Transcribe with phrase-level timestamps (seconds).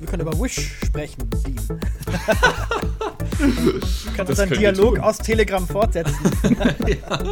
[0.00, 1.56] Wir können über Wish sprechen, Dean.
[3.38, 6.16] wir können unseren Dialog aus Telegram fortsetzen.
[6.86, 7.22] ja.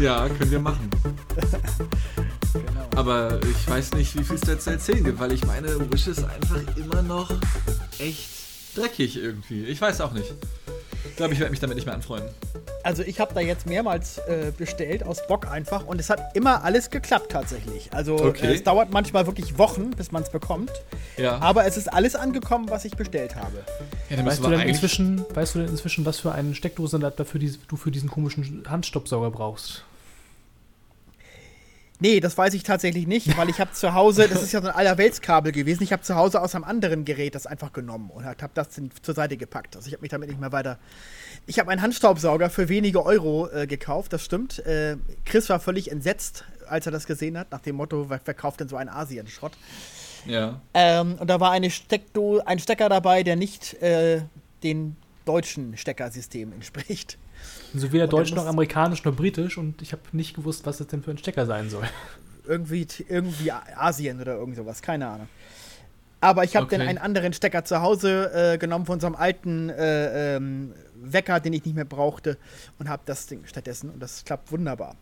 [0.00, 0.90] ja, können wir machen.
[2.52, 2.88] Genau.
[2.96, 6.08] Aber ich weiß nicht, wie viel es da zu erzählen gibt, weil ich meine, Wish
[6.08, 7.30] ist einfach immer noch
[8.00, 8.28] echt
[8.74, 9.66] dreckig irgendwie.
[9.66, 10.34] Ich weiß auch nicht.
[11.08, 12.34] Ich glaube, ich werde mich damit nicht mehr anfreunden.
[12.82, 16.64] Also ich habe da jetzt mehrmals äh, bestellt aus Bock einfach und es hat immer
[16.64, 17.92] alles geklappt tatsächlich.
[17.92, 18.46] Also okay.
[18.46, 20.70] äh, es dauert manchmal wirklich Wochen, bis man es bekommt.
[21.16, 21.38] Ja.
[21.38, 23.64] Aber es ist alles angekommen, was ich bestellt habe.
[24.08, 27.54] Ja, weißt, du denn inzwischen, weißt du denn inzwischen, was für einen Steckdosenadapter für die,
[27.68, 29.84] du für diesen komischen Handstopsauger brauchst?
[32.00, 34.68] Nee, das weiß ich tatsächlich nicht, weil ich habe zu Hause, das ist ja so
[34.68, 38.24] ein Allerweltskabel gewesen, ich habe zu Hause aus einem anderen Gerät das einfach genommen und
[38.24, 38.68] habe das
[39.02, 39.76] zur Seite gepackt.
[39.76, 40.78] Also ich habe mich damit nicht mehr weiter.
[41.46, 44.60] Ich habe einen Handstaubsauger für wenige Euro äh, gekauft, das stimmt.
[44.60, 44.96] Äh,
[45.26, 48.68] Chris war völlig entsetzt, als er das gesehen hat, nach dem Motto, wer verkauft denn
[48.68, 49.52] so einen Asien-Schrott?
[50.26, 50.60] Ja.
[50.72, 54.22] Ähm, und da war eine Steckdo ein Stecker dabei, der nicht äh,
[54.62, 57.18] den deutschen Steckersystem entspricht.
[57.72, 61.10] Weder Deutsch noch Amerikanisch noch Britisch und ich habe nicht gewusst, was das denn für
[61.10, 61.84] ein Stecker sein soll.
[62.46, 65.28] Irgendwie, irgendwie Asien oder irgend sowas, keine Ahnung.
[66.20, 66.78] Aber ich habe okay.
[66.78, 71.52] dann einen anderen Stecker zu Hause äh, genommen von unserem alten äh, ähm, Wecker, den
[71.52, 72.38] ich nicht mehr brauchte
[72.78, 74.96] und habe das Ding stattdessen und das klappt wunderbar.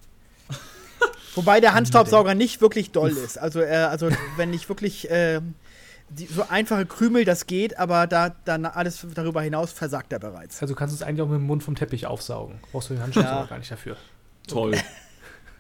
[1.35, 3.39] Wobei der Handstaubsauger nicht wirklich doll ist.
[3.39, 5.41] Also, äh, also wenn ich wirklich äh,
[6.11, 10.61] die, so einfache Krümel, das geht, aber da dann alles darüber hinaus versagt er bereits.
[10.63, 12.59] Also kannst du es eigentlich auch mit dem Mund vom Teppich aufsaugen.
[12.73, 13.45] Brauchst du den Handschuh ja.
[13.45, 13.97] gar nicht dafür.
[14.47, 14.77] Toll.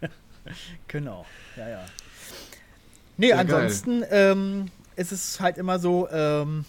[0.88, 1.84] genau, ja, ja.
[3.16, 6.64] Nee, ja, ansonsten ähm, ist es halt immer so, ähm,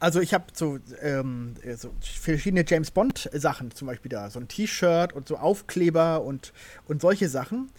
[0.00, 4.48] also ich habe so, ähm, so, verschiedene James Bond Sachen, zum Beispiel da so ein
[4.48, 6.52] T-Shirt und so Aufkleber und,
[6.88, 7.70] und solche Sachen.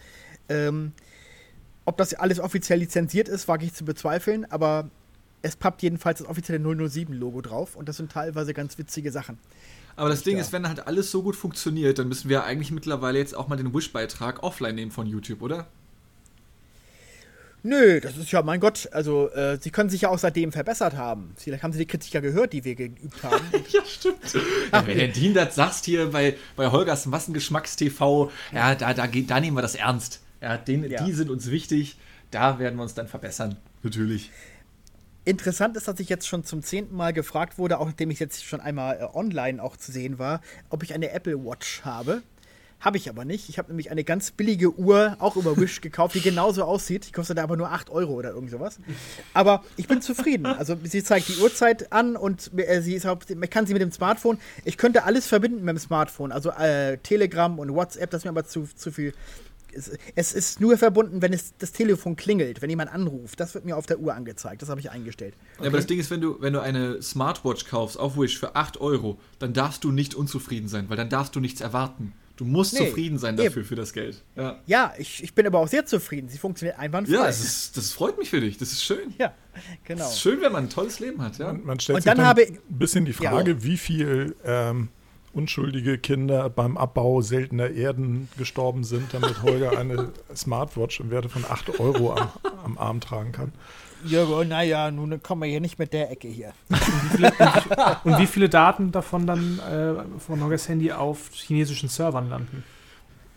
[0.48, 0.94] Ähm,
[1.86, 4.90] ob das alles offiziell lizenziert ist, wage ich zu bezweifeln, aber
[5.42, 9.38] es pappt jedenfalls das offizielle 007-Logo drauf und das sind teilweise ganz witzige Sachen.
[9.96, 10.42] Aber das Ding ja.
[10.42, 13.58] ist, wenn halt alles so gut funktioniert, dann müssen wir eigentlich mittlerweile jetzt auch mal
[13.58, 15.68] den Wish-Beitrag offline nehmen von YouTube, oder?
[17.66, 20.96] Nö, das ist ja, mein Gott, also äh, sie können sich ja auch seitdem verbessert
[20.96, 21.34] haben.
[21.38, 23.46] Vielleicht haben sie die Kritik ja gehört, die wir geübt haben.
[23.70, 24.18] ja, stimmt.
[24.72, 29.40] Ja, wenn der Dean das sagst hier bei, bei Holgers Massengeschmackstv, ja, da, da, da
[29.40, 30.20] nehmen wir das ernst.
[30.44, 31.04] Ja, den, ja.
[31.04, 31.98] Die sind uns wichtig.
[32.30, 33.56] Da werden wir uns dann verbessern.
[33.82, 34.30] Natürlich.
[35.24, 38.44] Interessant ist, dass ich jetzt schon zum zehnten Mal gefragt wurde, auch nachdem ich jetzt
[38.44, 42.24] schon einmal äh, online auch zu sehen war, ob ich eine Apple Watch habe.
[42.82, 43.48] Habe ich aber nicht.
[43.48, 47.08] Ich habe nämlich eine ganz billige Uhr, auch über Wish, gekauft, die genauso aussieht.
[47.08, 48.82] Die kostet aber nur 8 Euro oder irgend sowas.
[49.34, 50.46] Aber ich bin zufrieden.
[50.46, 53.94] Also sie zeigt die Uhrzeit an und äh, sie ist, man kann sie mit dem
[53.94, 54.38] Smartphone.
[54.66, 56.34] Ich könnte alles verbinden mit dem Smartphone.
[56.34, 59.14] Also äh, Telegram und WhatsApp, das ist mir aber zu, zu viel
[59.76, 63.40] es, es, ist nur verbunden, wenn es das Telefon klingelt, wenn jemand anruft.
[63.40, 64.62] Das wird mir auf der Uhr angezeigt.
[64.62, 65.36] Das habe ich eingestellt.
[65.56, 65.64] Okay?
[65.64, 68.56] Ja, aber das Ding ist, wenn du, wenn du eine Smartwatch kaufst auf Wish für
[68.56, 72.14] 8 Euro, dann darfst du nicht unzufrieden sein, weil dann darfst du nichts erwarten.
[72.36, 73.66] Du musst nee, zufrieden sein dafür, eben.
[73.66, 74.24] für das Geld.
[74.36, 76.30] Ja, ja ich, ich bin aber auch sehr zufrieden.
[76.30, 77.16] Sie funktioniert einwandfrei.
[77.16, 78.58] Ja, das, ist, das freut mich für dich.
[78.58, 79.14] Das ist schön.
[79.20, 79.34] Ja,
[79.84, 80.06] genau.
[80.06, 81.38] Es ist schön, wenn man ein tolles Leben hat.
[81.38, 81.54] Ja.
[81.54, 84.90] Man, man stellt Und sich dann, dann ein bisschen die Frage, ja, wie viel ähm,
[85.34, 91.44] unschuldige Kinder beim Abbau seltener Erden gestorben sind, damit Holger eine Smartwatch im Werte von
[91.46, 92.30] 8 Euro am,
[92.64, 93.52] am Arm tragen kann.
[94.06, 96.54] Ja, naja, nun kommen wir hier nicht mit der Ecke hier.
[96.70, 97.34] Und wie viele,
[98.04, 102.64] und wie viele Daten davon dann äh, von Holgers Handy auf chinesischen Servern landen?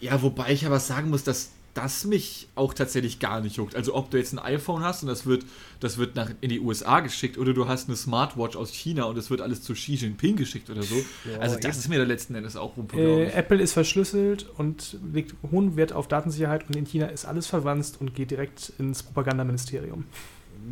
[0.01, 3.77] Ja, wobei ich aber sagen muss, dass das mich auch tatsächlich gar nicht juckt.
[3.77, 5.45] Also ob du jetzt ein iPhone hast und das wird,
[5.81, 9.19] das wird nach, in die USA geschickt oder du hast eine Smartwatch aus China und
[9.19, 10.97] das wird alles zu Xi Jinping geschickt oder so.
[11.31, 11.81] Ja, also das ja.
[11.81, 15.93] ist mir da letzten Endes auch Wumpe, äh, Apple ist verschlüsselt und legt hohen Wert
[15.93, 20.07] auf Datensicherheit und in China ist alles verwandt und geht direkt ins Propagandaministerium.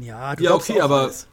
[0.01, 1.29] Ja, ja okay, aber alles.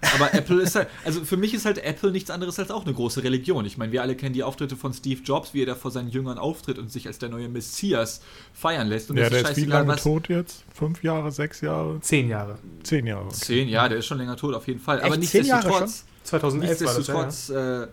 [0.00, 2.94] Aber Apple ist halt, also für mich ist halt Apple nichts anderes als auch eine
[2.94, 3.64] große Religion.
[3.64, 6.08] Ich meine, wir alle kennen die Auftritte von Steve Jobs, wie er da vor seinen
[6.08, 8.20] Jüngern auftritt und sich als der neue Messias
[8.54, 9.10] feiern lässt.
[9.10, 10.64] Und ja, der ist wie lange was, tot jetzt?
[10.72, 12.00] Fünf Jahre, sechs Jahre?
[12.00, 12.58] Zehn Jahre.
[12.84, 13.26] Zehn Jahre.
[13.26, 13.34] Okay.
[13.34, 14.98] Zehn, ja, der ist schon länger tot, auf jeden Fall.
[14.98, 15.06] Echt?
[15.06, 16.04] Aber nichtsdestotrotz.
[16.24, 17.84] 2011 nichtsdestotrotz, ja.
[17.84, 17.88] äh,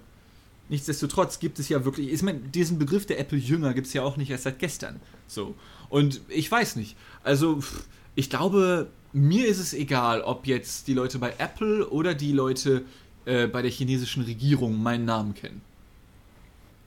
[0.70, 4.18] nichtsdestotrotz gibt es ja wirklich, ich meine, diesen Begriff der Apple-Jünger gibt es ja auch
[4.18, 5.00] nicht erst seit gestern.
[5.28, 5.56] So.
[5.90, 6.98] Und ich weiß nicht.
[7.24, 7.64] Also,
[8.16, 12.84] ich glaube, mir ist es egal, ob jetzt die Leute bei Apple oder die Leute
[13.26, 15.62] äh, bei der chinesischen Regierung meinen Namen kennen.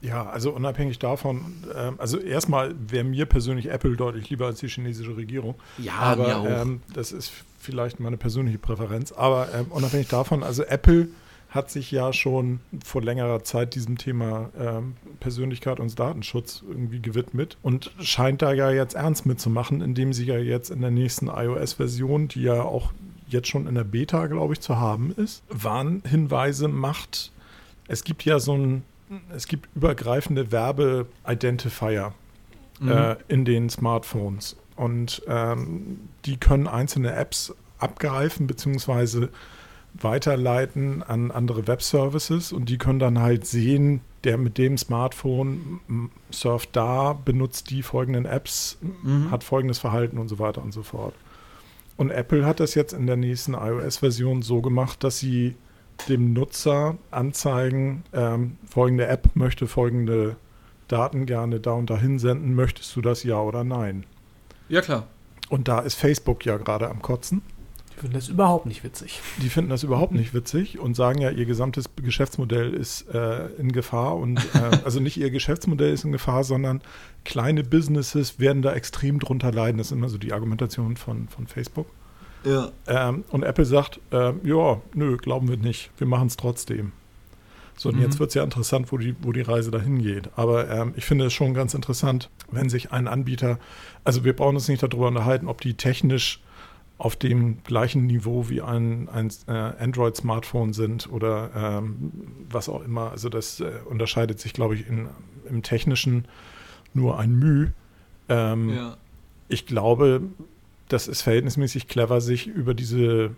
[0.01, 4.69] Ja, also unabhängig davon, äh, also erstmal wäre mir persönlich Apple deutlich lieber als die
[4.69, 5.55] chinesische Regierung.
[5.77, 6.45] Ja, aber mir auch.
[6.45, 9.11] Ähm, das ist vielleicht meine persönliche Präferenz.
[9.11, 11.09] Aber ähm, unabhängig davon, also Apple
[11.49, 17.57] hat sich ja schon vor längerer Zeit diesem Thema ähm, Persönlichkeit und Datenschutz irgendwie gewidmet
[17.63, 22.27] und scheint da ja jetzt ernst mitzumachen, indem sie ja jetzt in der nächsten iOS-Version,
[22.27, 22.93] die ja auch
[23.27, 27.31] jetzt schon in der Beta, glaube ich, zu haben ist, Warnhinweise macht.
[27.87, 28.83] Es gibt ja so ein,
[29.35, 32.13] es gibt übergreifende Werbe-Identifier
[32.79, 32.91] Mhm.
[32.91, 34.55] äh, in den Smartphones.
[34.75, 39.27] Und ähm, die können einzelne Apps abgreifen bzw.
[39.93, 46.75] weiterleiten an andere Web-Services und die können dann halt sehen, der mit dem Smartphone surft
[46.75, 49.31] da, benutzt die folgenden Apps, Mhm.
[49.31, 51.13] hat folgendes Verhalten und so weiter und so fort.
[51.97, 55.55] Und Apple hat das jetzt in der nächsten iOS-Version so gemacht, dass sie
[56.07, 60.37] dem Nutzer anzeigen, ähm, folgende App möchte folgende
[60.87, 64.05] Daten gerne da und dahin senden, möchtest du das ja oder nein?
[64.69, 65.07] Ja, klar.
[65.49, 67.41] Und da ist Facebook ja gerade am Kotzen.
[67.99, 69.19] Ich finde das überhaupt nicht witzig.
[69.41, 73.73] Die finden das überhaupt nicht witzig und sagen ja, ihr gesamtes Geschäftsmodell ist äh, in
[73.73, 74.15] Gefahr.
[74.15, 76.79] Und äh, also nicht ihr Geschäftsmodell ist in Gefahr, sondern
[77.25, 79.77] kleine Businesses werden da extrem drunter leiden.
[79.79, 81.87] Das ist immer so die Argumentation von, von Facebook.
[82.45, 82.71] Ja.
[82.87, 85.91] Ähm, und Apple sagt, ähm, ja, nö, glauben wir nicht.
[85.97, 86.93] Wir machen es trotzdem.
[87.75, 88.03] So, und Mhm.
[88.03, 90.29] jetzt wird es ja interessant, wo die, wo die Reise dahin geht.
[90.37, 93.59] Aber ähm, ich finde es schon ganz interessant, wenn sich ein Anbieter,
[94.05, 96.39] also wir brauchen uns nicht darüber unterhalten, ob die technisch
[96.99, 102.11] auf dem gleichen Niveau wie ein, ein äh, Android-Smartphone sind oder ähm,
[102.49, 103.11] was auch immer.
[103.11, 105.07] Also das äh, unterscheidet sich, glaube ich, in,
[105.49, 106.25] im Technischen
[106.93, 107.73] nur ein Mühe.
[108.27, 108.97] Ähm, ja.
[109.47, 110.21] ich glaube,
[110.89, 113.31] das ist verhältnismäßig clever, sich über diese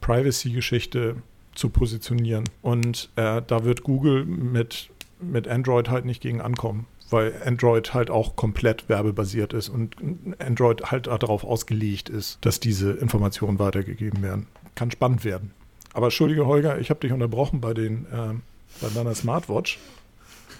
[0.00, 1.16] Privacy-Geschichte
[1.56, 2.44] zu positionieren.
[2.62, 4.88] Und äh, da wird Google mit,
[5.20, 9.96] mit Android halt nicht gegen ankommen, weil Android halt auch komplett werbebasiert ist und
[10.38, 14.46] Android halt darauf ausgelegt ist, dass diese Informationen weitergegeben werden.
[14.74, 15.52] Kann spannend werden.
[15.92, 18.42] Aber entschuldige, Holger, ich habe dich unterbrochen bei, den, ähm,
[18.80, 19.78] bei deiner Smartwatch.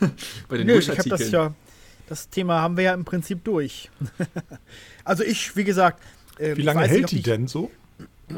[0.48, 1.52] Bei den Nö, ich habe das ja,
[2.08, 3.90] das Thema haben wir ja im Prinzip durch.
[5.04, 6.02] also ich, wie gesagt,
[6.38, 7.70] äh, Wie lange hält die denn so?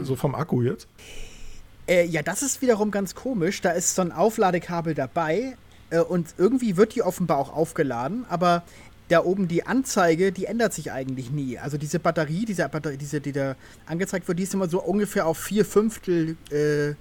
[0.03, 0.89] So vom Akku jetzt?
[1.87, 3.61] Äh, ja, das ist wiederum ganz komisch.
[3.61, 5.55] Da ist so ein Aufladekabel dabei äh,
[6.01, 8.63] und irgendwie wird die offenbar auch aufgeladen, aber
[9.09, 11.59] da oben die Anzeige, die ändert sich eigentlich nie.
[11.59, 13.57] Also diese Batterie, diese Batterie, diese, die da
[13.87, 16.95] angezeigt wird, die ist immer so ungefähr auf vier Fünftel äh,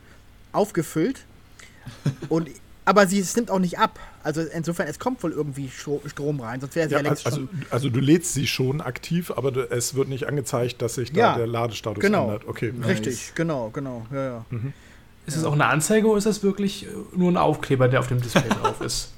[0.51, 1.25] aufgefüllt.
[2.29, 2.49] Und
[2.83, 3.99] aber sie es nimmt auch nicht ab.
[4.23, 7.25] Also insofern, es kommt wohl irgendwie Stro- Strom rein, sonst wäre sie ja, Ja, längst
[7.25, 7.49] also, schon.
[7.69, 11.38] also du lädst sie schon aktiv, aber es wird nicht angezeigt, dass sich da Ja,
[11.38, 12.25] der Ladestatus genau.
[12.25, 12.47] ändert.
[12.47, 12.73] Okay.
[12.85, 14.05] Richtig, genau, genau.
[14.11, 14.45] Ja, ja.
[15.25, 18.07] Ist es auch eine Anzeige oder ist das wirklich äh, nur ein Aufkleber, der auf
[18.07, 19.13] dem Display drauf ist?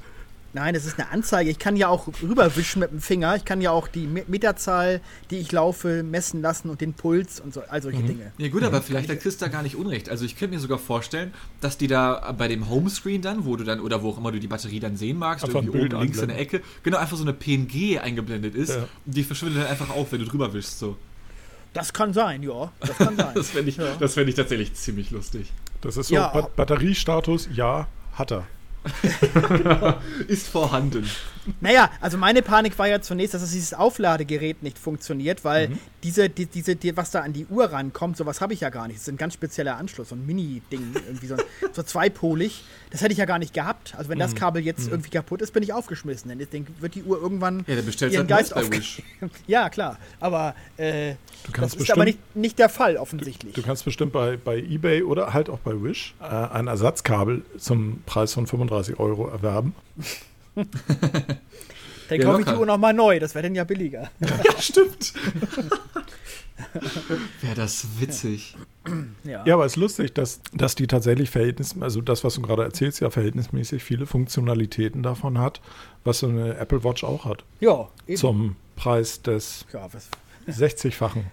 [0.56, 1.50] Nein, das ist eine Anzeige.
[1.50, 3.36] Ich kann ja auch rüberwischen mit dem Finger.
[3.36, 5.02] Ich kann ja auch die Me- Meterzahl,
[5.32, 8.32] die ich laufe, messen lassen und den Puls und so, all solche Dinge.
[8.38, 10.10] Ja gut, aber vielleicht hat Chris da gar nicht unrecht.
[10.10, 13.64] Also ich könnte mir sogar vorstellen, dass die da bei dem Homescreen dann, wo du
[13.64, 16.02] dann, oder wo auch immer du die Batterie dann sehen magst, Einfach ein irgendwie oben
[16.04, 16.38] links in der.
[16.40, 18.76] Ecke, genau, einfach so eine PNG eingeblendet ist.
[18.76, 18.88] Ja.
[19.06, 20.78] Die verschwindet dann einfach auf, wenn du drüber wischst.
[20.78, 20.98] So.
[21.74, 22.72] Das kann sein, ja.
[22.80, 23.32] Das kann sein.
[23.34, 23.96] Das fände ich, Ja.
[24.00, 25.52] das fänd ich tatsächlich ziemlich lustig.
[25.84, 26.30] Das ist so Ja.
[26.30, 28.44] Ba Batteriestatus, ja, hat er.
[30.28, 31.10] Ist vorhanden.
[31.60, 35.80] Naja, also meine Panik war ja zunächst, dass dieses Aufladegerät nicht funktioniert, weil Mhm.
[36.04, 38.88] diese, die, diese, die, was da an die Uhr rankommt, sowas habe ich ja gar
[38.88, 38.96] nicht.
[38.98, 41.36] Das ist ein ganz spezieller Anschluss, so ein Mini-Ding, irgendwie so,
[41.74, 42.64] so zweipolig.
[42.92, 43.94] Das hätte ich ja gar nicht gehabt.
[43.98, 44.22] Also wenn Mhm.
[44.22, 46.30] das Kabel jetzt irgendwie kaputt ist, bin ich aufgeschmissen.
[46.30, 48.72] Denn ich denke, wird die Uhr irgendwann Ja, der bestellt ihren halt Geist auf.
[48.72, 49.02] Wish.
[49.48, 49.98] ja, klar.
[50.22, 51.16] Aber äh,
[51.46, 53.54] Du das kannst ist bestimmt, aber nicht, nicht der Fall, offensichtlich.
[53.54, 58.02] du kannst bestimmt bei, bei eBay oder halt auch bei Wish äh, ein Ersatzkabel zum
[58.06, 59.76] Preis von 35 Euro erwerben.
[60.56, 62.54] Dann Ja, kaufe ich die.
[62.56, 63.20] Uhr nochmal neu.
[63.20, 64.10] Das wäre dann ja billiger.
[64.20, 65.14] Ja, stimmt.
[67.42, 68.56] Wäre das witzig.
[69.24, 69.44] Ja.
[69.46, 72.64] Ja, aber es ist lustig, dass, dass die tatsächlich Verhältnis, also das, was du gerade
[72.64, 75.62] erzählst, ja verhältnismäßig viele Funktionalitäten davon hat,
[76.04, 77.44] was so eine Apple Watch auch hat.
[77.60, 78.18] Ja, eben.
[78.18, 80.10] Zum Preis des ja was,
[80.48, 81.26] 60-fachen.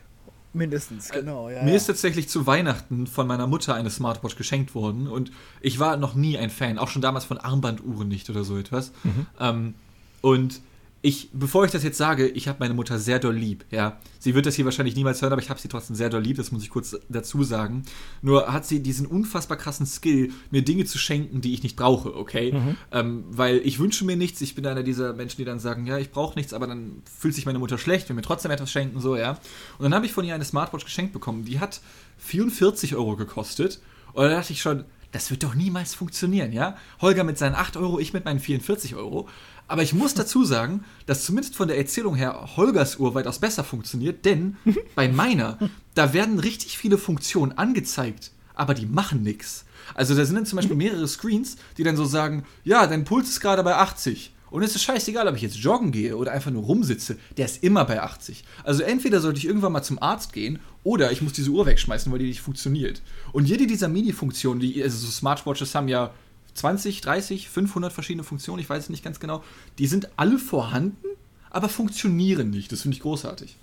[0.52, 1.48] Mindestens, genau.
[1.48, 1.76] Ja, Mir ja.
[1.76, 5.30] ist tatsächlich zu Weihnachten von meiner Mutter eine Smartwatch geschenkt worden und
[5.60, 8.92] ich war noch nie ein Fan, auch schon damals von Armbanduhren nicht oder so etwas.
[9.38, 9.74] Ähm,
[10.20, 10.60] und
[11.02, 13.98] ich, bevor ich das jetzt sage, ich habe meine Mutter sehr doll lieb, ja.
[14.18, 16.36] Sie wird das hier wahrscheinlich niemals hören, aber ich habe sie trotzdem sehr doll lieb,
[16.36, 17.84] das muss ich kurz dazu sagen.
[18.20, 22.14] Nur hat sie diesen unfassbar krassen Skill, mir Dinge zu schenken, die ich nicht brauche,
[22.14, 22.52] okay?
[22.92, 25.96] Ähm, weil ich wünsche mir nichts, ich bin einer dieser Menschen, die dann sagen, ja,
[25.96, 29.00] ich brauche nichts, aber dann fühlt sich meine Mutter schlecht, will mir trotzdem etwas schenken,
[29.00, 29.38] so, ja.
[29.78, 31.80] Und dann habe ich von ihr eine Smartwatch geschenkt bekommen, die hat
[32.18, 33.80] 44 Euro gekostet.
[34.12, 36.76] Und da dachte ich schon, das wird doch niemals funktionieren, ja?
[37.00, 39.28] Holger mit seinen 8 Euro, ich mit meinen 44 Euro.
[39.70, 43.62] Aber ich muss dazu sagen, dass zumindest von der Erzählung her Holgers Uhr weitaus besser
[43.62, 44.56] funktioniert, denn
[44.96, 45.58] bei meiner,
[45.94, 49.64] da werden richtig viele Funktionen angezeigt, aber die machen nichts.
[49.94, 53.28] Also da sind dann zum Beispiel mehrere Screens, die dann so sagen, ja, dein Puls
[53.28, 54.32] ist gerade bei 80.
[54.50, 57.62] Und es ist scheißegal, ob ich jetzt joggen gehe oder einfach nur rumsitze, der ist
[57.62, 58.42] immer bei 80.
[58.64, 62.10] Also entweder sollte ich irgendwann mal zum Arzt gehen oder ich muss diese Uhr wegschmeißen,
[62.10, 63.02] weil die nicht funktioniert.
[63.32, 66.12] Und jede dieser Mini-Funktionen, die, also so Smartwatches haben ja
[66.54, 69.42] 20, 30, 500 verschiedene Funktionen, ich weiß es nicht ganz genau,
[69.78, 71.06] die sind alle vorhanden,
[71.50, 72.70] aber funktionieren nicht.
[72.72, 73.56] Das finde ich großartig.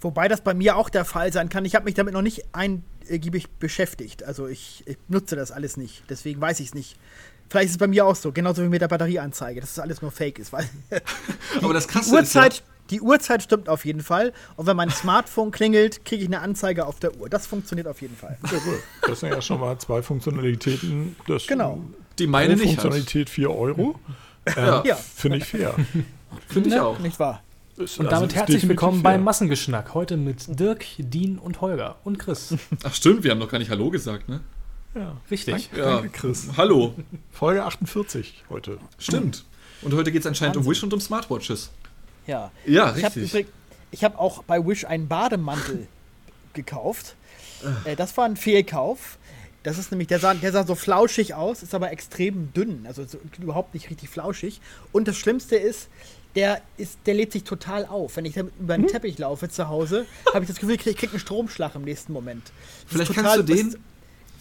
[0.00, 1.64] Wobei das bei mir auch der Fall sein kann.
[1.64, 4.22] Ich habe mich damit noch nicht eingiebig beschäftigt.
[4.22, 6.04] Also ich, ich nutze das alles nicht.
[6.08, 6.96] Deswegen weiß ich es nicht.
[7.48, 10.02] Vielleicht ist es bei mir auch so, genauso wie mit der Batterieanzeige, dass das alles
[10.02, 10.52] nur Fake ist.
[10.52, 10.68] Weil
[11.62, 14.32] aber das die Krasse ist ja, Uhrzeit, die Uhrzeit stimmt auf jeden Fall.
[14.56, 17.28] Und wenn mein Smartphone klingelt, kriege ich eine Anzeige auf der Uhr.
[17.28, 18.36] Das funktioniert auf jeden Fall.
[18.44, 18.74] Ja, gut.
[19.06, 21.16] Das sind ja schon mal zwei Funktionalitäten.
[21.26, 21.80] Das Genau.
[22.18, 22.64] die meine nicht.
[22.66, 23.98] Funktionalität 4 Euro.
[24.44, 24.94] Äh, Ja.
[24.96, 25.74] Finde ich fair.
[26.48, 26.98] Finde ich Ja, auch.
[26.98, 27.42] Nicht wahr?
[27.76, 29.12] Ist- Und also damit herzlich willkommen fair.
[29.12, 29.94] beim Massengeschnack.
[29.94, 32.54] Heute mit Dirk, Dean und Holger und Chris.
[32.84, 34.40] Ach stimmt, wir haben noch gar nicht Hallo gesagt, ne?
[34.94, 35.16] Ja.
[35.30, 35.70] Richtig.
[35.76, 35.94] Ja.
[35.96, 36.48] Danke, Chris.
[36.56, 36.94] Hallo.
[37.32, 38.78] Folge 48 heute.
[38.98, 39.44] Stimmt.
[39.82, 40.70] Und heute geht es anscheinend um Wahnsinn.
[40.72, 41.70] Wish und um Smartwatches.
[42.26, 42.50] Ja.
[42.66, 43.46] Ja, Ich habe richtig.
[43.90, 45.86] ich hab auch bei Wish einen Bademantel
[46.54, 47.14] gekauft.
[47.84, 49.18] Äh, das war ein Fehlkauf.
[49.62, 53.04] Das ist nämlich, der sah, der sah so flauschig aus, ist aber extrem dünn, also
[53.06, 54.60] so, überhaupt nicht richtig flauschig.
[54.92, 55.88] Und das Schlimmste ist,
[56.34, 58.16] der, ist, der lädt sich total auf.
[58.16, 60.04] Wenn ich damit über den Teppich laufe zu Hause,
[60.34, 62.42] habe ich das Gefühl, ich kriege krieg einen Stromschlag im nächsten Moment.
[62.44, 62.52] Das
[62.92, 63.76] Vielleicht ist kannst du total- den,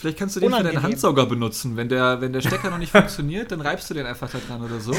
[0.03, 0.83] vielleicht kannst du den für deinen unangenehm.
[0.91, 1.77] Handsauger benutzen.
[1.77, 4.61] Wenn der, wenn der Stecker noch nicht funktioniert, dann reibst du den einfach da dran
[4.61, 4.91] oder so.
[4.91, 4.97] Und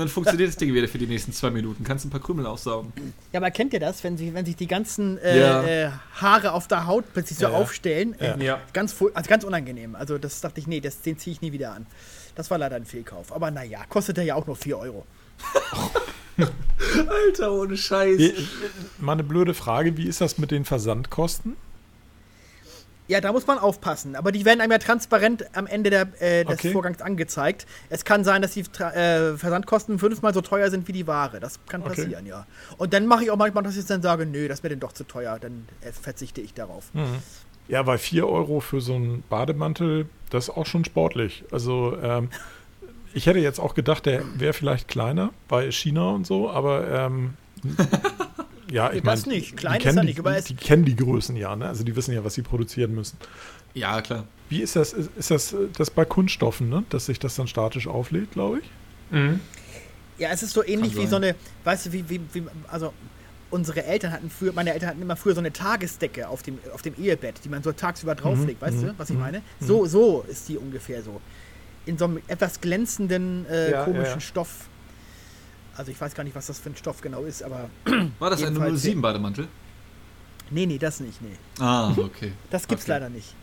[0.00, 1.84] dann funktioniert das Ding wieder für die nächsten zwei Minuten.
[1.84, 2.92] Kannst ein paar Krümel aussaugen.
[3.32, 5.62] Ja, aber kennt ihr das, wenn, sie, wenn sich die ganzen äh, Ja.
[5.62, 7.56] äh, Haare auf der Haut plötzlich so Ja, ja.
[7.58, 8.18] aufstellen?
[8.18, 8.60] Äh, Ja.
[8.72, 9.94] Ganz, fu- also ganz unangenehm.
[9.94, 11.86] Also das dachte ich, nee, das, den ziehe ich nie wieder an.
[12.34, 13.32] Das war leider ein Fehlkauf.
[13.32, 15.06] Aber naja, kostet ja auch nur 4 Euro.
[17.08, 18.20] Alter, ohne Scheiß.
[18.20, 18.32] Äh,
[18.98, 21.56] Mal eine blöde Frage, wie ist das mit den Versandkosten?
[23.08, 24.16] Ja, da muss man aufpassen.
[24.16, 26.72] Aber die werden einem ja transparent am Ende der, äh, des Okay.
[26.72, 27.66] Vorgangs angezeigt.
[27.88, 31.38] Es kann sein, dass die äh, Versandkosten fünfmal so teuer sind wie die Ware.
[31.38, 31.90] Das kann Okay.
[31.90, 32.46] passieren, ja.
[32.78, 34.92] Und dann mache ich auch manchmal, dass ich dann sage, nö, das mir denn doch
[34.92, 35.38] zu teuer.
[35.40, 36.90] Dann äh, verzichte ich darauf.
[37.68, 41.44] Ja, weil 4 Euro für so einen Bademantel, das ist auch schon sportlich.
[41.52, 42.28] Also, ähm,
[43.14, 47.34] ich hätte jetzt auch gedacht, der wäre vielleicht kleiner bei China und so, aber ähm,
[48.70, 49.52] ja, ich Nee, meine, das nicht.
[49.52, 51.66] die, Klein ist kennen er die, nicht, aber es- die kennen die Größen ja, ne?
[51.68, 53.16] Also die wissen ja, was sie produzieren müssen.
[53.74, 54.24] Ja, klar.
[54.48, 54.92] Wie ist das?
[54.92, 56.84] Ist, ist das das bei Kunststoffen, ne?
[56.90, 58.64] Dass sich das dann statisch auflädt, glaube ich?
[59.10, 59.40] Mhm.
[60.18, 61.10] Ja, es ist so ähnlich Kann wie sein.
[61.10, 62.92] so eine, weißt du, wie, wie, wie, also
[63.50, 66.82] unsere Eltern hatten früher, meine Eltern hatten immer früher so eine Tagesdecke auf dem, auf
[66.82, 69.42] dem Ehebett, die man so tagsüber drauflegt, weißt du, was ich meine?
[69.60, 71.20] So, so ist die ungefähr so.
[71.84, 74.20] In so einem etwas glänzenden, äh, Ja, komischen ja, ja.
[74.20, 74.68] Stoff.
[75.76, 77.68] Also ich weiß gar nicht, was das für ein Stoff genau ist, aber
[78.18, 79.48] War das ein Jedenfalls- 07 Bademantel?
[80.50, 81.36] nee, nee, das nicht, nee.
[81.58, 82.32] Ah, okay.
[82.50, 82.92] Das gibt's Okay.
[82.92, 83.34] leider nicht.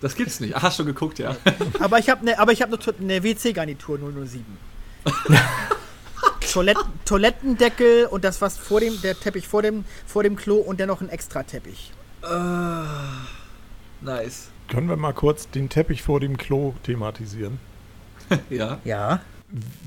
[0.00, 0.54] Das gibt's nicht.
[0.54, 1.36] Ach, hast schon geguckt, ja.
[1.80, 4.44] Aber ich habe eine, aber ich habe eine WC-Garnitur 007.
[6.52, 10.80] Toilet Toilettendeckel und das was vor dem der Teppich vor dem vor dem Klo und
[10.80, 11.92] dann noch ein extra Teppich.
[14.00, 14.48] nice.
[14.68, 17.58] Können wir mal kurz den Teppich vor dem Klo thematisieren?
[18.50, 18.78] Ja.
[18.84, 19.20] Ja.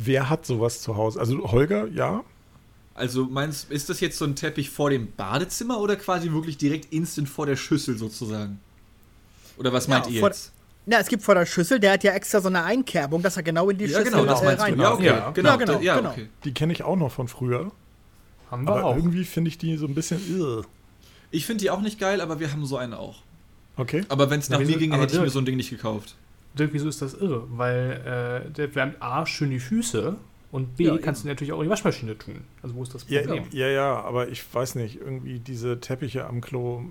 [0.04, 1.20] Wer hat sowas zu Hause?
[1.20, 2.24] Also Holger, ja?
[2.96, 6.92] Also meinst ist das jetzt so ein Teppich vor dem Badezimmer oder quasi wirklich direkt
[6.94, 8.60] instant vor der Schüssel sozusagen?
[9.58, 10.52] Oder was Ja, meint ihr vor- jetzt?
[10.88, 13.44] Na, es gibt vor der Schüssel, der hat ja extra so eine Einkerbung, dass er
[13.44, 14.78] genau in die Ja, Schüssel genau, das äh, reinpasst.
[14.80, 15.06] Ja, okay.
[15.06, 15.32] Ja.
[15.32, 16.10] Genau, Ja, genau, da- ja, genau.
[16.12, 16.28] okay.
[16.44, 17.72] Die kenne ich auch noch von früher.
[18.50, 18.96] Haben wir Aber auch.
[18.96, 20.64] irgendwie finde ich die so ein bisschen irre.
[21.30, 23.22] Ich finde die auch nicht geil, aber wir haben so eine auch.
[23.78, 24.04] Okay.
[24.10, 25.56] Aber wenn es nach Ja, mir wieso- ging, aber hätte ich mir so ein Ding
[25.56, 26.16] nicht gekauft.
[26.58, 27.44] Dirk, wieso ist das irre?
[27.52, 30.16] Weil äh, der wärmt A, schön die Füße
[30.52, 32.42] und B, Ja, kannst du natürlich auch in die Waschmaschine tun.
[32.62, 33.44] Also wo ist das Ja, Problem?
[33.52, 36.82] ja, ja, aber ich weiß nicht, irgendwie diese Teppiche am Klo.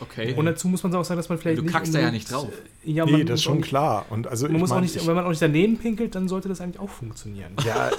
[0.00, 0.34] Okay.
[0.36, 2.30] Und dazu muss man auch sagen, dass man vielleicht Du nicht kackst da ja nicht
[2.30, 2.48] drauf.
[2.84, 4.06] Ja, nee, das ist auch schon nicht- klar.
[4.10, 6.14] Und also Man ich muss auch mein, nicht, ich, wenn man auch nicht daneben pinkelt,
[6.16, 7.52] dann sollte das eigentlich auch funktionieren.
[7.64, 7.90] ja,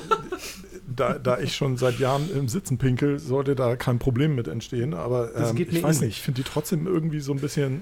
[0.94, 4.94] da, da ich schon seit Jahren im Sitzen pinkel, sollte da kein Problem mit entstehen.
[4.94, 7.82] Aber Das ähm, geht ich weiß nicht, ich finde die trotzdem irgendwie so ein bisschen.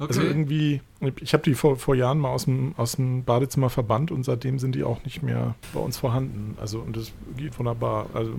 [0.00, 0.28] Also okay.
[0.30, 0.80] irgendwie,
[1.20, 4.58] ich habe die vor, vor Jahren mal aus dem, aus dem Badezimmer verbannt und seitdem
[4.58, 6.56] sind die auch nicht mehr bei uns vorhanden.
[6.60, 8.06] Also und das geht wunderbar.
[8.14, 8.32] Also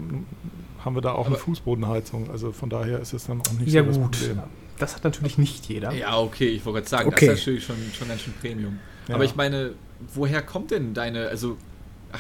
[0.84, 2.32] haben wir da auch eine Aber- Fußbodenheizung.
[2.32, 4.40] Also von daher ist es dann auch nicht Ja so das gut, Problem.
[4.80, 5.94] das hat natürlich nicht jeder.
[5.94, 7.28] Ja, okay, ich wollte gerade sagen, Okay.
[7.28, 8.80] das ist natürlich schon, schon ganz schön Premium.
[9.08, 9.16] Ja.
[9.16, 9.74] Aber ich meine,
[10.16, 11.58] woher kommt denn deine, also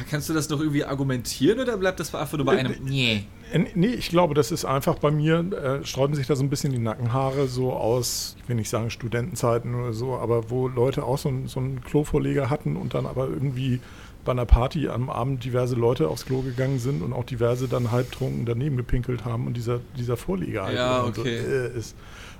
[0.09, 3.23] kannst du das noch irgendwie argumentieren oder bleibt das einfach nur bei einem Nee?
[3.53, 5.39] Äh, Nee, ich glaube, das ist einfach bei mir,
[5.81, 8.89] äh, sträuben sich da so ein bisschen die Nackenhaare so aus, ich will nicht sagen
[8.89, 13.05] Studentenzeiten oder so, aber wo Leute auch so, einen- so einen Klovorleger hatten und dann
[13.05, 13.79] aber irgendwie
[14.23, 17.91] bei einer Party am Abend diverse Leute aufs Klo gegangen sind und auch diverse dann
[17.91, 21.39] halbtrunken daneben gepinkelt haben und dieser, dieser Vorleger halt Ja, immer so, okay.
[21.39, 21.95] äh, ist.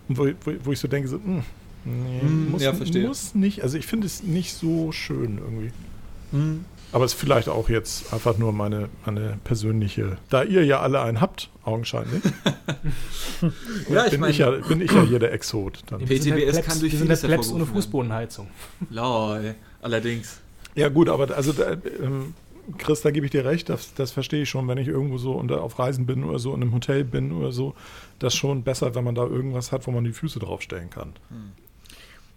[0.07, 1.43] Und wo, wo, wo ich so denke, so, mh,
[1.85, 3.07] nee, Hm, muss, ja, verstehe.
[3.07, 5.71] muss nicht, also ich finde es nicht so schön irgendwie.
[6.31, 6.63] Hm.
[6.93, 11.01] Aber es ist vielleicht auch jetzt einfach nur meine, meine persönliche, da ihr ja alle
[11.01, 12.21] einen habt, augenscheinlich,
[13.89, 15.81] Ja, ich bin, mein- ich ja, bin ich ja hier der Exot.
[15.87, 15.99] Dann.
[15.99, 17.65] Halt PTBS Plebs- kann durch Wir sind der vieles Plebs ohne.
[17.65, 18.47] Fußbodenheizung.
[18.89, 20.39] Lol, allerdings.
[20.75, 21.71] Ja gut, aber also da,
[22.01, 22.33] ähm,
[22.77, 25.33] Chris, da gebe ich dir recht, das, das verstehe ich schon, wenn ich irgendwo so
[25.33, 27.73] unter, auf Reisen bin oder so in einem Hotel bin oder so,
[28.19, 31.13] das ist schon besser, wenn man da irgendwas hat, wo man die Füße draufstellen kann.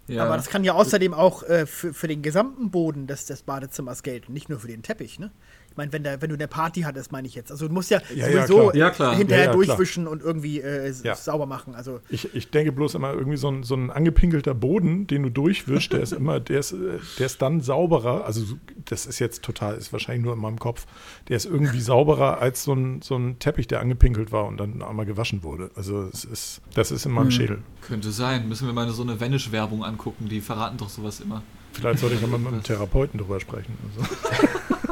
[0.07, 0.25] Ja.
[0.25, 4.03] Aber das kann ja außerdem auch äh, für, für den gesamten Boden des, des Badezimmers
[4.03, 5.31] gelten, nicht nur für den Teppich, ne?
[5.75, 7.51] Ich meine, wenn, wenn du eine Party hattest, meine ich jetzt.
[7.51, 8.77] Also du musst ja, Ja, ja, sowieso klar.
[8.77, 9.17] Ja, klar.
[9.17, 9.67] hinterher Ja, ja, klar.
[9.77, 11.75] durchwischen und irgendwie äh, sauber machen.
[11.75, 15.31] Also Ich, ich denke bloß immer irgendwie so ein, so ein angepinkelter Boden, den du
[15.31, 18.25] durchwischst, der ist immer, der ist, äh, der ist dann sauberer.
[18.25, 20.87] Also so- das ist jetzt total, ist wahrscheinlich nur in meinem Kopf.
[21.29, 24.81] Der ist irgendwie sauberer als so ein, so ein Teppich, der angepinkelt war und dann
[24.81, 25.73] einmal gewaschen wurde.
[25.75, 27.63] Also es ist, das ist in meinem Schädel.
[27.83, 28.49] Könnte sein.
[28.49, 30.29] Müssen wir mal so eine Vanish-Werbung angucken.
[30.29, 31.43] Die verraten doch sowas immer.
[31.75, 33.77] Vielleicht sollte ich ja mal mit einem Therapeuten drüber sprechen.
[33.99, 34.15] Also.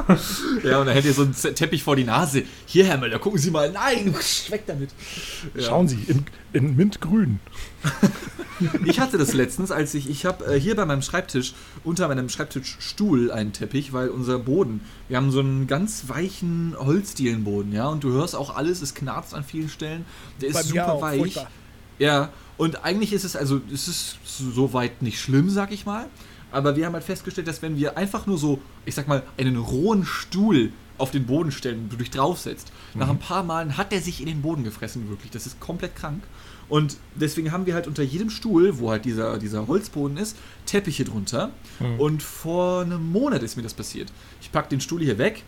[0.63, 2.43] Ja, und dann hält ihr so einen Teppich vor die Nase.
[2.65, 3.71] Hier, Herr Müller, gucken Sie mal.
[3.71, 4.13] Nein,
[4.49, 4.89] weg damit.
[5.55, 5.63] Ja.
[5.63, 7.39] Schauen Sie, in, in Mintgrün.
[8.85, 12.29] Ich hatte das letztens, als ich, ich habe äh, hier bei meinem Schreibtisch, unter meinem
[12.29, 18.03] Schreibtischstuhl einen Teppich, weil unser Boden, wir haben so einen ganz weichen Holzdielenboden, ja, und
[18.03, 20.05] du hörst auch alles, es knarzt an vielen Stellen.
[20.39, 21.19] Der ist super auch weich.
[21.19, 21.47] furchtbar.
[21.99, 26.05] Ja, und eigentlich ist es, also es ist soweit nicht schlimm, sag ich mal.
[26.53, 29.57] Aber wir haben halt festgestellt, dass wenn wir einfach nur so, ich sag mal, einen
[29.57, 33.91] rohen Stuhl auf den Boden stellen und du dich draufsetzt, nach ein paar Malen hat
[33.91, 35.31] der sich in den Boden gefressen, wirklich.
[35.31, 36.23] Das ist komplett krank.
[36.69, 41.03] Und deswegen haben wir halt unter jedem Stuhl, wo halt dieser, dieser Holzboden ist, Teppiche
[41.03, 41.49] drunter.
[41.97, 44.11] Und vor einem Monat ist mir das passiert.
[44.41, 45.43] Ich pack den Stuhl hier weg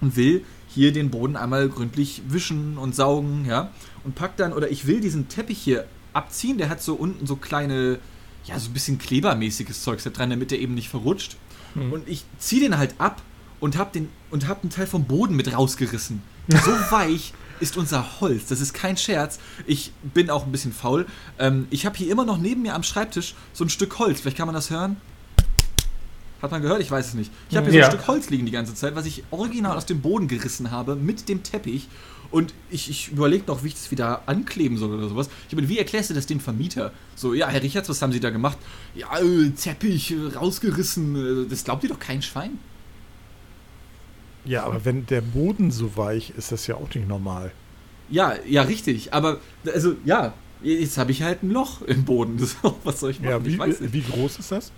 [0.00, 3.70] und will hier den Boden einmal gründlich wischen und saugen, ja.
[4.04, 7.36] Und pack dann, oder ich will diesen Teppich hier abziehen, der hat so unten so
[7.36, 7.98] kleine,
[8.46, 11.36] ja, so ein bisschen klebermäßiges Zeugs da dran, damit der eben nicht verrutscht.
[11.74, 13.20] Und ich ziehe den halt ab
[13.58, 16.22] und hab den und hab einen Teil vom Boden mit rausgerissen.
[16.48, 18.46] So weich ist unser Holz.
[18.46, 19.38] Das ist kein Scherz.
[19.66, 21.06] Ich bin auch ein bisschen faul.
[21.38, 24.20] Ähm, ich habe hier immer noch neben mir am Schreibtisch so ein Stück Holz.
[24.20, 24.96] Vielleicht kann man das hören.
[26.42, 26.80] Hat man gehört?
[26.82, 27.32] Ich weiß es nicht.
[27.50, 27.86] Ich habe hier Ja.
[27.86, 30.70] so ein Stück Holz liegen die ganze Zeit, was ich original aus dem Boden gerissen
[30.70, 31.88] habe mit dem Teppich.
[32.34, 35.30] Und ich, ich überlege noch, wie ich das wieder ankleben soll oder sowas.
[35.48, 36.90] Ich meine, wie erklärst du das dem Vermieter?
[37.14, 38.58] So, ja, Herr Richards, was haben Sie da gemacht?
[38.96, 41.44] Ja, äh, Teppich äh, rausgerissen.
[41.44, 42.58] Äh, das glaubt ihr doch kein Schwein.
[44.44, 47.52] Ja, aber wenn der Boden so weich ist, das ja auch nicht normal.
[48.10, 49.14] Ja, ja, richtig.
[49.14, 49.38] Aber,
[49.72, 52.36] also, ja, jetzt habe ich halt ein Loch im Boden.
[52.40, 53.30] Das, was soll ich machen?
[53.30, 53.92] Ja, ich wie, weiß nicht.
[53.92, 54.72] wie groß ist das?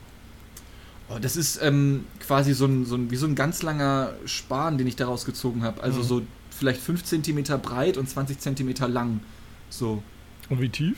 [1.08, 4.76] Oh, das ist ähm, quasi so ein, so ein, wie so ein ganz langer Span,
[4.76, 5.82] den ich daraus gezogen habe.
[5.82, 6.04] Also Mhm.
[6.04, 6.22] so
[6.56, 9.20] vielleicht 5 cm breit und 20 cm lang.
[9.68, 10.02] So.
[10.48, 10.96] Und wie tief?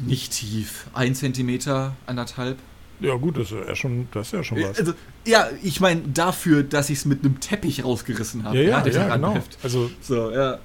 [0.00, 0.86] Nicht tief.
[0.94, 2.58] 1 cm, anderthalb.
[3.00, 4.78] Ja, gut, das ist ja schon, das ist ja schon was.
[4.78, 4.92] Also,
[5.24, 8.56] ja, ich meine, dafür, dass ich es mit einem Teppich rausgerissen habe.
[8.56, 9.44] ja, ja, der ja, daran genau.
[9.62, 10.58] Also So, ja.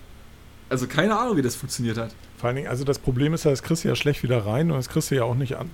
[0.69, 2.15] Also keine Ahnung, wie das funktioniert hat.
[2.38, 4.71] vor allen Dingen, also das Problem ist ja, das kriegst du ja schlecht wieder rein
[4.71, 5.69] und das kriegst du ja auch nicht, an,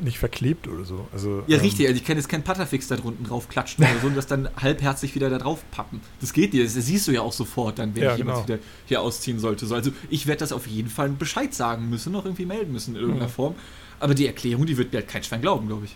[0.00, 1.06] nicht verklebt oder so.
[1.12, 1.86] Also, Ja, ähm, richtig.
[1.86, 4.48] Also ich kann jetzt keinen Patterfix da drunten drauf klatschen oder so und das dann
[4.60, 6.00] halbherzig wieder da drauf pappen.
[6.20, 6.64] Das geht dir.
[6.64, 8.48] Das siehst du ja auch sofort dann, wenn Ja, ich jemand genau.
[8.58, 9.66] wieder hier ausziehen sollte.
[9.66, 12.94] So, also ich werde das auf jeden Fall Bescheid sagen müssen, noch irgendwie melden müssen
[12.96, 13.32] in irgendeiner Mhm.
[13.32, 13.54] Form.
[14.00, 15.94] Aber die Erklärung, die wird mir halt kein Schwein glauben, glaube ich.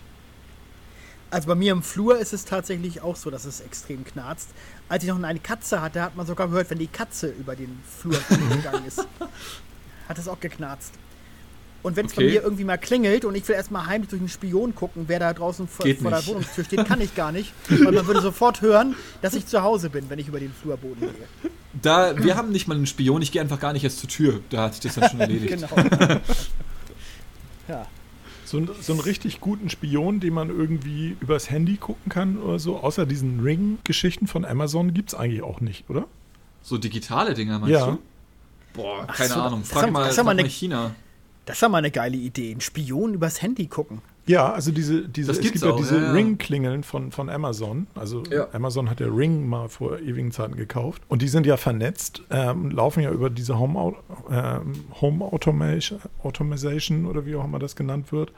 [1.30, 4.50] Also bei mir im Flur ist es tatsächlich auch so, dass es extrem knarzt.
[4.88, 7.80] Als ich noch eine Katze hatte, hat man sogar gehört, wenn die Katze über den
[7.98, 8.16] Flur
[8.52, 9.04] gegangen ist.
[10.08, 10.92] Hat es auch geknarzt.
[11.86, 12.32] Und wenn es bei Okay.
[12.34, 15.32] mir irgendwie mal klingelt und ich will erstmal heimlich durch den Spion gucken, wer da
[15.32, 16.26] draußen vor, vor der.
[16.26, 17.52] Wohnungstür steht, kann ich gar nicht.
[17.68, 21.00] Weil man würde sofort hören, dass ich zu Hause bin, wenn ich über den Flurboden
[21.00, 21.50] gehe.
[21.80, 24.40] Da, wir haben nicht mal einen Spion, ich gehe einfach gar nicht erst zur Tür.
[24.50, 25.54] Da hat sich das dann schon erledigt.
[25.54, 25.68] genau.
[27.68, 27.86] ja.
[28.44, 32.58] So, ein- so einen richtig guten Spion, den man irgendwie übers Handy gucken kann oder
[32.58, 36.06] so, außer diesen Ring-Geschichten von Amazon, gibt es eigentlich auch nicht, oder?
[36.62, 37.86] So digitale Dinger, meinst Ja.
[37.86, 37.98] du?
[38.72, 39.60] Boah, keine so, Ahnung.
[39.60, 40.94] das Frag haben- mal, das frag mal China.
[41.46, 42.52] Das war mal eine geile Idee.
[42.52, 44.02] Ein Spion übers Handy gucken.
[44.26, 46.12] Ja, also diese, diese es gibt ja auch, diese ja, ja.
[46.12, 47.86] Ring-Klingeln von, von Amazon.
[47.94, 48.48] Also Ja.
[48.52, 51.02] Amazon hat ja Ring mal vor ewigen Zeiten gekauft.
[51.08, 53.94] Und die sind ja vernetzt, ähm, laufen ja über diese Home,
[54.28, 58.32] ähm, Home Automation, Automation oder wie auch immer das genannt wird.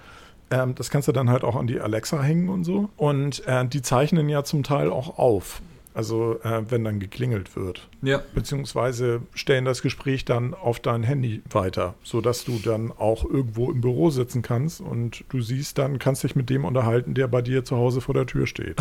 [0.50, 2.90] Ähm, das kannst du dann halt auch an die Alexa hängen und so.
[2.98, 5.62] Und äh, die zeichnen ja zum Teil auch auf.
[5.98, 7.88] Also äh, wenn dann geklingelt wird.
[8.02, 8.22] Ja.
[8.32, 13.80] Beziehungsweise stellen das Gespräch dann auf dein Handy weiter, sodass du dann auch irgendwo im
[13.80, 17.64] Büro sitzen kannst und du siehst dann, kannst dich mit dem unterhalten, der bei dir
[17.64, 18.76] zu Hause vor der Tür steht.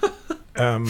[0.54, 0.86] ähm,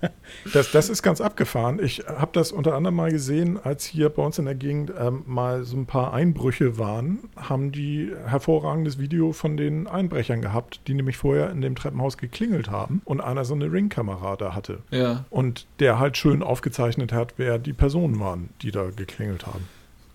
[0.52, 1.82] Das, das ist ganz abgefahren.
[1.82, 5.22] Ich habe das unter anderem mal gesehen, als hier bei uns in der Gegend ähm,
[5.26, 10.94] mal so ein paar Einbrüche waren, haben die hervorragendes Video von den Einbrechern gehabt, die
[10.94, 14.80] nämlich vorher in dem Treppenhaus geklingelt haben und einer so eine Ringkamera da hatte.
[14.90, 15.24] Ja.
[15.30, 19.66] Und der halt schön aufgezeichnet hat, wer die Personen waren, die da geklingelt haben.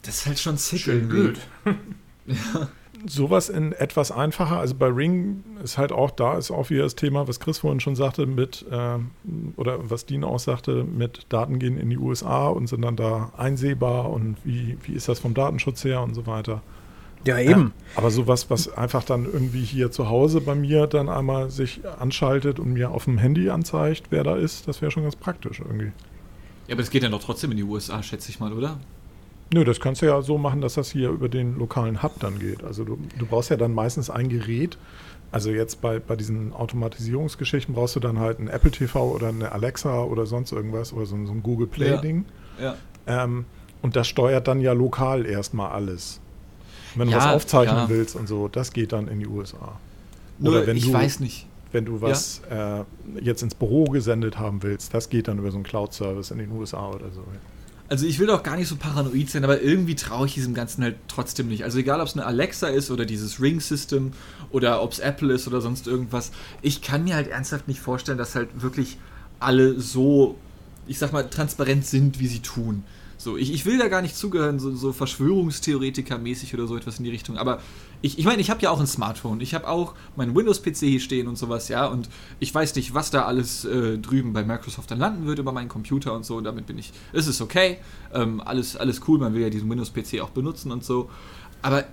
[0.04, 1.40] Das ist halt schon sick Schön blöd.
[3.08, 4.60] sowas in etwas einfacher.
[4.60, 7.80] Also bei Ring ist halt auch da, ist auch wieder das Thema, was Chris vorhin
[7.80, 8.98] schon sagte, mit, äh,
[9.56, 13.32] oder was Dean auch sagte, mit Daten gehen in die USA und sind dann da
[13.38, 16.62] einsehbar und wie, wie ist das vom Datenschutz her und so weiter.
[17.26, 17.74] Ja, eben.
[17.94, 21.82] Ja, aber sowas, was einfach dann irgendwie hier zu Hause bei mir dann einmal sich
[22.00, 25.60] anschaltet und mir auf dem Handy anzeigt, wer da ist, das wäre schon ganz praktisch
[25.60, 25.92] irgendwie.
[26.68, 28.80] Ja, aber es geht ja doch trotzdem in die USA, schätze ich mal, oder?
[29.52, 32.38] Nö, das kannst du ja so machen, dass das hier über den lokalen Hub dann
[32.40, 32.64] geht.
[32.64, 34.78] Also du, du brauchst ja dann meistens ein Gerät.
[35.32, 39.52] Also jetzt bei, bei diesen Automatisierungsgeschichten brauchst du dann halt ein Apple TV oder eine
[39.52, 42.26] Alexa oder sonst irgendwas oder so, ein- so ein Google Play-Ding.
[42.62, 42.76] Ja.
[43.08, 43.46] Ähm,
[43.82, 46.20] und das steuert dann ja lokal erstmal alles.
[46.96, 47.90] Wenn du Ja, was aufzeichnen ja.
[47.90, 49.78] willst und so, das geht dann in die USA.
[50.40, 51.46] Nur, Oder wenn ich du- weiß nicht.
[51.72, 52.84] Wenn du was äh,
[53.22, 56.52] jetzt ins Büro gesendet haben willst, das geht dann über so einen Cloud-Service in den
[56.52, 57.22] USA oder so.
[57.90, 60.84] Also ich will doch gar nicht so paranoid sein, aber irgendwie traue ich diesem Ganzen
[60.84, 61.64] halt trotzdem nicht.
[61.64, 64.12] Also egal, ob es eine Alexa ist oder dieses Ring-System
[64.52, 66.32] oder ob es Apple ist oder sonst irgendwas.
[66.62, 68.98] Ich kann mir halt ernsthaft nicht vorstellen, dass halt wirklich
[69.40, 70.38] alle so,
[70.88, 72.84] ich sag mal, transparent sind, wie sie tun.
[73.20, 77.04] So, ich, ich will da gar nicht zugehören, so, so Verschwörungstheoretiker-mäßig oder so etwas in
[77.04, 77.38] die Richtung.
[77.38, 77.60] Aber
[78.02, 79.42] ich meine, ich, mein, ich habe ja auch ein Smartphone.
[79.42, 81.86] Ich habe auch meinen Windows-PC hier stehen und sowas, ja.
[81.86, 85.52] Und ich weiß nicht, was da alles äh, drüben bei Microsoft dann landen wird über
[85.52, 86.38] meinen Computer und so.
[86.38, 87.80] Und damit bin ich, es ist okay.
[88.14, 91.10] Ähm, alles, alles cool, man will ja diesen Windows-PC auch benutzen und so.
[91.62, 91.84] Aber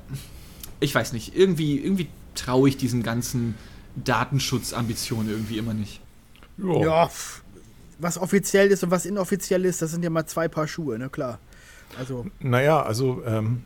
[0.79, 3.57] ich weiß nicht, irgendwie, irgendwie traue ich diesen ganzen
[3.97, 6.01] Datenschutzambitionen irgendwie immer nicht.
[6.83, 7.43] Ja, pff,
[7.99, 11.09] was offiziell ist und was inoffiziell ist, das sind ja mal zwei Paar Schuhe, ne,
[11.09, 11.39] klar.
[11.99, 13.65] Also, Naja, also ähm,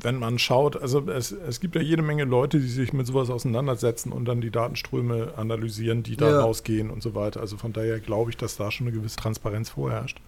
[0.00, 3.30] wenn man schaut, also es, es gibt ja jede Menge Leute, die sich mit sowas
[3.30, 6.40] auseinandersetzen und dann die Datenströme analysieren, die da Ja.
[6.40, 7.40] rausgehen und so weiter.
[7.40, 10.20] Also von daher glaube ich, dass da schon eine gewisse Transparenz vorherrscht.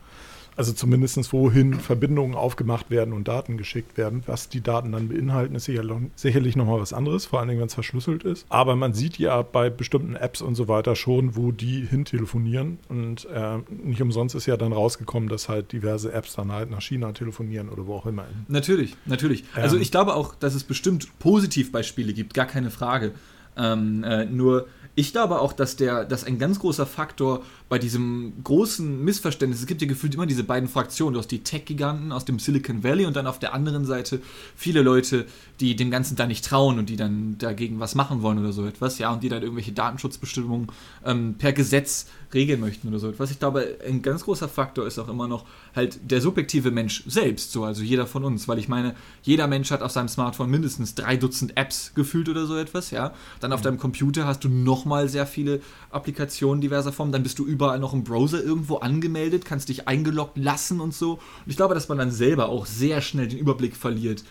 [0.57, 4.23] Also zumindest wohin Verbindungen aufgemacht werden und Daten geschickt werden.
[4.27, 5.83] Was die Daten dann beinhalten, ist sicher,
[6.15, 8.47] sicherlich nochmal was anderes, vor allen Dingen, wenn es verschlüsselt ist.
[8.49, 12.79] Aber man sieht ja bei bestimmten Apps und so weiter schon, wo die hintelefonieren.
[12.89, 16.81] Und äh, nicht umsonst ist ja dann rausgekommen, dass halt diverse Apps dann halt nach
[16.81, 18.25] China telefonieren oder wo auch immer.
[18.49, 19.45] Natürlich, natürlich.
[19.55, 19.83] Also Ähm.
[19.83, 23.13] ich glaube auch, dass es bestimmt Positivbeispiele gibt, gar keine Frage.
[23.59, 24.67] Ähm, äh, nur
[24.99, 29.67] ich glaube auch, dass der, dass ein ganz großer Faktor bei diesem großen Missverständnis, es
[29.67, 33.07] gibt ja gefühlt immer diese beiden Fraktionen, du hast die Tech-Giganten aus dem Silicon Valley
[33.07, 34.21] und dann auf der anderen Seite
[34.55, 35.27] viele Leute,
[35.59, 38.67] die dem Ganzen da nicht trauen und die dann dagegen was machen wollen oder so
[38.67, 40.69] etwas, ja, und die dann irgendwelche Datenschutzbestimmungen
[41.05, 43.31] ähm, per Gesetz regeln möchten oder so etwas.
[43.31, 47.53] Ich glaube, ein ganz großer Faktor ist auch immer noch halt der subjektive Mensch selbst,
[47.53, 50.95] so, also jeder von uns, weil ich meine, jeder Mensch hat auf seinem Smartphone mindestens
[50.95, 53.13] drei Dutzend Apps gefühlt oder so etwas, ja.
[53.41, 57.47] Dann auf deinem Computer hast du nochmal sehr viele Applikationen diverser Formen, dann bist du
[57.57, 61.13] überall noch im Browser irgendwo angemeldet, kannst dich eingeloggt lassen und so.
[61.13, 64.25] Und ich glaube, dass man dann selber auch sehr schnell den Überblick verliert,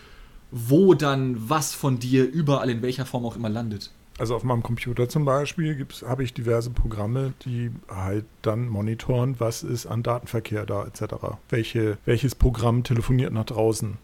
[0.52, 3.90] wo dann was von dir überall in welcher Form auch immer landet.
[4.16, 9.64] Also auf meinem Computer zum Beispiel habe ich diverse Programme, die halt dann monitoren, was
[9.64, 11.16] ist an Datenverkehr da etc.
[11.48, 13.98] Welche, welches Programm telefoniert nach draußen.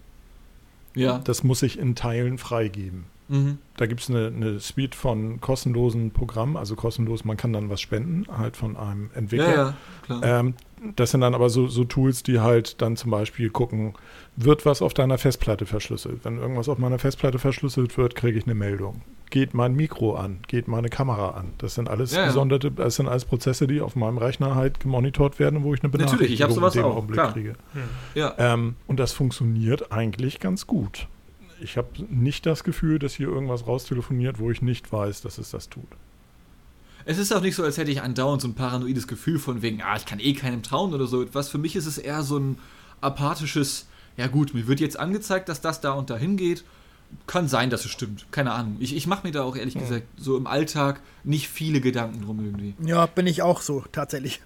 [0.94, 1.20] Ja.
[1.20, 3.04] Das muss ich in Teilen freigeben.
[3.28, 3.58] Mhm.
[3.76, 7.80] Da gibt es eine, eine Suite von kostenlosen Programmen, also kostenlos, man kann dann was
[7.80, 9.74] spenden, halt von einem Entwickler.
[10.08, 10.40] Ja, ja.
[10.40, 10.54] Ähm,
[10.96, 13.94] das sind dann aber so, so Tools, die halt dann zum Beispiel gucken,
[14.36, 16.24] wird was auf deiner Festplatte verschlüsselt.
[16.24, 19.02] Wenn irgendwas auf meiner Festplatte verschlüsselt wird, kriege ich eine Meldung.
[19.30, 20.40] Geht mein Mikro an?
[20.46, 21.52] Geht meine Kamera an?
[21.58, 25.38] Das sind alles Ja, gesonderte, das sind alles Prozesse, die auf meinem Rechner halt gemonitort
[25.38, 27.32] werden, wo ich eine Natürlich, ich Benachrichtigung sowas in dem auch, Augenblick klar.
[27.32, 27.54] kriege.
[28.14, 28.34] ja.
[28.36, 31.06] Ähm, und das funktioniert eigentlich ganz gut.
[31.62, 35.50] Ich habe nicht das Gefühl, dass hier irgendwas raustelefoniert, wo ich nicht weiß, dass es
[35.50, 35.86] das tut.
[37.04, 39.82] Es ist auch nicht so, als hätte ich andauernd so ein paranoides Gefühl von wegen,
[39.82, 41.48] ah, ich kann eh keinem trauen oder so etwas.
[41.48, 42.58] Für mich ist es eher so ein
[43.00, 46.64] apathisches, ja gut, mir wird jetzt angezeigt, dass das da und dahin geht.
[47.26, 48.26] Kann sein, dass es stimmt.
[48.30, 48.76] Keine Ahnung.
[48.80, 52.42] Ich, ich mache mir da auch ehrlich gesagt so im Alltag nicht viele Gedanken drum
[52.42, 52.74] irgendwie.
[52.84, 54.40] ja, bin ich auch so, tatsächlich.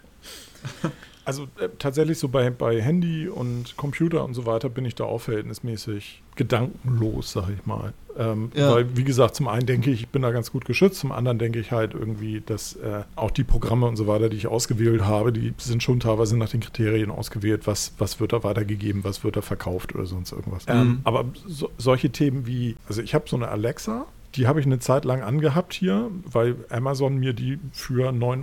[1.27, 5.05] Also äh, tatsächlich so bei, bei Handy und Computer und so weiter bin ich da
[5.05, 7.93] auch verhältnismäßig gedankenlos, sag ich mal.
[8.17, 8.73] Ähm, Ja.
[8.73, 11.39] Weil, wie gesagt, zum einen denke ich, ich bin da ganz gut geschützt, zum anderen
[11.39, 15.03] denke ich halt irgendwie, dass äh, auch die Programme und so weiter, die ich ausgewählt
[15.03, 19.25] habe, die sind schon teilweise nach den Kriterien ausgewählt, was, was wird da weitergegeben, was
[19.25, 20.67] wird da verkauft oder sonst irgendwas.
[20.67, 20.73] Mhm.
[20.73, 24.67] Ähm, aber so, solche Themen wie, also ich habe so eine Alexa, die habe ich
[24.67, 28.43] eine Zeit lang angehabt hier, weil Amazon mir die für 9,99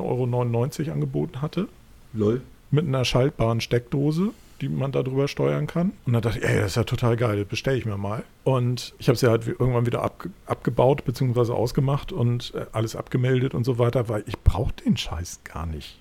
[0.82, 1.68] Euro angeboten hatte.
[2.14, 2.42] Lol.
[2.74, 5.94] Mit einer schaltbaren Steckdose, die man darüber steuern kann.
[6.06, 8.24] Und dann dachte ich, ey, das ist ja total geil, das bestelle ich mir mal.
[8.44, 11.52] Und ich habe sie halt irgendwann wieder abge abgebaut bzw.
[11.52, 16.00] ausgemacht und äh, alles abgemeldet und so weiter, weil ich brauche den Scheiß gar nicht.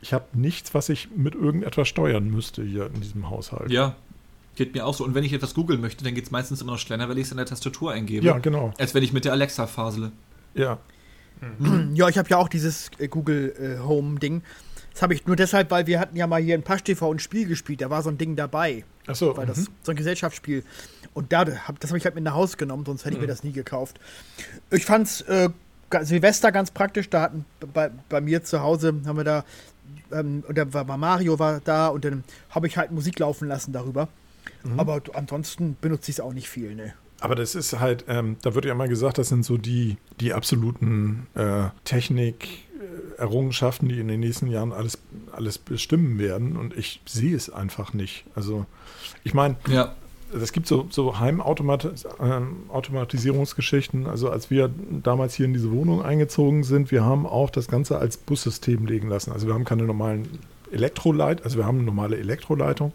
[0.00, 3.70] Ich habe nichts, was ich mit irgendetwas steuern müsste hier in diesem Haushalt.
[3.72, 3.96] Ja,
[4.54, 5.04] geht mir auch so.
[5.04, 7.24] Und wenn ich etwas googeln möchte, dann geht es meistens immer noch schneller, weil ich
[7.24, 8.24] es in der Tastatur eingebe.
[8.24, 8.72] Ja, genau.
[8.78, 10.12] Als wenn ich mit der Alexa fasele.
[10.54, 10.78] Ja.
[11.94, 14.42] Ja, ich habe ja auch dieses äh, Google äh, Home Ding.
[14.96, 17.18] Das habe ich nur deshalb, weil wir hatten ja mal hier in Pasch TV ein
[17.18, 17.82] Spiel gespielt.
[17.82, 18.82] Da war so ein Ding dabei.
[19.06, 20.64] Achso, Weil das so ein Gesellschaftsspiel.
[21.12, 23.26] Und da hab, das habe ich halt mit nach Hause genommen, sonst hätte ich mir
[23.26, 24.00] das nie gekauft.
[24.70, 25.50] Ich fand's äh,
[25.90, 27.10] ga- Silvester ganz praktisch.
[27.10, 29.44] Da hatten bei, bei mir zu Hause haben wir da
[30.12, 33.72] ähm, und da war Mario war da und dann habe ich halt Musik laufen lassen
[33.74, 34.08] darüber.
[34.78, 36.94] Aber d- ansonsten benutze ich es auch nicht viel, ne?
[37.20, 40.32] Aber das ist halt, ähm, da wird ja immer gesagt, das sind so die, die
[40.34, 41.68] absoluten äh,
[42.86, 44.98] Technik-Errungenschaften, die in den nächsten Jahren alles,
[45.32, 46.56] alles bestimmen werden.
[46.56, 48.24] Und ich sehe es einfach nicht.
[48.34, 48.66] Also,
[49.24, 49.92] ich meine, Ja.
[50.40, 54.06] es gibt so, so Heimautomatisierungsgeschichten.
[54.06, 54.70] Also als wir
[55.02, 59.08] damals hier in diese Wohnung eingezogen sind, wir haben auch das Ganze als Bussystem legen
[59.08, 59.32] lassen.
[59.32, 60.26] Also wir haben keine normalen
[60.72, 62.92] Elektroleit, also wir haben eine normale Elektroleitung.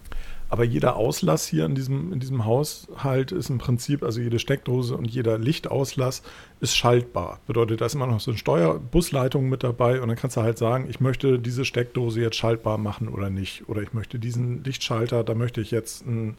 [0.52, 4.94] Aber jeder Auslass hier in diesem, in diesem Haushalt ist im Prinzip, also jede Steckdose
[4.94, 6.22] und jeder Lichtauslass
[6.60, 7.40] ist schaltbar.
[7.46, 10.58] Bedeutet, da ist immer noch so eine Steuerbusleitung mit dabei und dann kannst du halt
[10.58, 13.66] sagen, ich möchte diese Steckdose jetzt schaltbar machen oder nicht.
[13.66, 16.36] Oder ich möchte diesen Lichtschalter, da möchte ich jetzt einen,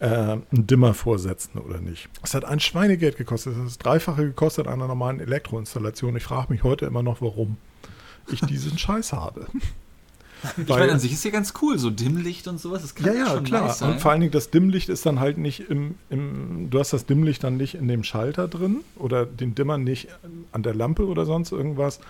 [0.00, 2.10] äh, einen Dimmer vorsetzen oder nicht.
[2.22, 3.54] Es hat ein Schweinegeld gekostet.
[3.54, 6.14] Das ist das Dreifache gekostet einer normalen Elektroinstallation.
[6.16, 7.56] Ich frage mich heute immer noch, warum
[8.30, 9.46] ich diesen Scheiß habe.
[10.56, 12.82] Ich meine, an sich ist ja ganz cool, so Dimmlicht und sowas.
[12.82, 13.62] Das kann Ja, ja, schon klar.
[13.66, 13.92] nice sein.
[13.92, 17.06] und vor allen Dingen das Dimmlicht ist dann halt nicht im, im, du hast das
[17.06, 20.08] Dimmlicht dann nicht in dem Schalter drin oder den Dimmer nicht
[20.52, 22.00] an der Lampe oder sonst irgendwas,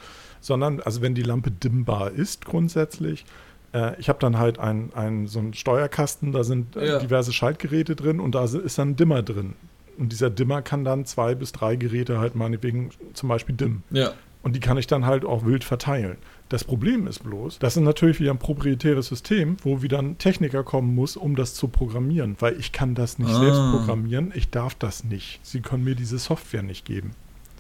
[0.41, 3.25] sondern, also wenn die Lampe dimmbar ist grundsätzlich,
[3.73, 6.99] äh, ich habe dann halt ein, ein, so einen Steuerkasten, da sind äh, Ja.
[6.99, 9.55] diverse Schaltgeräte drin und da ist dann ein Dimmer drin.
[9.97, 13.83] Und dieser Dimmer kann dann zwei bis drei Geräte halt meinetwegen zum Beispiel dimmen.
[13.91, 14.13] ja.
[14.41, 16.17] Und die kann ich dann halt auch wild verteilen.
[16.49, 20.63] Das Problem ist bloß, das ist natürlich wieder ein proprietäres System, wo wieder ein Techniker
[20.65, 22.37] kommen muss, um das zu programmieren.
[22.41, 23.39] Weil ich kann das nicht Ah.
[23.41, 24.33] selbst programmieren.
[24.35, 25.41] Ich darf das nicht.
[25.43, 27.11] Sie können mir diese Software nicht geben.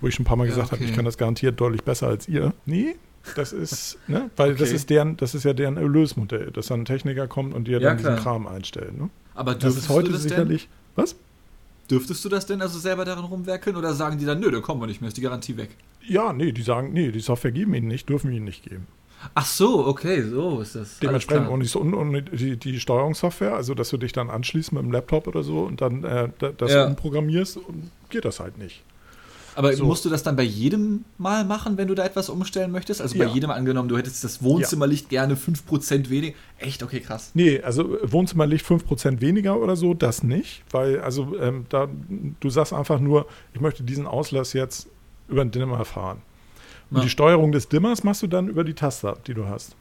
[0.01, 0.91] Wo ich schon ein paar Mal Ja, gesagt habe, okay.
[0.91, 2.55] ich kann das garantiert deutlich besser als ihr.
[2.65, 2.97] Nee,
[3.37, 4.31] das ist, ne?
[4.37, 4.77] Weil das Okay.
[4.77, 7.89] ist deren, das ist ja deren Erlösmodell, dass dann ein Techniker kommt und dir Ja,
[7.91, 8.23] dann diesen klar.
[8.23, 8.97] Kram einstellt.
[8.99, 9.11] Ne?
[9.35, 10.69] Aber Das ist heute du das sicherlich.
[10.95, 11.11] Was?
[11.11, 11.19] denn?
[11.91, 14.81] Dürftest du das denn also selber daran rumwerkeln oder sagen die dann, nö, da kommen
[14.81, 15.71] wir nicht mehr, ist die Garantie weg?
[16.09, 18.87] Ja, nee, die sagen, nee, die Software geben ihnen nicht, dürfen ihnen nicht geben.
[19.35, 20.99] Ach so, okay, so ist das.
[21.01, 24.83] Dementsprechend und, so, und, und die, die Steuerungssoftware, also dass du dich dann anschließt mit
[24.83, 26.87] dem Laptop oder so und dann äh, da- das Ja.
[26.87, 27.59] umprogrammierst,
[28.11, 28.83] geht das halt nicht.
[29.57, 29.85] Aber so.
[29.87, 33.03] musst du das dann bei jedem Mal machen, wenn du da etwas umstellen möchtest?
[33.03, 33.27] Also Ja.
[33.27, 36.37] bei jedem angenommen, du hättest das Wohnzimmerlicht gerne 5% weniger.
[36.59, 36.85] Echt?
[36.85, 37.33] Okay, krass.
[37.35, 41.89] Nee, also äh, Wohnzimmerlicht 5% weniger oder so, das nicht, weil also ähm, da,
[42.39, 44.87] du sagst einfach nur, ich möchte diesen Auslass jetzt
[45.29, 46.23] über den Dimmer fahren.
[46.91, 47.03] Und Ja.
[47.03, 49.77] die Steuerung des Dimmers machst du dann über die Taster, die du hast.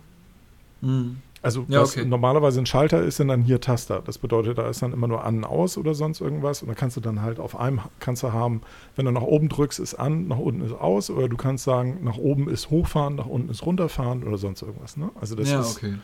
[0.82, 1.18] Hm.
[1.42, 2.06] Also Ja, was okay.
[2.06, 4.02] normalerweise ein Schalter ist, sind dann hier Taster.
[4.04, 6.62] Das bedeutet, da ist dann immer nur an, aus oder sonst irgendwas.
[6.62, 8.62] Und da kannst du dann halt auf einem kannst du haben,
[8.96, 11.10] wenn du nach oben drückst, ist an, nach unten ist aus.
[11.10, 14.98] Oder du kannst sagen, nach oben ist hochfahren, nach unten ist runterfahren oder sonst irgendwas.
[14.98, 15.12] Ne?
[15.22, 15.96] Also das ja, ist, okay.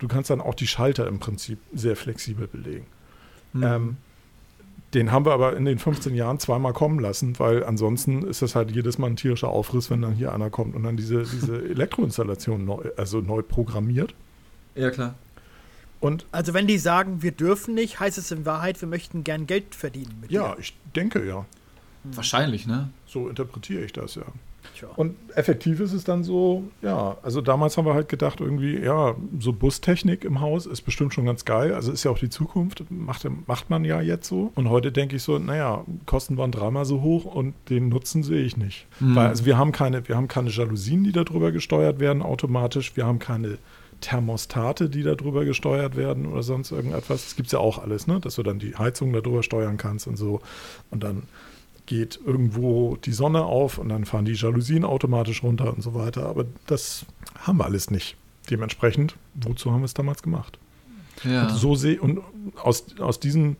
[0.00, 2.86] du kannst dann auch die Schalter im Prinzip sehr flexibel belegen.
[3.52, 3.62] Hm.
[3.62, 3.96] Ähm,
[4.94, 8.54] den haben wir aber in den 15 Jahren zweimal kommen lassen, weil ansonsten ist das
[8.54, 11.62] halt jedes Mal ein tierischer Aufriss, wenn dann hier einer kommt und dann diese, diese
[11.70, 14.14] Elektroinstallation neu, also neu programmiert.
[14.74, 15.14] ja, klar.
[16.00, 19.46] Und Also wenn die sagen, wir dürfen nicht, heißt es in Wahrheit, wir möchten gern
[19.46, 20.60] Geld verdienen mit ja, dir.
[20.60, 21.44] ich denke ja.
[22.04, 22.88] Wahrscheinlich, ne?
[23.06, 24.22] So interpretiere ich das ja.
[24.80, 24.88] Tja.
[24.96, 29.14] Und effektiv ist es dann so, ja, also damals haben wir halt gedacht, irgendwie, ja,
[29.38, 31.74] so Bustechnik im Haus ist bestimmt schon ganz geil.
[31.74, 34.52] Also ist ja auch die Zukunft, macht, macht man ja jetzt so.
[34.54, 38.42] Und heute denke ich so, naja, Kosten waren dreimal so hoch und den Nutzen sehe
[38.42, 38.86] ich nicht.
[39.00, 39.16] Mhm.
[39.16, 42.96] Weil also wir haben keine, wir haben keine Jalousien, die darüber gesteuert werden automatisch.
[42.96, 43.58] Wir haben keine
[44.00, 47.24] Thermostate, die darüber gesteuert werden oder sonst irgendetwas.
[47.24, 48.18] Das gibt es ja auch alles, ne?
[48.18, 50.40] Dass du dann die Heizung darüber steuern kannst und so.
[50.90, 51.24] Und dann
[51.90, 56.26] geht irgendwo die Sonne auf und dann fahren die Jalousien automatisch runter und so weiter.
[56.26, 57.04] Aber das
[57.40, 58.16] haben wir alles nicht.
[58.48, 60.56] Dementsprechend, wozu haben wir es damals gemacht?
[61.24, 61.48] Ja.
[61.48, 62.20] Und so sehe und
[62.62, 63.56] aus, aus diesem,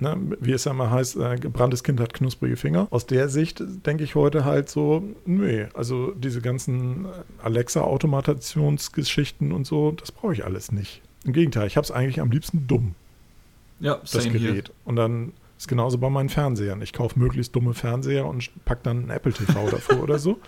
[0.00, 2.88] ne, wie es ja immer heißt, äh, gebranntes Kind hat knusprige Finger.
[2.90, 7.06] Aus der Sicht denke ich heute halt so, nee, also diese ganzen
[7.44, 11.00] Alexa-Automatationsgeschichten und so, das brauche ich alles nicht.
[11.24, 12.96] Im Gegenteil, ich habe es eigentlich am liebsten dumm
[13.78, 14.72] ja, das Gerät.
[14.84, 16.82] Und dann ist genauso bei meinen Fernsehern.
[16.82, 20.40] Ich kaufe möglichst dumme Fernseher und pack dann einen Apple TV davor oder so.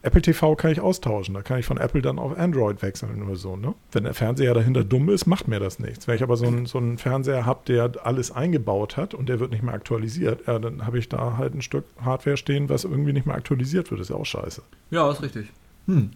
[0.00, 1.34] Apple TV kann ich austauschen.
[1.34, 3.56] Da kann ich von Apple dann auf Android wechseln oder so.
[3.56, 3.74] Ne?
[3.92, 6.08] Wenn der Fernseher dahinter dumm ist, macht mir das nichts.
[6.08, 9.38] Wenn ich aber so einen, so einen Fernseher habe, der alles eingebaut hat und der
[9.38, 12.84] wird nicht mehr aktualisiert, ja, dann habe ich da halt ein Stück Hardware stehen, was
[12.84, 14.00] irgendwie nicht mehr aktualisiert wird.
[14.00, 14.62] Das ist ja auch scheiße.
[14.90, 15.48] Ja, ist richtig.
[15.86, 16.10] Hm.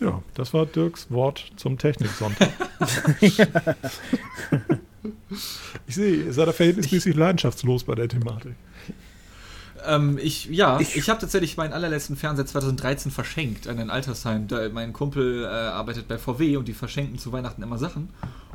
[0.00, 2.48] Ja, das war Dirks Wort zum Techniksonntag.
[5.86, 8.54] ich sehe, ihr seid da verhältnismäßig leidenschaftslos bei der Thematik.
[9.86, 14.48] Ähm, ich, ja, ich, ich habe tatsächlich meinen allerletzten Fernseher 2013 verschenkt an ein Altersheim.
[14.48, 18.10] Da, mein Kumpel äh, arbeitet bei VW und die verschenken zu Weihnachten immer Sachen.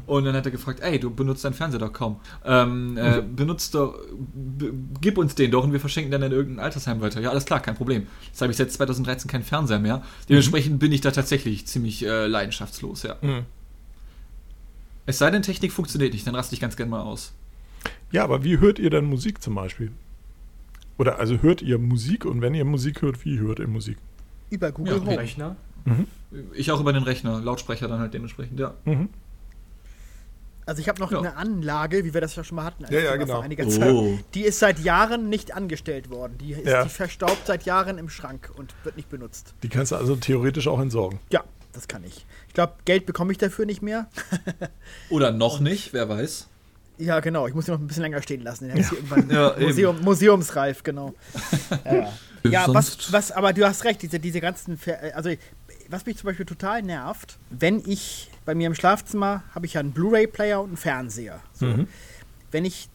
[0.08, 2.20] Und dann hat er gefragt, ey, du benutzt deinen Fernseher doch kaum.
[2.44, 3.36] Ähm, äh, mhm.
[3.36, 3.98] benutzt doch,
[5.00, 7.22] gib uns den doch und wir verschenken dann in irgendein Altersheim weiter.
[7.22, 8.08] Ja, alles klar, kein Problem.
[8.28, 10.02] Jetzt habe ich seit 2013 keinen Fernseher mehr.
[10.28, 10.80] Dementsprechend mhm.
[10.80, 13.16] bin ich da tatsächlich ziemlich äh, leidenschaftslos, ja.
[13.22, 13.46] Mhm.
[15.06, 17.34] Es sei denn, Technik funktioniert nicht, dann raste ich ganz gerne mal aus.
[18.12, 19.92] Ja, aber wie hört ihr dann Musik zum Beispiel?
[20.98, 23.98] Oder also hört ihr Musik und wenn ihr Musik hört, wie hört ihr Musik?
[24.50, 25.18] Über Google ja, Home.
[25.18, 25.56] Rechner.
[25.86, 26.08] Mhm.
[26.54, 28.74] Ich auch über den Rechner, Lautsprecher dann halt dementsprechend, ja.
[28.86, 29.10] Mhm.
[30.66, 31.20] Also ich habe noch ja.
[31.20, 33.36] eine Anlage, wie wir das ja schon mal hatten, ja, ja, genau.
[33.36, 33.70] vor einiger oh.
[33.70, 34.26] Zeit.
[34.36, 36.38] Die ist seit Jahren nicht angestellt worden.
[36.40, 36.84] Die ist ja.
[36.84, 39.56] die verstaubt seit Jahren im Schrank und wird nicht benutzt.
[39.64, 41.20] Die kannst du also theoretisch auch entsorgen.
[41.32, 42.26] Ja, das kann ich.
[42.48, 44.10] Ich glaube, Geld bekomme ich dafür nicht mehr.
[45.10, 46.48] Oder noch nicht, wer weiß.
[46.98, 47.48] Ja, genau.
[47.48, 48.70] Ich muss ihn noch ein bisschen länger stehen lassen.
[48.70, 48.76] Ja.
[49.30, 51.14] ja, Museum, museumsreif, genau.
[51.86, 54.80] ja, ja was, was, aber du hast recht, diese, diese ganzen,
[55.16, 55.32] also
[55.90, 59.80] was mich zum Beispiel total nervt, wenn ich bei mir im Schlafzimmer habe ich ja
[59.80, 61.42] einen Blu-ray-Player und einen Fernseher.
[61.54, 61.66] So.
[61.66, 61.88] Mhm.
[62.52, 62.90] Wenn ich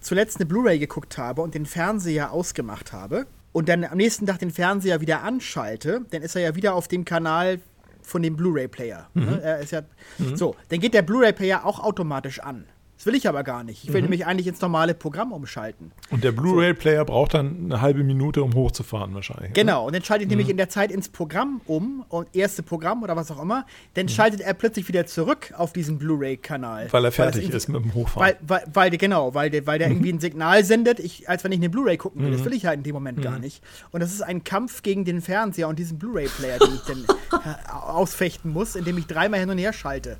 [0.00, 4.38] zuletzt eine Blu-ray geguckt habe und den Fernseher ausgemacht habe und dann am nächsten Tag
[4.40, 7.60] den Fernseher wieder anschalte, dann ist er ja wieder auf dem Kanal
[8.02, 9.08] von dem Blu-ray-Player.
[9.14, 9.24] Mhm.
[9.24, 9.64] Ne?
[9.70, 9.82] Ja,
[10.18, 10.36] mhm.
[10.36, 12.66] So, dann geht der Blu-ray-Player auch automatisch an.
[13.02, 13.82] Das will ich aber gar nicht.
[13.82, 14.04] Ich will mhm.
[14.04, 15.90] nämlich eigentlich ins normale Programm umschalten.
[16.10, 19.54] Und der Blu-ray-Player braucht dann eine halbe Minute, um hochzufahren wahrscheinlich.
[19.54, 20.36] Genau, und dann schalte ich mhm.
[20.36, 23.66] nämlich in der Zeit ins Programm um, und erste Programm oder was auch immer.
[23.94, 24.10] Dann mhm.
[24.10, 26.92] schaltet er plötzlich wieder zurück auf diesen Blu-ray-Kanal.
[26.92, 28.36] Weil er fertig ist mit dem Hochfahren.
[28.40, 29.94] Weil, weil, weil genau, weil der, weil der mhm.
[29.94, 32.30] irgendwie ein Signal sendet, ich, als wenn ich eine Blu-ray gucken will.
[32.30, 32.44] Das mhm.
[32.44, 33.40] will ich halt in dem Moment gar mhm.
[33.40, 33.64] nicht.
[33.90, 37.04] Und das ist ein Kampf gegen den Fernseher und diesen Blu-ray-Player, den ich dann
[37.68, 40.18] ausfechten muss, indem ich dreimal hin und her schalte.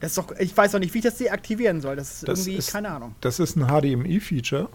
[0.00, 1.96] Das ist doch, ich weiß auch nicht, wie ich das deaktivieren soll.
[1.96, 3.14] Das ist das irgendwie, ist, keine Ahnung.
[3.20, 4.68] Das ist ein HDMI-Feature.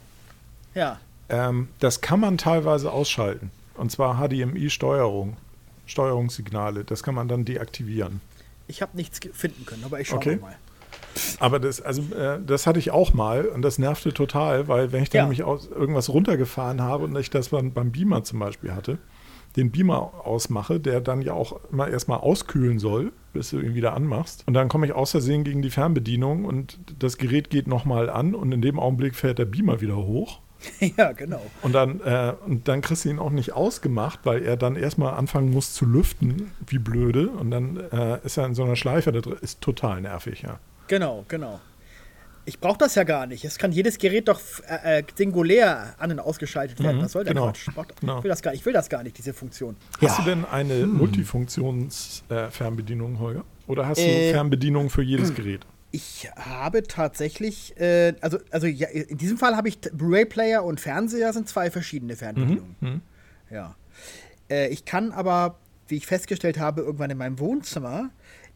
[0.76, 1.00] Ja.
[1.30, 3.52] Ähm, das kann man teilweise ausschalten.
[3.76, 5.38] Und zwar HDMI-Steuerung,
[5.86, 6.84] Steuerungssignale.
[6.84, 8.22] Das kann man dann deaktivieren.
[8.68, 10.36] Ich habe nichts finden können, aber ich schaue okay.
[10.38, 10.56] mal.
[11.40, 15.04] Aber das, also, äh, das hatte ich auch mal und das nervte total, weil wenn
[15.04, 15.24] ich dann ja.
[15.24, 18.98] nämlich aus, irgendwas runtergefahren habe und ich das beim, beim Beamer zum Beispiel hatte,
[19.56, 23.94] den Beamer ausmache, der dann ja auch immer erstmal auskühlen soll, bis du ihn wieder
[23.94, 24.44] anmachst.
[24.48, 28.36] Und dann komme ich aus Versehen gegen die Fernbedienung und das Gerät geht nochmal an
[28.36, 30.40] und in dem Augenblick fährt der Beamer wieder hoch.
[30.98, 31.42] Ja, genau.
[31.62, 35.14] Und dann, äh, und dann kriegst du ihn auch nicht ausgemacht, weil er dann erstmal
[35.14, 37.30] anfangen muss zu lüften, wie blöde.
[37.30, 40.60] Und dann äh, ist er in so einer Schleife, das ist total nervig, ja.
[40.88, 41.60] Genau, genau.
[42.46, 43.46] Ich brauche das ja gar nicht.
[43.46, 46.98] Es kann jedes Gerät doch äh, äh, singulär an- und ausgeschaltet werden.
[46.98, 47.70] Mhm, Was soll der genau, Quatsch?
[48.02, 48.18] Genau.
[48.18, 49.78] Ich, will das gar, ich will das gar nicht, diese Funktion.
[50.02, 50.24] Hast ja.
[50.24, 50.98] du denn eine hm.
[50.98, 53.46] Multifunktions-Fernbedienung, äh, Holger?
[53.68, 55.34] Oder hast du äh, Fernbedienung für jedes.
[55.36, 55.66] Gerät?
[55.92, 61.32] Ich habe tatsächlich, äh, also, also ja, in diesem Fall habe ich Blu-ray-Player und Fernseher
[61.34, 62.76] sind zwei verschiedene Fernbedienungen.
[62.80, 63.02] Mhm, mhm.
[63.52, 63.76] Ja.
[64.50, 68.10] Äh, ich kann aber, wie ich festgestellt habe, irgendwann in meinem Wohnzimmer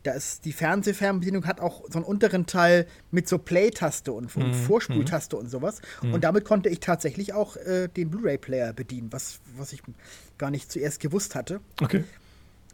[0.07, 4.47] da ist die Fernsehfernbedienung hat auch so einen unteren Teil mit so Play-Taste und, und
[4.47, 4.53] mhm.
[4.53, 5.41] Vorspultaste mhm.
[5.41, 5.81] und sowas.
[6.01, 6.13] Mhm.
[6.13, 9.83] Und damit konnte ich tatsächlich auch äh, den Blu-ray-Player bedienen, was, was ich
[10.37, 11.59] gar nicht zuerst gewusst hatte.
[11.81, 12.05] Okay.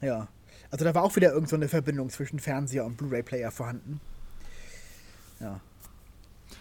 [0.02, 0.28] Ja.
[0.69, 4.00] Also da war auch wieder irgendeine so Verbindung zwischen Fernseher und Blu-ray-Player vorhanden.
[5.39, 5.60] Ja.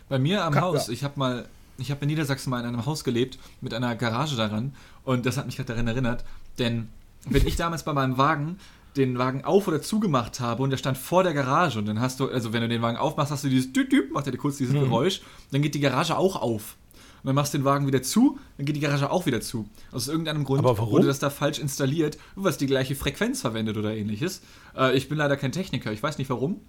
[0.08, 0.94] Bei mir am Ka Haus, ja.
[0.94, 4.36] ich habe mal, ich habe in Niedersachsen mal in einem Haus gelebt mit einer Garage
[4.36, 6.24] daran und das hat mich gerade daran erinnert,
[6.58, 6.88] denn
[7.26, 8.58] wenn ich damals bei meinem Wagen
[8.96, 12.20] den Wagen auf oder zugemacht habe und der stand vor der Garage und dann hast
[12.20, 14.58] du, also wenn du den Wagen aufmachst, hast du dieses -Düt, macht er dir kurz
[14.58, 14.80] dieses mhm.
[14.80, 16.76] Geräusch, dann geht die Garage auch auf.
[17.22, 19.68] Und dann machst du den Wagen wieder zu, dann geht die Garage auch wieder zu.
[19.92, 24.42] Aus irgendeinem Grund wurde das da falsch installiert, was die gleiche Frequenz verwendet oder ähnliches.
[24.76, 26.60] Äh, ich bin leider kein Techniker, ich weiß nicht warum.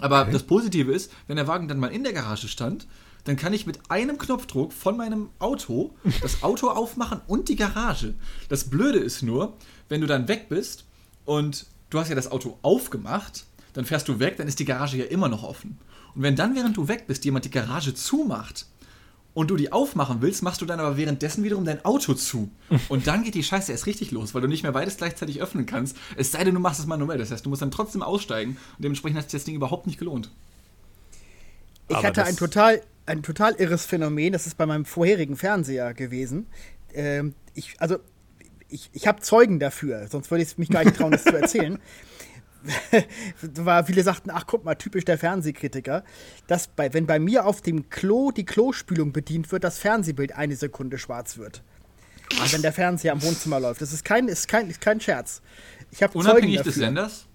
[0.00, 0.32] Aber okay.
[0.32, 2.86] das Positive ist, wenn der Wagen dann mal in der Garage stand,
[3.24, 8.14] dann kann ich mit einem Knopfdruck von meinem Auto das Auto aufmachen und die Garage.
[8.48, 9.56] Das Blöde ist nur,
[9.88, 10.85] wenn du dann weg bist
[11.26, 14.96] und du hast ja das Auto aufgemacht, dann fährst du weg, dann ist die Garage
[14.96, 15.78] ja immer noch offen.
[16.14, 18.66] Und wenn dann, während du weg bist, jemand die Garage zumacht
[19.34, 22.50] und du die aufmachen willst, machst du dann aber währenddessen wiederum dein Auto zu.
[22.88, 25.66] Und dann geht die Scheiße erst richtig los, weil du nicht mehr beides gleichzeitig öffnen
[25.66, 25.94] kannst.
[26.16, 27.18] Es sei denn, du machst es manuell.
[27.18, 29.98] Das heißt, du musst dann trotzdem aussteigen und dementsprechend hat sich das Ding überhaupt nicht
[29.98, 30.30] gelohnt.
[31.88, 35.92] Ich aber hatte ein total, ein total irres Phänomen, das ist bei meinem vorherigen Fernseher
[35.92, 36.46] gewesen.
[36.94, 37.98] Ähm, ich, also
[38.68, 41.78] ich, ich habe Zeugen dafür, sonst würde ich mich gar nicht trauen, das zu erzählen.
[43.40, 46.02] war, viele sagten, ach guck mal, typisch der Fernsehkritiker,
[46.46, 50.56] dass bei, wenn bei mir auf dem Klo die Klospülung bedient wird, das Fernsehbild eine
[50.56, 51.62] Sekunde schwarz wird.
[52.40, 53.80] Also wenn der Fernseher am Wohnzimmer läuft.
[53.82, 55.42] Das ist kein, ist kein, ist kein Scherz.
[55.92, 57.26] Ich Unabhängig des Senders?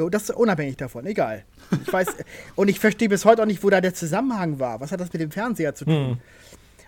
[0.00, 1.44] Oh, das ist unabhängig davon, egal.
[1.82, 2.08] Ich weiß,
[2.56, 4.80] und ich verstehe bis heute auch nicht, wo da der Zusammenhang war.
[4.80, 6.10] Was hat das mit dem Fernseher zu tun?
[6.12, 6.18] Hm.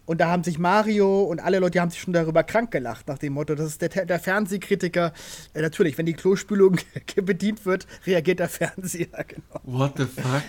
[0.07, 3.09] Und da haben sich Mario und alle Leute, die haben sich schon darüber krank gelacht,
[3.09, 5.12] nach dem Motto, das ist der, der Fernsehkritiker.
[5.55, 6.78] Äh, natürlich, wenn die Klospülung
[7.16, 9.09] bedient wird, reagiert der Fernseher.
[9.26, 9.61] Genau.
[9.64, 10.42] What the fuck?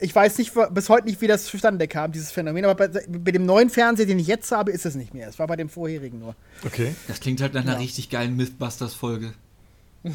[0.00, 3.30] Ich weiß nicht, bis heute nicht, wie das zustande kam, dieses Phänomen, aber bei, bei,
[3.30, 5.28] dem neuen Fernseher, den ich jetzt habe, ist es nicht mehr.
[5.28, 6.34] Es war bei dem vorherigen nur.
[6.64, 6.94] Okay.
[7.08, 7.78] Das klingt halt nach einer ja.
[7.78, 9.32] richtig geilen Mythbusters-Folge.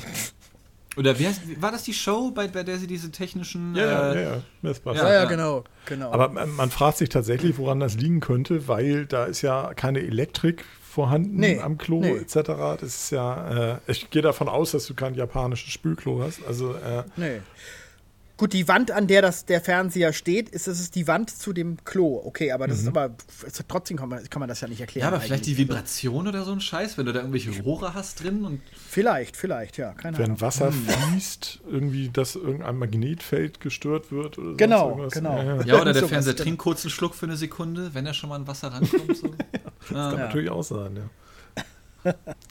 [0.98, 3.76] Oder wer, war das die Show, bei, bei der sie diese technischen.
[3.76, 4.94] Ja, ja, äh, ja, ja.
[4.94, 6.12] Ja, ja, genau, genau.
[6.12, 10.00] Aber man, man, fragt sich tatsächlich, woran das liegen könnte, weil da ist ja keine
[10.00, 12.18] Elektrik vorhanden nee, am Klo nee.
[12.18, 12.36] etc.
[12.80, 13.76] Das ist ja.
[13.76, 16.40] Äh, ich gehe davon aus, dass du kein japanisches Spülklo hast.
[16.48, 16.74] Also.
[16.74, 17.42] Äh, nee.
[18.38, 21.54] Gut, die Wand, an der das, der Fernseher steht, ist, das ist die Wand zu
[21.54, 22.22] dem Klo.
[22.24, 22.84] Okay, aber das mhm.
[22.84, 23.16] ist aber
[23.68, 25.06] trotzdem kann man, kann man das ja nicht erklären.
[25.06, 28.24] Ja, aber vielleicht die Vibration oder so ein Scheiß, wenn du da irgendwelche Rohre hast
[28.24, 28.62] drin und.
[28.90, 29.94] Vielleicht, vielleicht, ja.
[29.94, 30.42] Keine wenn Ahnung.
[30.42, 30.88] Wasser mhm.
[30.88, 35.38] fließt, irgendwie, dass irgendein Magnetfeld gestört wird oder Genau, genau.
[35.38, 35.62] Ja, ja.
[35.64, 38.36] ja oder der Fernseher trinkt kurz einen Schluck für eine Sekunde, wenn er schon mal
[38.36, 39.18] an Wasser rankommt.
[39.18, 39.30] So.
[39.30, 40.18] das kann ja.
[40.18, 41.10] natürlich auch sein, ja.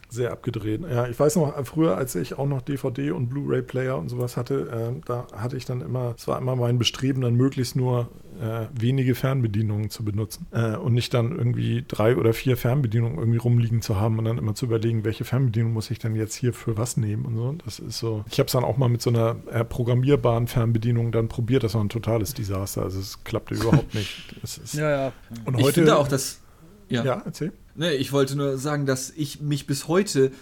[0.08, 0.82] Sehr abgedreht.
[0.88, 4.94] Ja, ich weiß noch, früher, als ich auch noch DVD und Blu-ray-Player und sowas hatte,
[4.94, 8.08] äh, da hatte ich dann immer, es war immer mein Bestreben, dann möglichst nur
[8.40, 13.38] äh, wenige Fernbedienungen zu benutzen äh, und nicht dann irgendwie drei oder vier Fernbedienungen irgendwie
[13.38, 16.52] rumliegen zu haben und dann immer zu überlegen, welche Fernbedienung muss ich denn jetzt hier
[16.52, 17.52] für was nehmen und so.
[17.64, 18.24] Das ist so.
[18.30, 21.64] Ich habe es dann auch mal mit so einer äh, programmierbaren Fernbedienung dann probiert.
[21.64, 22.82] Das war ein totales Desaster.
[22.82, 24.34] Also es klappte überhaupt nicht.
[24.42, 25.12] Ist, ja, ja.
[25.44, 26.40] Und heute, ich finde auch, dass
[26.88, 27.04] ja.
[27.04, 27.52] ja, erzähl.
[27.76, 30.32] Nee, ich wollte nur sagen, dass ich mich bis heute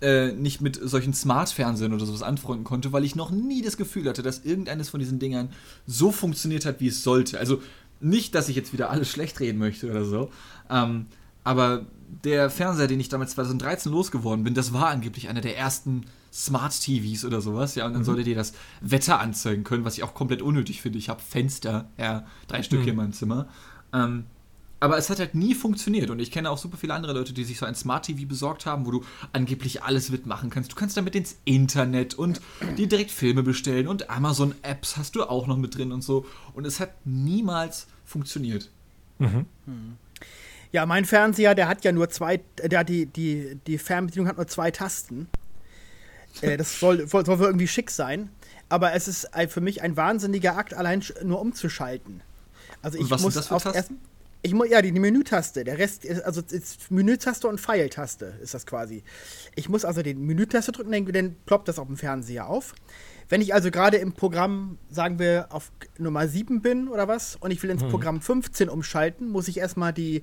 [0.00, 4.08] äh, nicht mit solchen Smart-Fernsehen oder sowas anfreunden konnte, weil ich noch nie das Gefühl
[4.08, 5.50] hatte, dass irgendeines von diesen Dingern
[5.86, 7.38] so funktioniert hat, wie es sollte.
[7.38, 7.62] Also
[8.00, 10.30] nicht, dass ich jetzt wieder alles schlecht reden möchte oder so,
[10.68, 11.06] ähm,
[11.42, 11.86] aber
[12.24, 16.78] der Fernseher, den ich damals 2013 losgeworden bin, das war angeblich einer der ersten Smart
[16.80, 18.06] TVs oder sowas, ja, und dann mhm.
[18.06, 20.98] solltet ihr das Wetter anzeigen können, was ich auch komplett unnötig finde.
[20.98, 22.84] Ich habe Fenster, ja, drei Stück mhm.
[22.84, 23.48] hier in meinem Zimmer.
[23.92, 24.24] Ähm,
[24.84, 26.10] aber es hat halt nie funktioniert.
[26.10, 28.66] Und ich kenne auch super viele andere Leute, die sich so ein Smart TV besorgt
[28.66, 30.72] haben, wo du angeblich alles mitmachen kannst.
[30.72, 32.42] Du kannst damit ins Internet und
[32.76, 36.26] dir direkt Filme bestellen und Amazon-Apps hast du auch noch mit drin und so.
[36.52, 38.68] Und es hat niemals funktioniert.
[39.18, 39.46] Mhm.
[40.70, 44.36] Ja, mein Fernseher, der hat ja nur zwei, der hat die, die, die Fernbedienung hat
[44.36, 45.28] nur zwei Tasten.
[46.42, 48.28] äh, das soll, soll irgendwie schick sein.
[48.68, 52.20] Aber es ist für mich ein wahnsinniger Akt, allein nur umzuschalten.
[52.82, 53.98] Also ich und was muss sind das für Tasten?
[54.44, 55.64] Ich muss, ja, die, die Menütaste.
[55.64, 59.02] Der Rest ist, also ist Menütaste und Pfeiltaste ist das quasi.
[59.56, 62.74] Ich muss also den Menütaste drücken, dann, dann ploppt das auf dem Fernseher auf.
[63.30, 67.52] Wenn ich also gerade im Programm, sagen wir, auf Nummer 7 bin oder was, und
[67.52, 67.88] ich will ins hm.
[67.88, 70.22] Programm 15 umschalten, muss ich erstmal die,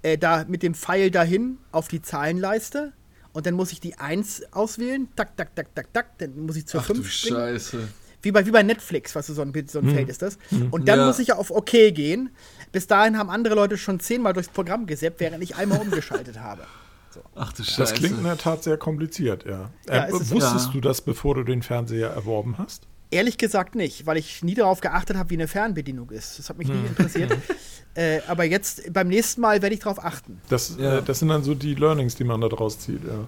[0.00, 2.94] äh, da mit dem Pfeil dahin auf die Zahlenleiste.
[3.34, 5.08] Und dann muss ich die 1 auswählen.
[5.16, 6.18] Tak, tak, tak, tak, tak.
[6.18, 7.36] Dann muss ich zur Ach 5 springen.
[7.36, 7.88] Scheiße.
[8.22, 9.94] Wie bei, wie bei Netflix, was so ein, so ein hm.
[9.94, 10.38] Feld ist das.
[10.48, 10.68] Hm.
[10.70, 11.06] Und dann ja.
[11.06, 12.30] muss ich ja auf OK gehen.
[12.72, 16.62] Bis dahin haben andere Leute schon zehnmal durchs Programm gesappt, während ich einmal umgeschaltet habe.
[17.10, 17.20] So.
[17.34, 17.80] Ach du Scheiße.
[17.80, 19.70] Das klingt in der Tat sehr kompliziert, ja.
[19.88, 20.72] ja äh, wusstest ja.
[20.72, 22.86] du das, bevor du den Fernseher erworben hast?
[23.10, 26.38] Ehrlich gesagt nicht, weil ich nie darauf geachtet habe, wie eine Fernbedienung ist.
[26.38, 26.80] Das hat mich hm.
[26.80, 27.36] nie interessiert.
[27.94, 30.40] äh, aber jetzt, beim nächsten Mal werde ich darauf achten.
[30.48, 30.98] Das, ja.
[30.98, 33.26] äh, das sind dann so die Learnings, die man da draus zieht, ja.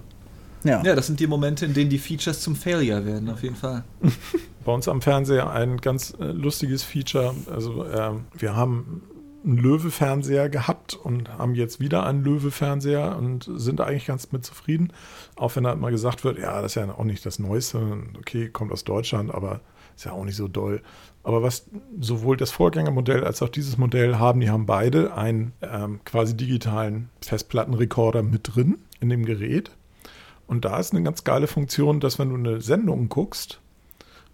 [0.63, 0.81] Ja.
[0.81, 3.83] ja, das sind die Momente, in denen die Features zum Failure werden, auf jeden Fall.
[4.65, 7.35] Bei uns am Fernseher ein ganz äh, lustiges Feature.
[7.51, 9.01] Also, äh, wir haben
[9.43, 14.93] einen Löwe-Fernseher gehabt und haben jetzt wieder einen Löwe-Fernseher und sind eigentlich ganz mit zufrieden.
[15.35, 18.03] Auch wenn da immer gesagt wird, ja, das ist ja auch nicht das Neueste.
[18.17, 19.61] Okay, kommt aus Deutschland, aber
[19.95, 20.81] ist ja auch nicht so doll.
[21.23, 21.69] Aber was
[21.99, 27.09] sowohl das Vorgängermodell als auch dieses Modell haben, die haben beide einen ähm, quasi digitalen
[27.21, 29.71] Festplattenrekorder mit drin in dem Gerät.
[30.47, 33.61] Und da ist eine ganz geile Funktion, dass wenn du eine Sendung guckst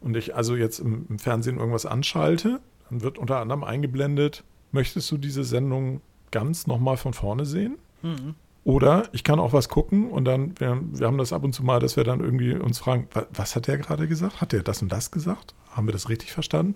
[0.01, 5.09] und ich also jetzt im, im Fernsehen irgendwas anschalte, dann wird unter anderem eingeblendet, möchtest
[5.11, 6.01] du diese Sendung
[6.31, 7.77] ganz nochmal von vorne sehen?
[8.01, 8.35] Mhm.
[8.63, 11.63] Oder ich kann auch was gucken und dann, wir, wir, haben das ab und zu
[11.63, 14.41] mal, dass wir dann irgendwie uns fragen, was, was hat der gerade gesagt?
[14.41, 15.55] Hat der das und das gesagt?
[15.71, 16.73] Haben wir das richtig verstanden?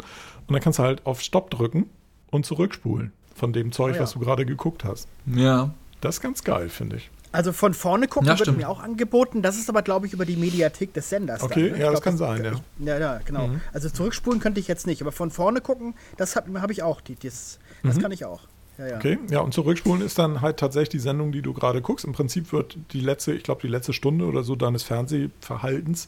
[0.48, 1.90] Und dann kannst du halt auf Stopp drücken
[2.32, 4.02] und zurückspulen von dem Zeug, oh ja.
[4.02, 5.08] was du gerade geguckt hast.
[5.26, 5.74] Ja.
[6.02, 7.12] Das ist ganz geil, finde ich.
[7.34, 9.42] Also von vorne gucken ja, wird mir auch angeboten.
[9.42, 11.42] Das ist aber, glaube ich, über die Mediathek des Senders.
[11.42, 11.84] Okay, dann, ne?
[11.84, 12.52] ja, glaub, das kann das, sein, ja.
[12.52, 13.00] Ich, ja.
[13.00, 13.48] Ja, genau.
[13.48, 13.62] Mhm.
[13.74, 17.02] Also zurückspulen könnte ich jetzt nicht, aber von vorne gucken, das habe hab ich auch.
[17.02, 18.02] Die, das, das mhm.
[18.02, 18.42] kann ich auch.
[18.78, 18.96] Ja, ja.
[18.96, 22.06] Okay, ja, und zurückspulen ist dann halt tatsächlich die Sendung, die du gerade guckst.
[22.06, 26.08] Im Prinzip wird die letzte, ich glaube, die letzte Stunde oder so deines Fernsehverhaltens,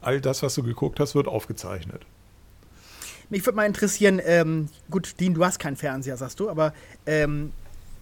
[0.00, 2.02] all das, was du geguckt hast, wird aufgezeichnet.
[3.28, 6.74] Mich würde mal interessieren, ähm, gut, Dean, du hast keinen Fernseher, sagst du, aber
[7.06, 7.52] ähm,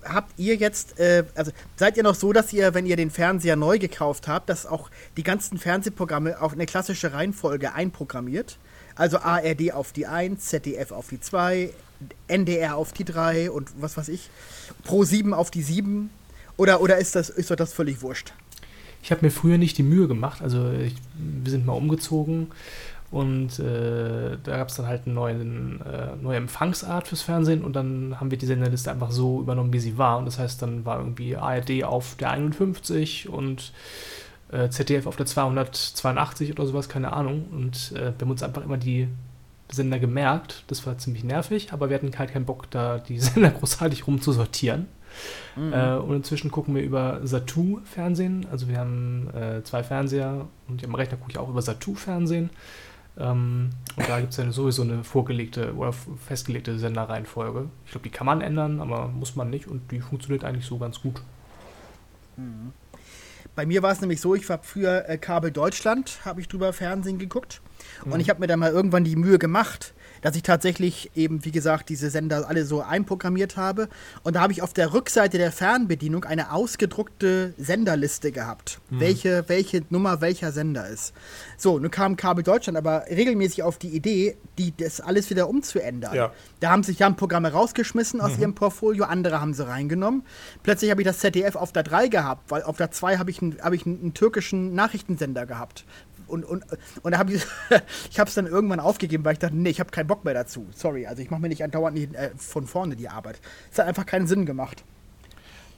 [0.03, 3.57] habt ihr jetzt, äh, also seid ihr noch so, dass ihr, wenn ihr den Fernseher
[3.57, 8.59] neu gekauft habt, dass auch die ganzen Fernsehprogramme auf eine klassische Reihenfolge einprogrammiert?
[8.95, 11.71] Also ARD auf die 1, ZDF auf die 2,
[12.27, 14.31] NDR auf die 3 und was weiß ich,
[14.85, 16.11] Pro 7 auf die 7?
[16.57, 18.33] Oder, oder ist, das, ist das völlig wurscht?
[19.03, 20.43] Ich habe mir früher nicht die Mühe gemacht.
[20.43, 22.49] Also ich, wir sind mal umgezogen
[23.11, 27.75] und äh, da gab es dann halt eine neue, äh, neue Empfangsart fürs Fernsehen und
[27.75, 30.19] dann haben wir die Senderliste einfach so übernommen, wie sie war.
[30.19, 33.73] Und das heißt, dann war irgendwie ARD auf der 51 und
[34.53, 37.47] äh, ZDF auf der 282 oder sowas, keine Ahnung.
[37.51, 39.09] Und äh, wir haben uns einfach immer die
[39.71, 40.65] Sender gemerkt.
[40.69, 44.87] Das war ziemlich nervig, aber wir hatten halt keinen Bock, da die Sender großartig rumzusortieren.
[45.57, 45.73] Mhm.
[45.73, 48.47] Äh, und inzwischen gucken wir über Satu Fernsehen.
[48.51, 52.51] Also wir haben äh, zwei Fernseher und am Rechner gucke ich auch über Satu Fernsehen.
[53.19, 57.69] Ähm, und da gibt es ja sowieso eine vorgelegte oder festgelegte Senderreihenfolge.
[57.85, 60.79] Ich glaube, die kann man ändern, aber muss man nicht und die funktioniert eigentlich so
[60.79, 61.21] ganz gut.
[62.37, 62.73] Mhm.
[63.57, 66.73] Bei mir war es nämlich so, ich war früher äh, Kabel Deutschland, habe ich drüber
[66.73, 67.61] Fernsehen geguckt.
[68.05, 68.13] Mhm.
[68.13, 71.51] Und ich habe mir dann mal irgendwann die Mühe gemacht, dass ich tatsächlich eben, wie
[71.51, 73.89] gesagt, diese Sender alle so einprogrammiert habe.
[74.23, 79.01] Und da habe ich auf der Rückseite der Fernbedienung eine ausgedruckte Senderliste gehabt, mhm.
[79.01, 81.15] welche, welche Nummer welcher Sender ist.
[81.57, 86.15] So, nun kam Kabel Deutschland aber regelmäßig auf die Idee, die, das alles wieder umzuändern.
[86.15, 86.33] Ja.
[86.61, 88.41] Da haben sich dann Programme rausgeschmissen aus mhm.
[88.41, 90.23] ihrem Portfolio, andere haben sie reingenommen.
[90.63, 93.41] Plötzlich habe ich das ZDF auf der 3 gehabt, weil auf der 2 habe ich,
[93.41, 95.85] einen, hab ich einen türkischen Nachrichtensender gehabt
[96.29, 96.65] und, und,
[97.03, 97.47] und da habe ich,
[98.11, 100.35] ich habe es dann irgendwann aufgegeben, weil ich dachte, nee, ich habe keinen Bock mehr
[100.35, 100.67] dazu.
[100.75, 103.41] Sorry, also ich mache mir nicht andauernd nicht, äh, von vorne die Arbeit.
[103.73, 104.85] Es hat einfach keinen Sinn gemacht.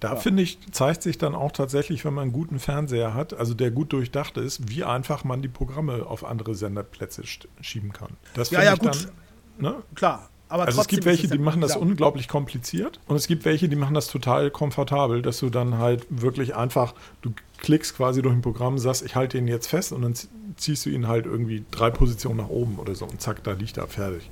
[0.01, 0.17] Da ja.
[0.17, 3.71] finde ich, zeigt sich dann auch tatsächlich, wenn man einen guten Fernseher hat, also der
[3.71, 7.23] gut durchdacht ist, wie einfach man die Programme auf andere Senderplätze
[7.61, 8.17] schieben kann.
[8.35, 9.07] Das ja, ja, gut.
[9.59, 9.83] Dann, ne?
[9.95, 10.31] Klar.
[10.49, 13.77] Aber also es gibt welche, die machen das unglaublich kompliziert und es gibt welche, die
[13.77, 18.43] machen das total komfortabel, dass du dann halt wirklich einfach, du klickst quasi durch ein
[18.43, 20.15] Programm, sagst, ich halte ihn jetzt fest und dann
[20.61, 23.77] ziehst du ihn halt irgendwie drei Positionen nach oben oder so und zack, da liegt
[23.77, 24.31] er fertig.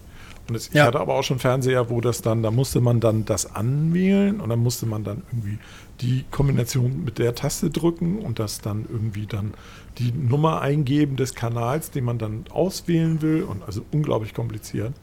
[0.48, 0.82] Und das, ja.
[0.82, 4.40] ich hatte aber auch schon Fernseher, wo das dann, da musste man dann das anwählen
[4.40, 5.58] und dann musste man dann irgendwie
[6.00, 9.52] die Kombination mit der Taste drücken und das dann irgendwie dann
[9.98, 14.94] die Nummer eingeben des Kanals, den man dann auswählen will und also unglaublich kompliziert.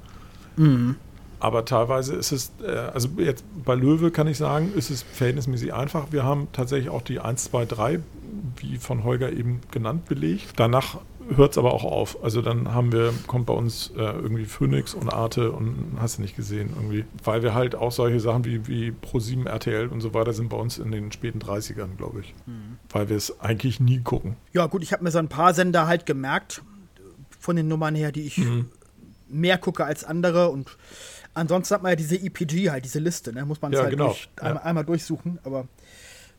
[0.56, 0.96] Mhm.
[1.40, 5.74] Aber teilweise ist es, äh, also jetzt bei Löwe kann ich sagen, ist es verhältnismäßig
[5.74, 6.08] einfach.
[6.12, 8.00] Wir haben tatsächlich auch die 1, 2, 3,
[8.58, 10.54] wie von Holger eben genannt, belegt.
[10.56, 11.00] Danach
[11.36, 12.24] hört es aber auch auf.
[12.24, 16.22] Also dann haben wir, kommt bei uns äh, irgendwie Phoenix und Arte und hast du
[16.22, 17.06] nicht gesehen irgendwie.
[17.24, 20.58] Weil wir halt auch solche Sachen wie, wie Pro7, RTL und so weiter sind bei
[20.58, 22.34] uns in den späten 30ern, glaube ich.
[22.46, 22.78] Mhm.
[22.90, 24.36] Weil wir es eigentlich nie gucken.
[24.54, 26.62] Ja gut, ich habe mir so ein paar Sender halt gemerkt,
[27.40, 28.70] von den Nummern her, die ich mhm.
[29.28, 30.78] mehr gucke als andere und
[31.36, 33.46] Ansonsten hat man ja diese EPG halt, diese Liste, ne?
[33.46, 34.08] Muss man ja, halt genau.
[34.08, 35.68] durch, einmal, einmal, durchsuchen, aber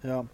[0.03, 0.25] ja.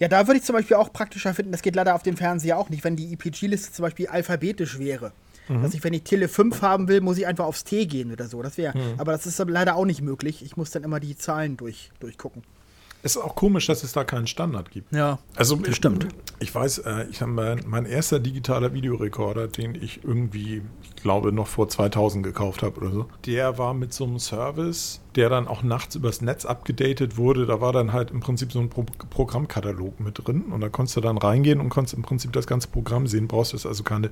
[0.00, 2.58] Ja, da würde ich zum Beispiel auch praktischer finden, das geht leider auf dem Fernseher
[2.58, 5.12] auch nicht, wenn die EPG-Liste zum Beispiel alphabetisch wäre.
[5.48, 5.62] Mhm.
[5.62, 8.26] Dass ich, wenn ich Tele 5 haben will, muss ich einfach aufs T gehen oder
[8.28, 8.42] so.
[8.42, 8.94] Das wäre, mhm.
[8.98, 10.44] aber das ist leider auch nicht möglich.
[10.44, 12.42] Ich muss dann immer die Zahlen durch, durchgucken.
[13.02, 14.92] Es ist auch komisch, dass es da keinen Standard gibt.
[14.92, 16.08] Ja, also das stimmt.
[16.40, 21.32] Ich weiß, äh, ich habe mein, mein erster digitaler Videorekorder, den ich irgendwie, ich glaube,
[21.32, 23.06] noch vor 2000 gekauft habe oder so.
[23.26, 27.46] Der war mit so einem Service, der dann auch nachts übers Netz abgedatet wurde.
[27.46, 30.96] Da war dann halt im Prinzip so ein Pro Programmkatalog mit drin und da konntest
[30.96, 33.28] du dann reingehen und konntest im Prinzip das ganze Programm sehen.
[33.28, 34.10] Brauchst du also keine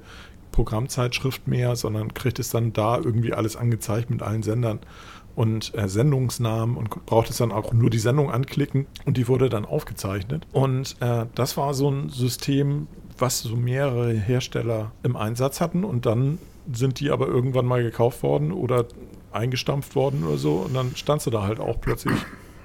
[0.53, 4.80] Programmzeitschrift mehr, sondern kriegst dann da irgendwie alles angezeigt mit allen Sendern
[5.37, 9.49] und äh, Sendungsnamen und brauchte es dann auch nur die Sendung anklicken und die wurde
[9.49, 10.47] dann aufgezeichnet.
[10.53, 16.07] Und äh, das war so ein System, was so mehrere Hersteller im Einsatz hatten und
[16.07, 16.39] dann
[16.72, 18.87] sind die aber irgendwann mal gekauft worden oder
[19.30, 22.16] eingestampft worden oder so und dann standst du da halt auch plötzlich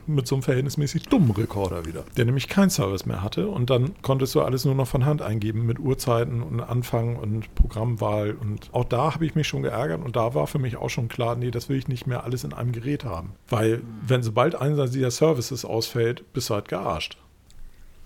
[0.07, 3.47] mit so einem verhältnismäßig dummen Rekorder wieder, der nämlich keinen Service mehr hatte.
[3.47, 7.53] Und dann konntest du alles nur noch von Hand eingeben mit Uhrzeiten und Anfang und
[7.55, 8.31] Programmwahl.
[8.31, 11.07] Und auch da habe ich mich schon geärgert und da war für mich auch schon
[11.07, 13.33] klar, nee, das will ich nicht mehr alles in einem Gerät haben.
[13.49, 17.17] Weil, wenn sobald einer dieser Services ausfällt, bist du halt gearscht.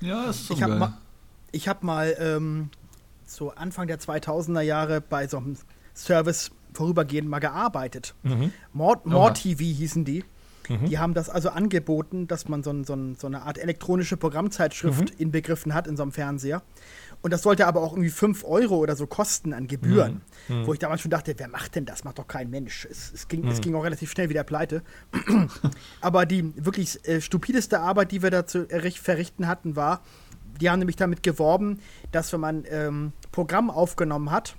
[0.01, 0.97] Ja, das ist so Ich habe mal,
[1.51, 2.69] ich hab mal ähm,
[3.25, 5.57] so Anfang der 2000er Jahre bei so einem
[5.93, 8.13] Service vorübergehend mal gearbeitet.
[8.23, 8.51] Mhm.
[8.73, 10.23] More, More TV hießen die.
[10.87, 14.17] Die haben das also angeboten, dass man so, ein, so, ein, so eine Art elektronische
[14.17, 16.61] Programmzeitschrift inbegriffen hat in so einem Fernseher.
[17.21, 20.21] Und das sollte aber auch irgendwie 5 Euro oder so kosten an Gebühren.
[20.65, 22.03] Wo ich damals schon dachte, wer macht denn das?
[22.03, 22.85] Macht doch kein Mensch.
[22.89, 24.83] Es, es, ging, es ging auch relativ schnell wieder pleite.
[26.01, 30.01] aber die wirklich äh, stupideste Arbeit, die wir da zu erricht- verrichten hatten, war,
[30.61, 31.79] die haben nämlich damit geworben,
[32.11, 34.55] dass wenn man ähm, Programm aufgenommen hat,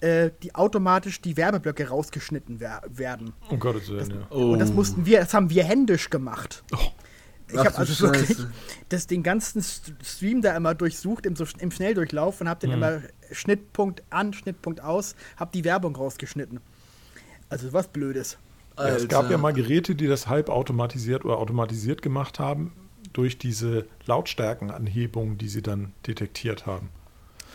[0.00, 3.32] äh, die automatisch die Werbeblöcke rausgeschnitten wer werden.
[3.48, 4.26] Um Gottes Willen, ja.
[4.30, 4.52] Oh.
[4.52, 6.64] Und das mussten wir, das haben wir händisch gemacht.
[7.50, 8.52] Ich Ach habe also wirklich Scheiße.
[8.90, 12.72] das, den ganzen St- Stream da immer durchsucht im, so, im Schnelldurchlauf und habe den
[12.72, 13.00] immer
[13.32, 16.60] Schnittpunkt an, Schnittpunkt aus, habe die Werbung rausgeschnitten.
[17.48, 18.36] Also was Blödes.
[18.76, 22.72] Ja, es gab ja mal Geräte, die das halb automatisiert oder automatisiert gemacht haben,
[23.14, 26.90] durch diese Lautstärkenanhebung, die sie dann detektiert haben.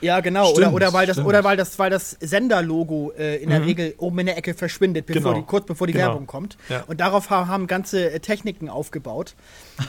[0.02, 0.46] Ja, genau.
[0.52, 1.28] Stimmt, oder, oder weil das, stimmt.
[1.30, 5.06] oder weil das, weil das Senderlogo äh, in der Regel oben in der Ecke verschwindet,
[5.06, 5.34] bevor Genau.
[5.36, 6.08] die, kurz bevor die Genau.
[6.08, 6.58] Werbung kommt.
[6.68, 6.84] Ja.
[6.88, 9.36] Und darauf ha- haben ganze äh, Techniken aufgebaut,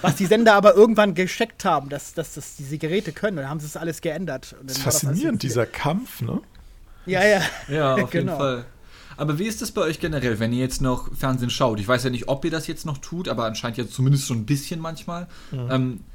[0.02, 3.36] was die Sender aber irgendwann gecheckt haben, dass, dass das diese Geräte können.
[3.38, 4.54] Dann haben sie es alles geändert.
[4.60, 6.40] Und Das ist faszinierend, so- dieser Kampf, ne?
[7.06, 7.40] Ja, ja.
[7.68, 8.32] Ja, auf Genau.
[8.32, 8.64] jeden Fall.
[9.16, 11.78] Aber wie ist das bei euch generell, wenn ihr jetzt noch Fernsehen schaut?
[11.78, 14.38] Ich weiß ja nicht, ob ihr das jetzt noch tut, aber anscheinend ja zumindest schon
[14.38, 15.28] ein bisschen manchmal.
[15.52, 16.13] Ähm, äh,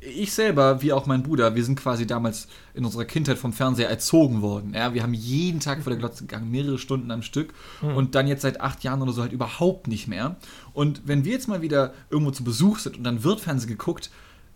[0.00, 3.90] ich selber, wie auch mein Bruder, wir sind quasi damals in unserer Kindheit vom Fernseher
[3.90, 4.72] erzogen worden.
[4.74, 7.52] Ja, wir haben jeden Tag vor der Glotze gegangen, mehrere Stunden am Stück
[7.82, 10.36] und dann jetzt seit acht Jahren oder so halt überhaupt nicht mehr.
[10.72, 14.10] Und wenn wir jetzt mal wieder irgendwo zu Besuch sind und dann wird Fernsehen geguckt,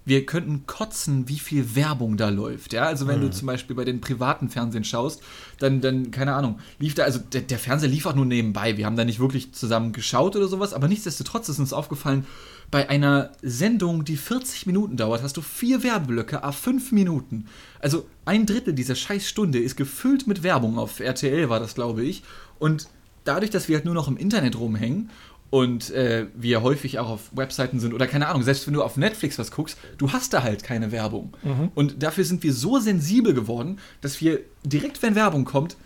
[0.06, 2.72] wir könnten kotzen, wie viel Werbung da läuft.
[2.72, 5.22] Ja, also wenn du zum Beispiel bei den privaten Fernsehen schaust,
[5.58, 8.76] dann, dann, keine Ahnung, lief da, also der, der Fernseher lief auch nur nebenbei.
[8.76, 12.26] Wir haben da nicht wirklich zusammen geschaut oder sowas, aber nichtsdestotrotz ist uns aufgefallen,
[12.74, 17.46] bei einer Sendung, die 40 Minuten dauert, hast du vier Werbeblöcke, a fünf Minuten.
[17.78, 20.76] Also ein Drittel dieser Scheißstunde ist gefüllt mit Werbung.
[20.76, 22.24] Auf RTL war das, glaube ich.
[22.58, 22.88] Und
[23.22, 25.10] dadurch, dass wir halt nur noch im Internet rumhängen
[25.50, 28.96] und äh, wir häufig auch auf Webseiten sind oder keine Ahnung, selbst wenn du auf
[28.96, 31.32] Netflix was guckst, du hast da halt keine Werbung.
[31.76, 35.76] Und dafür sind wir so sensibel geworden, dass wir direkt, wenn Werbung kommt,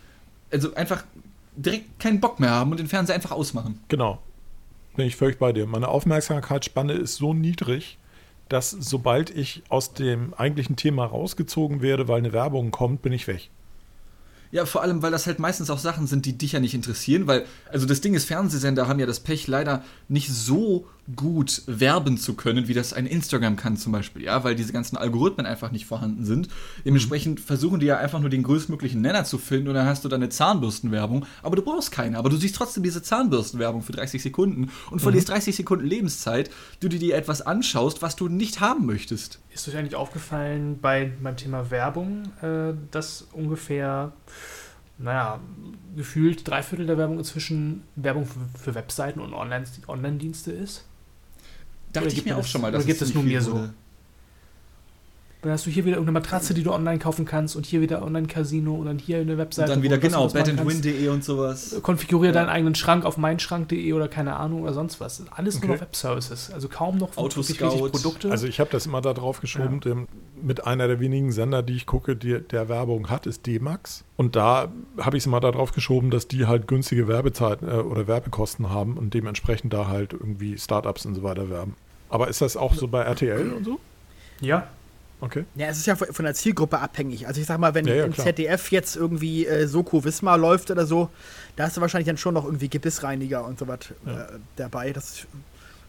[0.51, 1.03] also einfach
[1.55, 3.79] direkt keinen Bock mehr haben und den Fernseher einfach ausmachen.
[3.89, 4.23] Genau.
[4.99, 5.65] Bin ich völlig bei dir.
[5.65, 7.97] Meine Aufmerksamkeitsspanne ist so niedrig,
[8.49, 13.25] dass sobald ich aus dem eigentlichen Thema rausgezogen werde, weil eine Werbung kommt, bin ich
[13.25, 13.49] weg.
[14.51, 17.27] Ja, vor allem, weil das halt meistens auch Sachen sind, die dich ja nicht interessieren,
[17.27, 20.85] weil, also das Ding ist, Fernsehsender haben ja das Pech, leider nicht so
[21.15, 24.97] gut werben zu können, wie das ein Instagram kann zum Beispiel, ja, weil diese ganzen
[24.97, 26.49] Algorithmen einfach nicht vorhanden sind.
[26.85, 30.09] Dementsprechend versuchen die ja einfach nur den größtmöglichen Nenner zu finden und dann hast du
[30.09, 34.21] dann eine Zahnbürstenwerbung, aber du brauchst keine, aber du siehst trotzdem diese Zahnbürstenwerbung für 30
[34.21, 36.49] Sekunden und verlierst 30 Sekunden Lebenszeit,
[36.79, 39.39] du dir dir etwas anschaust, was du nicht haben möchtest.
[39.53, 44.11] Ist euch eigentlich aufgefallen bei beim Thema Werbung, äh, dass ungefähr,
[44.97, 45.39] naja,
[45.95, 50.85] gefühlt drei Viertel der Werbung inzwischen Werbung für, für Webseiten und Online- Online-Dienste ist?
[51.91, 53.69] Dachte ich mir auch schon mal, dass gibt es nur mir so?
[55.41, 58.03] Dann hast du hier wieder irgendeine Matratze, die du online kaufen kannst und hier wieder
[58.03, 59.69] Online-Casino und dann hier eine Und Webseite.
[59.71, 61.79] dann wieder, wo du das genau, und betandwin.de und sowas.
[61.81, 62.41] Konfiguriere Ja.
[62.41, 65.23] deinen eigenen Schrank auf meinschrank.de oder keine Ahnung oder sonst was.
[65.31, 65.67] Alles Okay.
[65.67, 66.51] nur noch Webservices.
[66.51, 67.89] Also kaum noch Autoscout.
[67.89, 68.29] Produkte.
[68.29, 70.09] Also ich habe das immer da drauf geschoben, dem,
[70.41, 74.03] mit einer der wenigen Sender, die ich gucke, die, der Werbung hat, ist D-Max.
[74.17, 74.67] Und da
[74.99, 78.71] habe ich es immer da drauf geschoben, dass die halt günstige Werbezeiten äh, oder Werbekosten
[78.71, 81.75] haben und dementsprechend da halt irgendwie Startups und so weiter werben.
[82.09, 83.79] Aber ist das auch so bei RTL und so?
[84.41, 84.67] ja,
[85.21, 85.43] Okay.
[85.55, 87.27] Ja, es ist ja von der Zielgruppe abhängig.
[87.27, 88.13] Also ich sag mal, wenn Ja, ja, im.
[88.15, 91.09] ZDF jetzt irgendwie äh, Soko Wismar läuft oder so,
[91.57, 94.21] da hast du wahrscheinlich dann schon noch irgendwie Gebissreiniger und so was Ja.
[94.23, 94.93] äh, dabei.
[94.93, 95.27] Das ist,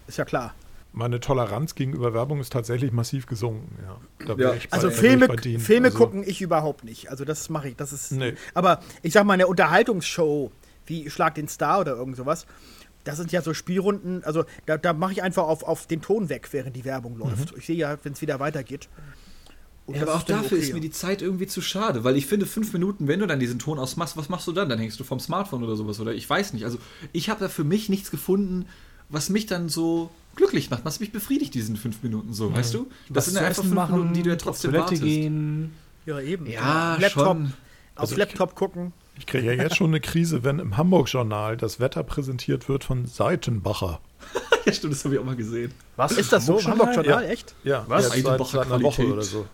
[0.08, 0.54] ist ja klar.
[0.92, 3.78] Meine Toleranz gegenüber Werbung ist tatsächlich massiv gesunken.
[3.84, 4.34] Ja.
[4.34, 4.54] Da Ja.
[4.54, 5.60] ich bei- Also Filme, ich bei denen.
[5.60, 7.08] Filme Also, gucken ich überhaupt nicht.
[7.10, 7.76] Also das mache ich.
[7.76, 8.10] Das ist.
[8.10, 8.34] Nee.
[8.54, 10.50] Aber ich sag mal, eine Unterhaltungsshow
[10.86, 12.46] wie Schlag den Star oder irgend sowas,
[13.04, 16.28] das sind ja so Spielrunden, also da, da mache ich einfach auf, auf den Ton
[16.28, 17.54] weg, während die Werbung läuft.
[17.56, 18.88] Ich sehe ja, wenn es wieder weitergeht.
[19.90, 20.66] Und Ja, aber auch dafür okay.
[20.66, 23.40] ist mir die Zeit irgendwie zu schade, weil ich finde, fünf Minuten, wenn du dann
[23.40, 24.68] diesen Ton ausmachst, was machst du dann?
[24.68, 26.64] Dann hängst du vom Smartphone oder sowas, oder ich weiß nicht.
[26.64, 26.78] Also
[27.12, 28.66] ich habe da für mich nichts gefunden,
[29.08, 32.86] was mich dann so glücklich macht, was mich befriedigt, diesen fünf Minuten so, weißt du?
[33.08, 35.02] Das sind zu ja einfach fünf Minuten, die du ja trotzdem wartest.
[35.02, 35.72] gehen.
[36.06, 36.46] Ja, eben.
[36.46, 37.46] Ja, Laptop, schon.
[37.96, 38.92] Auf Also Laptop gucken.
[39.18, 43.06] Ich kriege ja jetzt schon eine Krise, wenn im Hamburg-Journal das Wetter präsentiert wird von
[43.06, 44.00] Seitenbacher.
[44.66, 45.72] Ja, stimmt, das habe ich auch mal gesehen.
[45.96, 46.12] Was?
[46.12, 46.62] Ist das so?
[46.62, 46.88] Hamburg-Journal?
[46.96, 47.54] Hamburg Journal, echt?
[47.64, 48.14] Ja, Was?
[48.14, 49.12] jetzt seit, seit einer Woche Qualität.
[49.14, 49.46] oder so.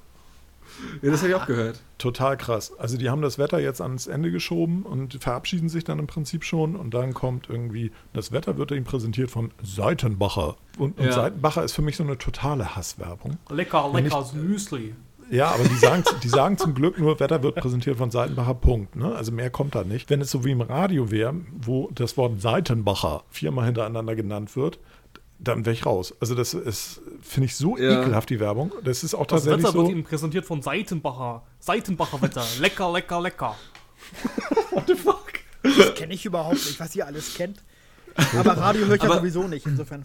[1.02, 1.80] Ja, das habe ich auch gehört.
[1.98, 2.72] Total krass.
[2.78, 6.44] Also die haben das Wetter jetzt ans Ende geschoben und verabschieden sich dann im Prinzip
[6.44, 10.56] schon und dann kommt irgendwie, das Wetter wird ihnen präsentiert von Seitenbacher.
[10.78, 11.12] Und, und Ja.
[11.12, 13.38] Seitenbacher ist für mich so eine totale Hasswerbung.
[13.50, 14.94] Lecker, lecker Müsli.
[15.30, 18.96] Ja, aber die sagen, die sagen zum Glück nur, Wetter wird präsentiert von Seitenbacher, Punkt.
[18.96, 19.14] Ne?
[19.14, 20.10] Also mehr kommt da nicht.
[20.10, 24.78] Wenn es so wie im Radio wäre, wo das Wort Seitenbacher viermal hintereinander genannt wird,
[25.38, 26.14] dann wäre ich raus.
[26.20, 28.00] Also das ist, finde ich, so Ja.
[28.02, 28.72] ekelhaft, die Werbung.
[28.84, 29.92] Das ist auch Das tatsächlich Wetter wird so.
[29.92, 31.42] Ihnen präsentiert von Seitenbacher.
[31.60, 32.44] Seitenbacher Wetter.
[32.60, 33.54] Lecker, lecker, lecker.
[35.62, 37.62] Das kenne ich überhaupt nicht, was ihr alles kennt.
[38.38, 40.04] Aber Radio höre ich ja sowieso nicht, insofern.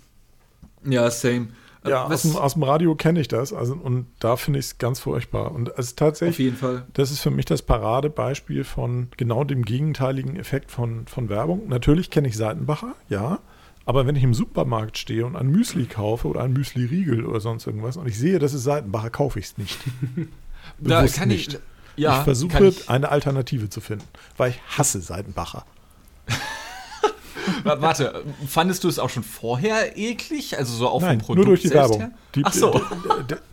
[0.84, 1.50] Ja, same.
[1.86, 3.54] Ja, aus dem, aus dem Radio kenne ich das.
[3.54, 5.52] Also, und da finde ich es ganz furchtbar.
[5.52, 6.36] Und es ist tatsächlich.
[6.36, 6.86] auf jeden Fall.
[6.94, 11.68] Das ist für mich das Paradebeispiel von genau dem gegenteiligen Effekt von, von Werbung.
[11.70, 13.40] Natürlich kenne ich Seitenbacher, ja.
[13.86, 17.66] Aber wenn ich im Supermarkt stehe und ein Müsli kaufe oder ein Müsli-Riegel oder sonst
[17.66, 19.78] irgendwas und ich sehe, das ist Seitenbacher, kaufe ich es nicht.
[20.78, 21.48] Da Bewusst kann ich.
[21.48, 21.60] nicht.
[21.98, 24.06] Ja, ich versuche kann ich, eine Alternative zu finden,
[24.38, 25.66] weil ich hasse Seitenbacher.
[27.64, 30.58] Wa- Warte, fandest du es auch schon vorher eklig?
[30.58, 32.12] Also so auch Nein, vom Produkt nur durch die Werbung.
[32.36, 32.80] Die, Ach so.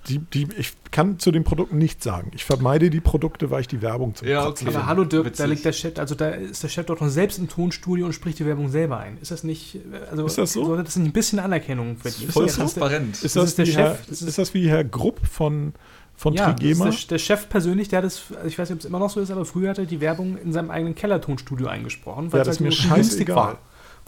[0.09, 2.30] Die, die, die, ich kann zu den Produkten nichts sagen.
[2.34, 4.76] Ich vermeide die Produkte, weil ich die Werbung zum Ja, Kotzen okay.
[4.76, 5.39] Aber hallo Dirk, Witzig.
[5.39, 8.12] da liegt der Chef, also da ist der Chef doch noch selbst im Tonstudio und
[8.12, 9.18] spricht die Werbung selber ein.
[9.20, 9.78] Ist das nicht,
[10.11, 10.64] also Ist das so?
[10.64, 11.97] sollte das nicht ein bisschen Anerkennung?
[11.97, 12.24] Voll das so?
[12.24, 13.22] ist der, transparent.
[13.22, 15.72] Ist das ist wie Chef, Herr, das ist, ist- das wie Herr Grupp von,
[16.16, 16.89] von ja, das Trigema?
[16.89, 18.99] ist der, der Chef persönlich, der hat das, also ich weiß nicht, ob es immer
[19.01, 22.39] noch so ist, aber früher hat er die Werbung in seinem eigenen Kellertonstudio eingesprochen, weil
[22.39, 23.36] Ja, es das ist halt mir günstig scheißegal.
[23.36, 23.59] war.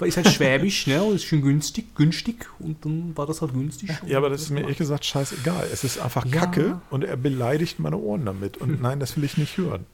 [0.00, 3.52] Weil ist halt schwäbisch, ne, und ist schön günstig, günstig und dann war das halt
[3.52, 3.90] günstig.
[4.06, 5.68] Ja, aber das ist mir ehrlich gesagt scheißegal.
[5.72, 6.40] Es ist einfach Ja.
[6.40, 8.56] Kacke und er beleidigt meine Ohren damit.
[8.56, 9.84] Und nein, das will ich nicht hören.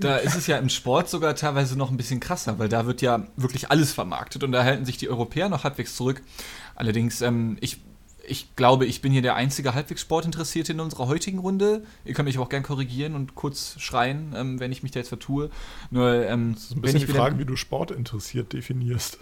[0.00, 3.02] Da ist es ja im Sport sogar teilweise noch ein bisschen krasser, weil da wird
[3.02, 6.22] ja wirklich alles vermarktet und da halten sich die Europäer noch halbwegs zurück.
[6.74, 7.78] Allerdings, ähm, ich,
[8.28, 11.84] ich glaube, ich bin hier der einzige halbwegs Sportinteressierte in unserer heutigen Runde.
[12.04, 15.00] Ihr könnt mich aber auch gern korrigieren und kurz schreien, ähm, wenn ich mich da
[15.00, 15.50] jetzt vertue.
[15.90, 19.18] Nur, ähm, Das ist ein bisschen ich die Frage, wie du Sport interessiert definierst.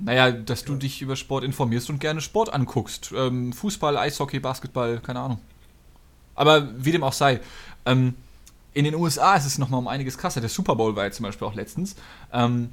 [0.00, 3.12] Naja, dass du dich über Sport informierst und gerne Sport anguckst.
[3.16, 5.40] Ähm, Fußball, Eishockey, Basketball, keine Ahnung.
[6.34, 7.40] Aber wie dem auch sei,
[7.84, 8.14] ähm,
[8.74, 10.40] in den USA ist es nochmal um einiges krasser.
[10.40, 11.96] Der Super Bowl war ja zum Beispiel auch letztens.
[12.32, 12.70] Ähm,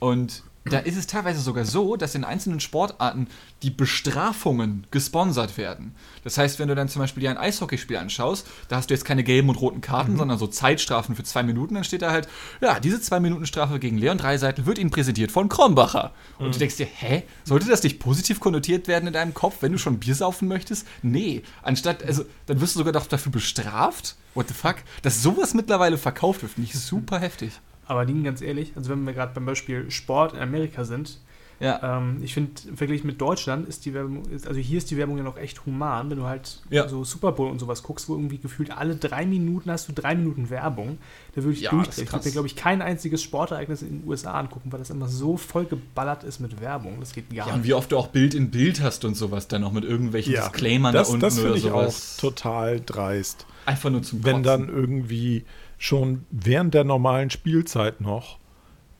[0.00, 3.28] und da ist es teilweise sogar so, dass in einzelnen Sportarten
[3.62, 5.94] die Bestrafungen gesponsert werden.
[6.22, 9.04] Das heißt, wenn du dann zum Beispiel dir ein Eishockeyspiel anschaust, da hast du jetzt
[9.04, 12.28] keine gelben und roten Karten, sondern so Zeitstrafen für zwei Minuten, dann steht da halt,
[12.62, 16.12] ja, diese zwei Minuten Strafe gegen Leon Dreiseitel wird Ihnen präsentiert von Krombacher.
[16.38, 19.72] Und du denkst dir, hä, sollte das nicht positiv konnotiert werden in deinem Kopf, wenn
[19.72, 20.86] du schon Bier saufen möchtest?
[21.02, 24.16] Nee, anstatt, also, dann wirst du sogar doch dafür bestraft.
[24.34, 24.76] What the fuck?
[25.02, 27.52] Dass sowas mittlerweile verkauft wird, finde ich super heftig.
[27.86, 31.18] Aber Ding, ganz ehrlich, also wenn wir gerade beim Beispiel Sport in Amerika sind,
[31.60, 31.98] Ja.
[31.98, 34.96] ähm, ich finde, im Vergleich mit Deutschland ist die Werbung, ist, also hier ist die
[34.96, 36.88] Werbung ja noch echt human, wenn du halt Ja.
[36.88, 40.16] so Super Bowl und sowas guckst, wo irgendwie gefühlt alle drei Minuten hast du drei
[40.16, 40.98] Minuten Werbung,
[41.36, 42.06] da würde ich Ja, durchdrehen.
[42.06, 45.06] Ich würde mir, glaube ich, kein einziges Sportereignis in den USA angucken, weil das immer
[45.08, 46.96] so voll geballert ist mit Werbung.
[46.98, 47.68] Das geht gar Ja, und nicht.
[47.68, 50.92] wie oft du auch Bild in Bild hast und sowas dann noch mit irgendwelchen Disclaimern
[50.92, 52.16] das, da unten das oder finde ich auch sowas.
[52.16, 53.46] total dreist.
[53.66, 54.66] Einfach nur zum Wenn Kotzen.
[54.66, 55.44] dann irgendwie
[55.78, 58.38] schon während der normalen Spielzeit noch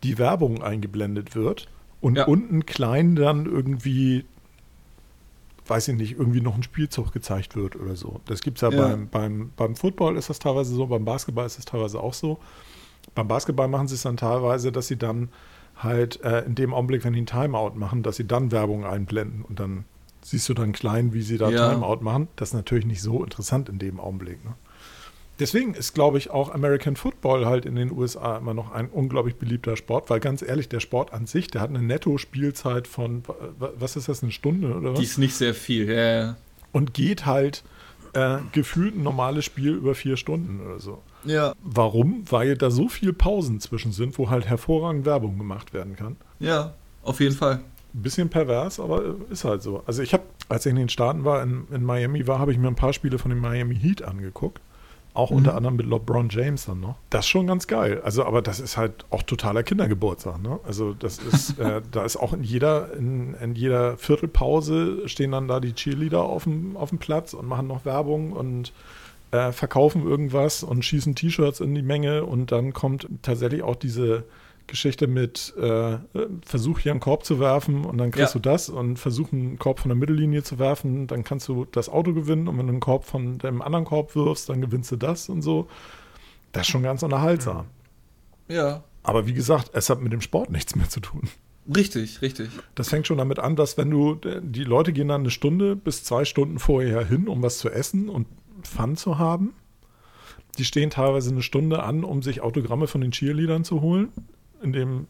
[0.03, 1.69] die Werbung eingeblendet wird
[2.01, 2.27] und Ja.
[2.27, 4.25] unten klein dann irgendwie,
[5.67, 8.21] weiß ich nicht, irgendwie noch ein Spielzug gezeigt wird oder so.
[8.27, 8.89] Das gibt es ja, Ja.
[8.89, 12.39] Beim, beim, beim Football ist das teilweise so, beim Basketball ist das teilweise auch so.
[13.15, 15.31] Beim Basketball machen sie es dann teilweise, dass sie dann
[15.77, 19.43] halt äh, in dem Augenblick, wenn die einen Timeout machen, dass sie dann Werbung einblenden
[19.43, 19.85] und dann
[20.23, 21.71] siehst du dann klein, wie sie da Ja.
[21.73, 22.29] Timeout machen.
[22.37, 24.45] Das ist natürlich nicht so interessant in dem Augenblick.
[24.45, 24.55] Ne?
[25.41, 29.35] Deswegen ist, glaube ich, auch American Football halt in den USA immer noch ein unglaublich
[29.37, 33.23] beliebter Sport, weil ganz ehrlich, der Sport an sich, der hat eine Netto-Spielzeit von,
[33.59, 34.99] wa- was ist das, eine Stunde oder was?
[35.01, 35.89] Die ist nicht sehr viel.
[35.89, 36.37] Ja, ja.
[36.73, 37.65] Und geht halt
[38.13, 41.03] äh, gefühlt ein normales Spiel über vier Stunden oder so.
[41.25, 42.25] Ja, Warum?
[42.31, 46.17] Weil da so viel Pausen zwischen sind, wo halt hervorragend Werbung gemacht werden kann.
[46.39, 47.57] ja, auf jeden Fall.
[47.93, 49.83] Ein bisschen pervers, aber äh, ist halt so.
[49.87, 52.59] Also ich habe, als ich in den Staaten war, in, in Miami war, habe ich
[52.59, 54.61] mir ein paar Spiele von dem Miami Heat angeguckt.
[55.15, 55.37] Auch Mhm.
[55.39, 56.97] unter anderem mit LeBron James dann noch.
[57.11, 58.01] Das ist schon ganz geil.
[58.05, 60.43] Also, aber das ist halt auch totaler Kindergeburtstag.
[60.43, 60.59] Ne?
[60.67, 65.47] Also das ist, äh, da ist auch in jeder, in, in jeder Viertelpause stehen dann
[65.49, 68.73] da die Cheerleader auf dem, auf dem Platz und machen noch Werbung und
[69.31, 74.25] äh, verkaufen irgendwas und schießen T-Shirts in die Menge und dann kommt tatsächlich auch diese
[74.67, 75.99] Geschichte mit äh,
[76.45, 78.41] Versuch hier einen Korb zu werfen und dann kriegst Ja.
[78.41, 81.89] du das und versuch einen Korb von der Mittellinie zu werfen, dann kannst du das
[81.89, 84.97] Auto gewinnen und wenn du einen Korb von dem anderen Korb wirfst, dann gewinnst du
[84.97, 85.69] das und so.
[86.53, 87.67] Das ist schon ganz unterhaltsam.
[88.49, 91.29] Ja, Aber wie gesagt, es hat mit dem Sport nichts mehr zu tun.
[91.75, 92.49] richtig, richtig.
[92.75, 96.05] Das fängt schon damit an, dass wenn du, die Leute gehen dann eine Stunde bis
[96.05, 98.27] zwei Stunden vorher hin, um was zu essen und
[98.63, 99.53] Fun zu haben.
[100.59, 104.13] Die stehen teilweise eine Stunde an, um sich Autogramme von den Cheerleadern zu holen,
[104.65, 105.07] in dem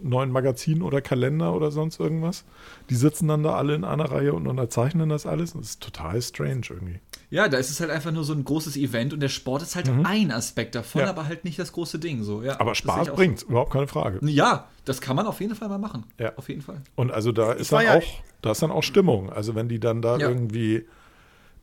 [0.00, 2.44] neuen Magazin oder Kalender oder sonst irgendwas.
[2.88, 5.54] Die sitzen dann da alle in einer Reihe und unterzeichnen das alles.
[5.54, 7.00] Das ist total strange irgendwie.
[7.30, 9.74] Ja, da ist es halt einfach nur so ein großes Event und der Sport ist
[9.74, 11.10] halt ein Aspekt davon, Ja.
[11.10, 12.22] aber halt nicht das große Ding.
[12.22, 12.42] So.
[12.42, 14.20] Ja, Aber Spaß bringt's, überhaupt keine Frage.
[14.24, 16.04] Ja, das kann man auf jeden Fall mal machen.
[16.18, 16.32] Ja.
[16.36, 16.80] Auf jeden Fall.
[16.94, 18.04] Und also da ist dann ja- auch,
[18.40, 19.30] da ist dann auch Stimmung.
[19.30, 20.28] Also wenn die dann da Ja.
[20.28, 20.86] irgendwie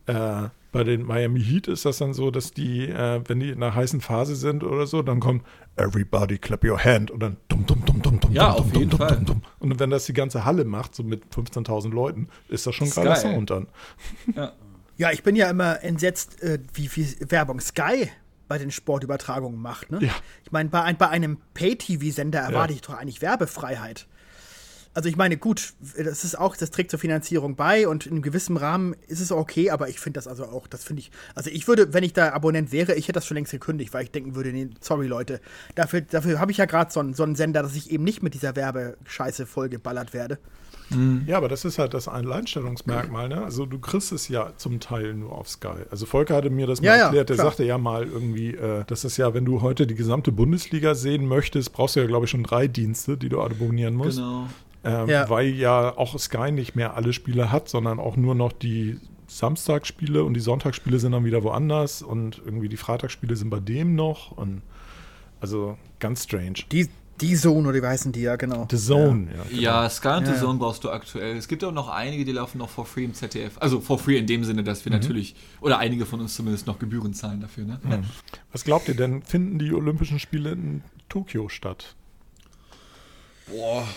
[0.07, 0.43] äh,
[0.75, 3.73] bei den Miami Heat ist das dann so, dass die, äh, wenn die in einer
[3.73, 5.45] heißen Phase sind oder so, dann kommt
[5.77, 8.79] Everybody clap your hand und dann dumm, dumm, dumm, dumm, dumm, Ja, dumm, auf dumm,
[8.79, 9.15] jeden dumm, Fall.
[9.15, 9.41] dumm, dumm.
[9.59, 12.95] Und wenn das die ganze Halle macht, so mit 15.000 Leuten, ist das schon Ist
[12.95, 13.21] geiler geil.
[13.21, 13.67] Sound dann.
[14.35, 14.51] Ja.
[14.97, 18.09] Ja, ich bin ja immer entsetzt, äh, wie viel Werbung Sky
[18.49, 19.91] bei den Sportübertragungen macht.
[19.91, 19.99] Ne?
[20.01, 20.11] Ja.
[20.43, 24.07] Ich meine, bei, ein, bei einem Pay-TV-Sender erwarte ich doch eigentlich Werbefreiheit.
[24.95, 28.21] Also ich meine, gut, das ist auch, das trägt zur Finanzierung bei und in einem
[28.21, 31.49] gewissen Rahmen ist es okay, aber ich finde das also auch, das finde ich, also
[31.49, 34.11] ich würde, wenn ich da Abonnent wäre, ich hätte das schon längst gekündigt, weil ich
[34.11, 35.41] denken würde, nee, sorry Leute,
[35.75, 38.23] dafür, dafür habe ich ja gerade so einen, so einen Sender, dass ich eben nicht
[38.23, 40.39] mit dieser Werbescheiße vollgeballert werde.
[41.25, 43.27] Ja, aber das ist halt das Alleinstellungsmerkmal.
[43.27, 43.43] Ne?
[43.43, 45.83] Also du kriegst es ja zum Teil nur auf Sky.
[45.89, 47.29] Also Volker hatte mir das mal Ja, ja, erklärt.
[47.29, 47.47] Der klar.
[47.47, 51.27] sagte ja mal irgendwie, äh, das ist ja, wenn du heute die gesamte Bundesliga sehen
[51.27, 54.17] möchtest, brauchst du ja, glaube ich, schon drei Dienste, die du abonnieren musst.
[54.17, 54.47] Genau.
[54.85, 55.29] Ähm, Ja.
[55.29, 60.23] Weil ja auch Sky nicht mehr alle Spiele hat, sondern auch nur noch die Samstagsspiele
[60.23, 64.31] und die Sonntagsspiele sind dann wieder woanders und irgendwie die Freitagsspiele sind bei dem noch
[64.31, 64.61] und
[65.41, 66.59] also ganz strange.
[66.71, 66.89] Die,
[67.21, 68.67] die Zone oder wie heißen die, ja, genau.
[68.69, 69.43] The Zone, ja.
[69.49, 69.61] genau.
[69.61, 70.39] Ja, Sky und Ja, The ja.
[70.39, 71.35] Zone brauchst du aktuell.
[71.37, 73.57] Es gibt auch noch einige, die laufen noch for free im ZDF.
[73.59, 76.77] Also for free in dem Sinne, dass wir natürlich, oder einige von uns zumindest noch
[76.77, 77.65] Gebühren zahlen dafür.
[77.65, 77.79] Ne?
[78.51, 81.95] Was glaubt ihr denn, finden die Olympischen Spiele in Tokio statt?
[83.47, 83.87] Boah.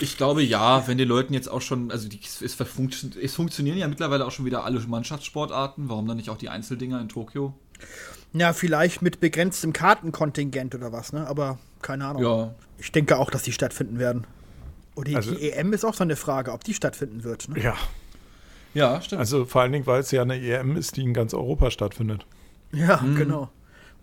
[0.00, 3.88] Ich glaube ja, wenn den Leuten jetzt auch schon, also die, es, es funktionieren ja
[3.88, 7.54] mittlerweile auch schon wieder alle Mannschaftssportarten, warum dann nicht auch die Einzeldinger in Tokio?
[8.32, 11.26] Ja, vielleicht mit begrenztem Kartenkontingent oder was, ne?
[11.26, 12.22] Aber keine Ahnung.
[12.22, 12.54] Ja.
[12.78, 14.26] Ich denke auch, dass die stattfinden werden.
[14.94, 17.48] Und die, Also- die EM ist auch so eine Frage, ob die stattfinden wird.
[17.48, 17.60] Ne?
[17.62, 17.76] Ja,
[18.74, 19.20] Ja, stimmt.
[19.20, 22.26] also vor allen Dingen, weil es ja eine EM ist, die in ganz Europa stattfindet.
[22.72, 23.16] Ja, Mhm.
[23.16, 23.50] genau.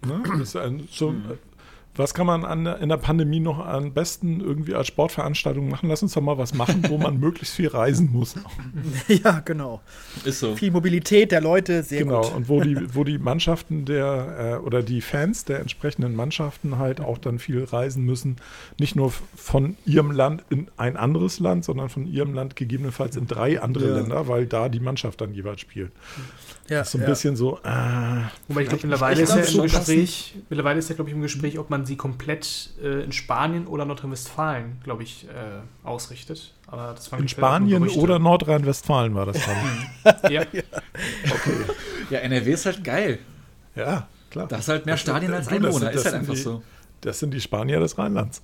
[0.05, 0.23] Ne?
[0.25, 1.13] Das ist ein, so,
[1.97, 5.89] was kann man an, der- in der Pandemie noch am besten irgendwie als Sportveranstaltung machen?
[5.89, 8.35] Lass uns doch mal was machen, wo man möglichst viel reisen muss.
[9.07, 9.81] ja, genau.
[10.23, 10.55] ist so.
[10.55, 12.33] Viel Mobilität der Leute, sehr Genau, gut.
[12.35, 16.99] und wo die, wo die Mannschaften der äh, oder die Fans der entsprechenden Mannschaften halt
[17.01, 18.37] auch dann viel reisen müssen.
[18.79, 23.27] Nicht nur von ihrem Land in ein anderes Land, sondern von ihrem Land gegebenenfalls in
[23.27, 23.95] drei andere Ja.
[23.95, 25.91] Länder, weil da die Mannschaft dann jeweils spielt.
[26.67, 27.07] Ja, Das ist so ein ja.
[27.09, 27.69] bisschen so, äh,
[28.47, 31.15] Wobei ich glaube, mittlerweile ich ist ja im so Gespräch, mittlerweile ist ja, glaube ich,
[31.15, 36.53] im Gespräch, ob man sie komplett äh, in Spanien oder Nordrhein-Westfalen, glaube ich, äh, ausrichtet.
[36.67, 40.15] Aber das in Spanien oder Nordrhein-Westfalen war das dann.
[40.31, 40.43] Ja,
[42.09, 43.19] Ja, NRW ist halt geil.
[43.75, 44.47] ja, klar.
[44.47, 45.79] Da ist halt mehr Stadien als Du, das Einwohner.
[45.79, 46.63] sind- Ist das halt sind einfach die- so.
[47.01, 48.41] Das sind die Spanier des Rheinlands.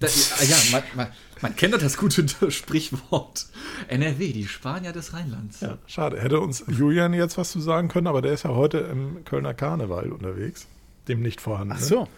[0.00, 1.06] Da, ja, man, man,
[1.42, 3.46] man kennt doch das gute Sprichwort.
[3.88, 5.60] NRW, die Spanier des Rheinlands.
[5.60, 6.20] Ja, schade.
[6.20, 9.52] Hätte uns Julian jetzt was zu sagen können, aber der ist ja heute im Kölner
[9.54, 10.66] Karneval unterwegs.
[11.08, 11.74] Dem nicht vorhanden.
[11.76, 12.08] Ach so.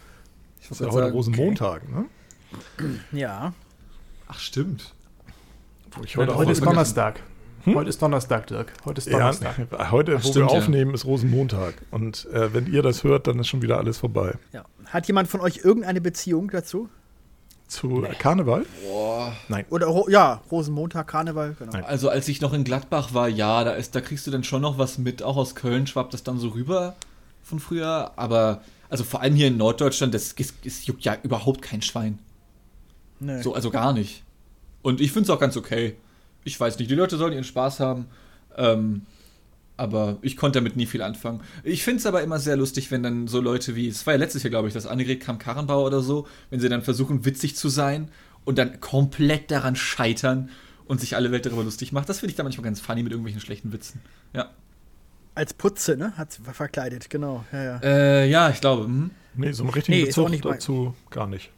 [0.60, 2.04] Ich Das ist ja heute sagen, Rosenmontag, ne?
[3.12, 3.52] Ja.
[4.28, 4.94] Ach, stimmt.
[5.92, 7.20] Wo ich heute, heute ist Donnerstag.
[7.66, 8.72] Heute ist Donnerstag, Dirk.
[8.84, 9.56] Heute ist Ja, Donnerstag.
[9.90, 10.58] heute, Ach, wo stimmt, wir ja.
[10.58, 11.74] aufnehmen, ist Rosenmontag.
[11.90, 14.34] Und äh, wenn ihr das hört, dann ist schon wieder alles vorbei.
[14.52, 14.64] ja.
[14.86, 16.88] Hat jemand von euch irgendeine Beziehung dazu?
[17.74, 18.66] Zu Karneval?
[18.86, 19.32] Boah.
[19.48, 19.64] Nein.
[19.68, 21.72] Oder ja, Rosenmontag, Karneval, genau.
[21.72, 21.84] Nein.
[21.84, 24.62] Also als ich noch in Gladbach war, ja, da, ist, da kriegst du dann schon
[24.62, 25.24] noch was mit.
[25.24, 26.94] Auch aus Köln schwappt das dann so rüber
[27.42, 28.12] von früher.
[28.14, 32.20] Aber also vor allem hier in Norddeutschland, das, das, das juckt ja überhaupt kein Schwein.
[33.18, 33.42] Nee.
[33.42, 34.22] So, also gar nicht.
[34.82, 35.96] Und ich finde es auch ganz okay.
[36.44, 38.06] Ich weiß nicht, die Leute sollen ihren Spaß haben.
[38.56, 39.04] Ähm,
[39.76, 41.40] aber ich konnte damit nie viel anfangen.
[41.62, 44.18] Ich finde es aber immer sehr lustig, wenn dann so Leute wie, es war ja
[44.18, 47.68] letztes Jahr, glaube ich, das Annegret Kramp-Karrenbauer oder so, wenn sie dann versuchen, witzig zu
[47.68, 48.10] sein
[48.44, 50.50] und dann komplett daran scheitern
[50.86, 52.08] und sich alle Welt darüber lustig macht.
[52.08, 54.00] Das finde ich dann manchmal ganz funny mit irgendwelchen schlechten Witzen.
[54.32, 54.50] Ja.
[55.34, 56.16] Als Putze, ne?
[56.16, 57.44] Hat sie verkleidet, genau.
[57.52, 57.80] Ja, ja.
[57.82, 58.84] Äh, ja, ich glaube.
[58.84, 59.10] Hm.
[59.36, 61.50] Nee, so einen richtigen Nee, Bezug dazu gar nicht.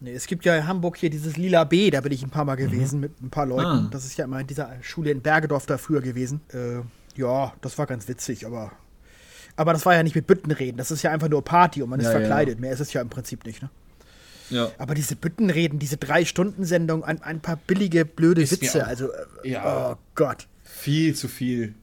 [0.00, 2.44] Nee, es gibt ja in Hamburg hier dieses Lila B, da bin ich ein paar
[2.44, 3.66] Mal gewesen mit ein paar Leuten.
[3.66, 3.88] Ah.
[3.90, 6.40] Das ist ja immer in dieser Schule in Bergedorf da früher gewesen.
[6.52, 6.82] Äh,
[7.20, 8.70] ja, das war ganz witzig, aber.
[9.56, 11.98] Aber das war ja nicht mit Büttenreden, das ist ja einfach nur Party und man
[11.98, 12.18] ist Ja, ja.
[12.20, 12.60] verkleidet.
[12.60, 13.70] Mehr ist es ja im Prinzip nicht, ne?
[14.50, 14.70] Ja.
[14.78, 19.10] Aber diese Büttenreden, diese Drei-Stunden-Sendung, ein, ein paar billige, blöde Ist Witze, also.
[19.42, 19.90] Äh, Ja.
[19.92, 20.46] Oh Gott.
[20.62, 21.74] Viel zu viel.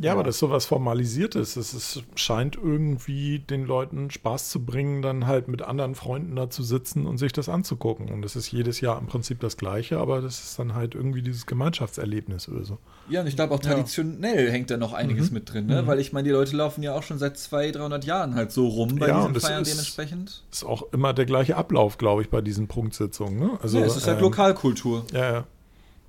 [0.00, 1.56] Ja, aber das ist sowas Formalisiertes.
[1.56, 6.48] Es ist, scheint irgendwie den Leuten Spaß zu bringen, dann halt mit anderen Freunden da
[6.50, 8.08] zu sitzen und sich das anzugucken.
[8.10, 11.22] Und das ist jedes Jahr im Prinzip das Gleiche, aber das ist dann halt irgendwie
[11.22, 12.78] dieses Gemeinschaftserlebnis oder so.
[13.08, 15.86] Ja, und ich glaube auch traditionell hängt da noch einiges mit drin, ne?
[15.86, 18.68] Weil ich meine, die Leute laufen ja auch schon seit 200, 300 Jahren halt so
[18.68, 20.44] rum bei Ja, diesen und das Feiern ist- dementsprechend.
[20.52, 23.38] Ist auch immer der gleiche Ablauf, glaube ich, bei diesen Punktsitzungen.
[23.38, 23.58] Ne?
[23.62, 25.04] Also, ja, es ist halt ähm, Lokalkultur.
[25.12, 25.44] Ja, ja.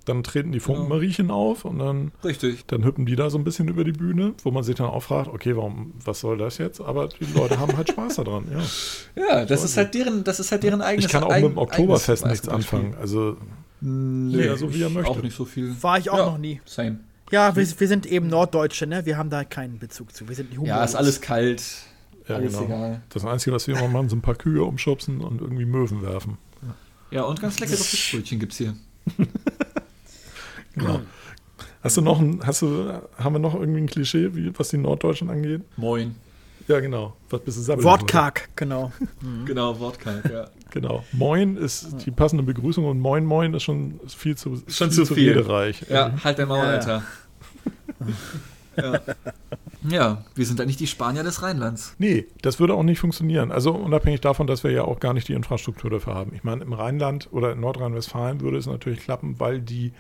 [0.10, 2.66] Dann treten die Funkenmariechen auf und dann, Richtig.
[2.66, 5.04] dann hüppen die da so ein bisschen über die Bühne, wo man sich dann auch
[5.04, 6.82] fragt, okay, warum, was soll das jetzt?
[6.82, 8.60] Aber die Leute haben halt Spaß daran, ja.
[9.30, 11.56] Ja, das ist halt deren, das ist halt deren eigenes Ich kann auch eigen- mit
[11.56, 12.96] dem Oktoberfest nichts anfangen.
[13.00, 13.38] Also,
[13.82, 15.10] Nee, Ja, so wie er möchte.
[15.12, 15.74] Auch nicht so viel.
[15.82, 16.60] War ich auch Ja, noch nie.
[16.66, 17.00] Same.
[17.32, 19.06] Ja, wir, wir sind eben Norddeutsche, ne?
[19.06, 20.28] Wir haben da keinen Bezug zu.
[20.28, 21.62] Wir sind die Ja, ist alles kalt.
[22.28, 22.66] ja, alles genau.
[22.66, 23.02] egal.
[23.10, 26.38] Das Einzige, was wir immer machen, sind ein paar Kühe umschubsen und irgendwie Möwen werfen.
[27.12, 28.74] Ja, und ganz leckere Fischbrötchen gibt's hier.
[30.76, 31.02] Genau.
[31.82, 34.78] Hast du noch ein, hast du, haben wir noch irgendwie ein Klischee, wie, was die
[34.78, 35.62] Norddeutschen angeht?
[35.78, 36.16] Moin.
[36.68, 37.16] Ja, genau.
[37.30, 38.92] Was bist du sabbelig Wortkarg, genau.
[39.46, 40.48] Genau, wortkalt, ja.
[40.72, 41.04] Genau.
[41.14, 45.30] Moin ist die passende Begrüßung und Moin Moin ist schon viel zu, Schon zu viel.
[45.34, 45.84] redereich.
[45.90, 46.72] Ja, halt dein Maul, Ja, ja.
[46.74, 47.04] Alter.
[48.78, 49.02] ja.
[49.90, 51.96] ja, wir sind eigentlich die Spanier des Rheinlands.
[51.98, 53.52] Nee, das würde auch nicht funktionieren.
[53.52, 56.34] Also unabhängig davon, dass wir ja auch gar nicht die Infrastruktur dafür haben.
[56.36, 59.92] Ich meine, im Rheinland oder in Nordrhein-Westfalen würde es natürlich klappen, weil die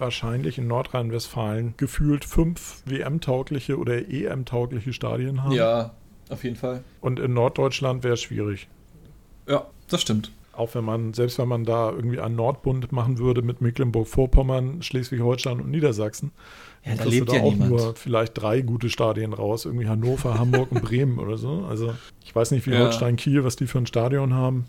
[0.00, 5.52] wahrscheinlich in Nordrhein-Westfalen gefühlt fünf WM-taugliche oder EM-taugliche Stadien haben.
[5.52, 5.92] Ja,
[6.28, 6.82] auf jeden Fall.
[7.00, 8.68] Und in Norddeutschland wäre es schwierig.
[9.48, 10.32] Ja, das stimmt.
[10.52, 15.60] Auch wenn man, selbst wenn man da irgendwie einen Nordbund machen würde mit Mecklenburg-Vorpommern, Schleswig-Holstein
[15.60, 16.32] und Niedersachsen,
[16.84, 17.70] Ja, da lebt du da ja auch niemand.
[17.70, 19.66] nur vielleicht drei gute Stadien raus.
[19.66, 21.66] Irgendwie Hannover, Hamburg und Bremen oder so.
[21.68, 21.92] Also
[22.24, 22.80] ich weiß nicht, wie Ja.
[22.84, 24.64] Holstein-Kiel, was die für ein Stadion haben.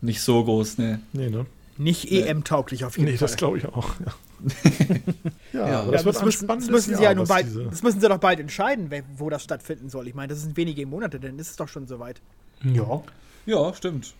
[0.00, 1.00] Nicht so groß, ne.
[1.12, 1.46] Nee, ne?
[1.78, 3.28] Nicht EM-tauglich auf jeden Nee, Fall.
[3.28, 3.88] das glaube ich auch.
[4.00, 4.12] Ja,
[5.52, 5.80] ja, Ja.
[5.80, 8.08] aber Ja, das das, müssen, das müssen sie ja nun bald, diese- das müssen sie
[8.08, 10.08] doch bald entscheiden, wo das stattfinden soll.
[10.08, 12.20] Ich meine, das sind wenige Monate, dann ist es doch schon soweit.
[12.64, 13.02] Ja.
[13.46, 14.14] Ja, stimmt.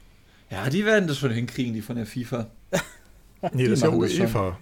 [0.51, 2.47] Ja, die werden das schon hinkriegen, die von der FIFA.
[3.53, 3.99] Nee, das ist ja das.
[3.99, 4.59] UEFA.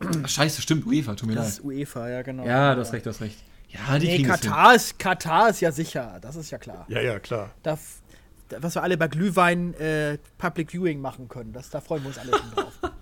[0.00, 1.52] Ach, scheiße, stimmt, UEFA, tut mir Das leid.
[1.58, 2.44] ist UEFA, ja genau.
[2.46, 3.38] Ja, du hast recht, du hast recht.
[3.68, 4.28] Ja, die Nee, kriegen.
[4.28, 6.84] Katar ist, Katar ist ja sicher, das ist ja klar.
[6.88, 7.50] Ja, ja, klar.
[7.62, 7.78] Da,
[8.60, 12.18] was wir alle bei Glühwein äh, Public Viewing machen können, das, da freuen wir uns
[12.18, 12.72] alle schon drauf.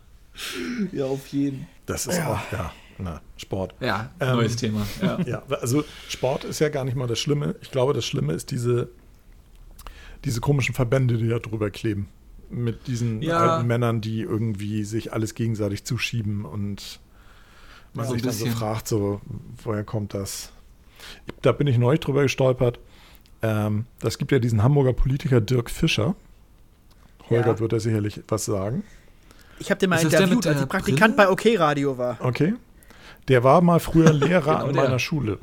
[0.92, 1.66] Ja, auf jeden.
[1.84, 3.74] Das ist auch, ja, na, Sport.
[3.80, 4.86] Ja, Ähm, neues Thema.
[5.03, 5.18] Ja.
[5.26, 7.55] Ja, also Sport ist ja gar nicht mal das Schlimme.
[7.61, 8.88] Ich glaube, das Schlimme ist diese,
[10.24, 12.09] diese komischen Verbände, die da drüber kleben.
[12.48, 13.36] Mit diesen Ja.
[13.38, 16.98] alten Männern, die irgendwie sich alles gegenseitig zuschieben und
[17.92, 19.20] man Ja, sich dann so fragt, so,
[19.62, 20.50] woher kommt das?
[21.42, 22.78] Da bin ich neulich drüber gestolpert.
[23.43, 26.14] Ähm, das gibt ja diesen Hamburger Politiker Dirk Fischer.
[27.28, 27.59] Holger Ja.
[27.61, 28.84] wird er sicherlich was sagen.
[29.59, 31.28] Ich habe den mal Ist der interviewt, als der ich Praktikant Brille?
[31.28, 32.16] bei OK Radio war.
[32.20, 32.55] Okay.
[33.28, 34.82] Der war mal früher Lehrer Genau an der.
[34.84, 35.38] meiner Schule.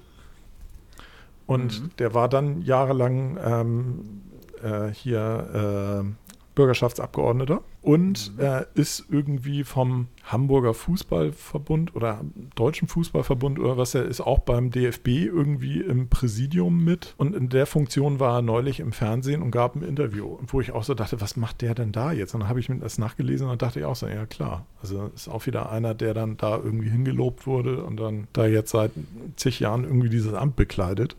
[1.45, 1.89] Und Mhm.
[1.99, 4.21] der war dann jahrelang ähm,
[4.63, 8.43] äh, hier äh, Bürgerschaftsabgeordneter und Mhm.
[8.43, 12.21] äh, ist irgendwie vom Hamburger Fußballverbund oder
[12.55, 17.13] Deutschen Fußballverbund oder was er ist, auch beim DFB irgendwie im Präsidium mit.
[17.17, 20.37] Und in der Funktion war er neulich im Fernsehen und gab ein Interview.
[20.47, 22.33] Wo ich auch so dachte, was macht der denn da jetzt?
[22.33, 24.65] Und dann habe ich mir das nachgelesen und dachte ich auch so, ja klar.
[24.81, 28.71] Also ist auch wieder einer, der dann da irgendwie hingelobt wurde und dann da jetzt
[28.71, 28.91] seit
[29.37, 31.15] zig Jahren irgendwie dieses Amt bekleidet.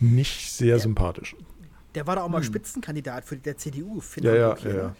[0.00, 1.36] Nicht sehr sympathisch.
[1.94, 2.44] Der war da auch mal Hm.
[2.44, 4.00] Spitzenkandidat für der CDU.
[4.00, 4.78] für Ja, hier, ja, ne?
[4.78, 4.96] ja.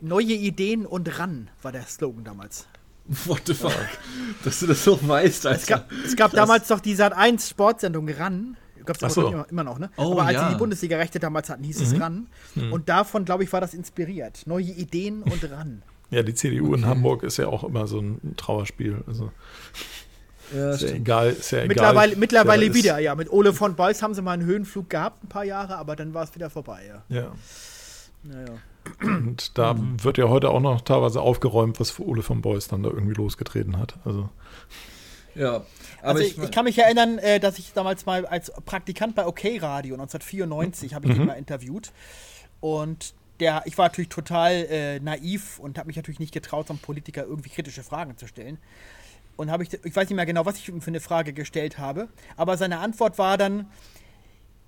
[0.00, 2.68] Neue Ideen und ran war der Slogan damals.
[3.24, 3.72] What the fuck?
[4.44, 5.58] Dass du das so weißt, Alter.
[5.60, 8.56] Es gab, es gab damals doch die Sat1 Sportsendung ran.
[8.84, 9.28] Gab's Ach aber so.
[9.28, 9.90] immer, immer noch, ne?
[9.96, 12.28] Oh, aber als sie die Bundesliga-Rechte damals hatten, hieß es ran.
[12.70, 14.46] Und davon, glaube ich, war das inspiriert.
[14.46, 15.82] Neue Ideen und ran.
[16.10, 19.02] Ja, die CDU in Hamburg ist ja auch immer so ein Trauerspiel.
[19.06, 19.30] Also
[20.54, 21.68] ja, ist ja egal, ist ja egal.
[21.68, 23.14] mittlerweile mittlerweile wieder, ja.
[23.14, 26.14] Mit Ole von Beuys haben sie mal einen Höhenflug gehabt, ein paar Jahre, aber dann
[26.14, 27.02] war es wieder vorbei, ja.
[27.14, 27.32] Ja.
[28.22, 28.58] Naja.
[29.02, 32.82] Und da wird ja heute auch noch teilweise aufgeräumt, was für Ole von Beuys dann
[32.82, 33.94] da irgendwie losgetreten hat.
[34.04, 34.30] Also
[35.34, 35.56] ja.
[35.56, 35.64] Aber
[36.02, 39.26] Also ich, ich, ich kann mich erinnern, äh, dass ich damals mal als Praktikant bei
[39.26, 41.18] OK Radio 1994 habe ich Mhm.
[41.18, 41.92] den mal interviewt
[42.60, 46.72] und der, ich war natürlich total äh, naiv und habe mich natürlich nicht getraut, so
[46.72, 48.58] einem Politiker irgendwie kritische Fragen zu stellen.
[49.38, 51.78] Und habe ich, ich weiß nicht mehr genau, was ich ihm für eine Frage gestellt
[51.78, 53.66] habe, aber seine Antwort war dann,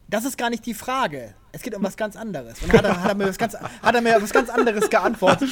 [0.09, 1.35] das ist gar nicht die Frage.
[1.53, 2.63] Es geht um was ganz anderes.
[2.63, 4.89] Und dann hat er, hat er, mir, was ganz, hat er mir was ganz anderes
[4.89, 5.51] geantwortet.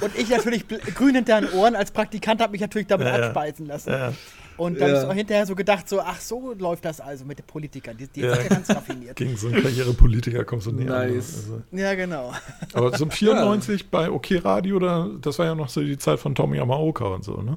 [0.00, 3.26] Und ich natürlich grün hinter den Ohren als Praktikant habe mich natürlich damit Ja, ja.
[3.26, 3.90] abspeisen lassen.
[3.90, 4.12] Ja.
[4.56, 4.98] Und dann Ja.
[4.98, 7.96] ist auch hinterher so gedacht, so, ach so läuft das also mit den Politikern.
[7.96, 8.34] Die, die Ja.
[8.34, 9.16] sind ja ganz raffiniert.
[9.16, 10.76] gegen so einen Karrierepolitiker kommst du an.
[10.76, 10.84] ne?
[10.84, 11.34] Nice.
[11.48, 11.62] Also.
[11.72, 12.32] Ja, genau.
[12.72, 16.34] Aber so 94 bei OK Radio, da, das war ja noch so die Zeit von
[16.34, 17.56] Tommy Yamaoka und so, ne?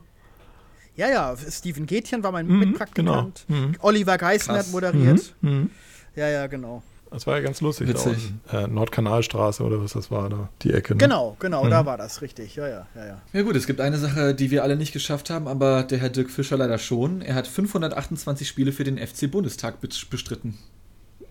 [0.98, 3.46] Ja, ja, Steven Gätchen war mein Mhm, Mitpraktikant.
[3.48, 3.60] genau.
[3.68, 3.76] Mhm.
[3.82, 5.34] Oliver Geißen hat moderiert.
[5.42, 5.70] Mhm.
[6.16, 6.84] Ja, ja, genau.
[7.12, 7.88] Das war ja ganz lustig.
[7.88, 8.34] Witzig.
[8.52, 10.94] Da äh, Nordkanalstraße oder was das war, da die Ecke.
[10.94, 10.98] Ne?
[10.98, 11.70] Genau, genau, Mhm.
[11.70, 12.56] da war das richtig.
[12.58, 13.22] Ja, ja, ja, ja.
[13.32, 16.10] ja gut, es gibt eine Sache, die wir alle nicht geschafft haben, aber der Herr
[16.10, 17.22] Dirk Fischer leider schon.
[17.22, 20.58] Er hat 528 Spiele für den FC Bundestag be- bestritten.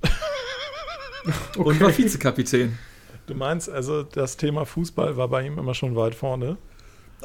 [1.57, 2.79] Und war Vizekapitän.
[3.27, 6.57] Du meinst also, das Thema Fußball war bei ihm immer schon weit vorne?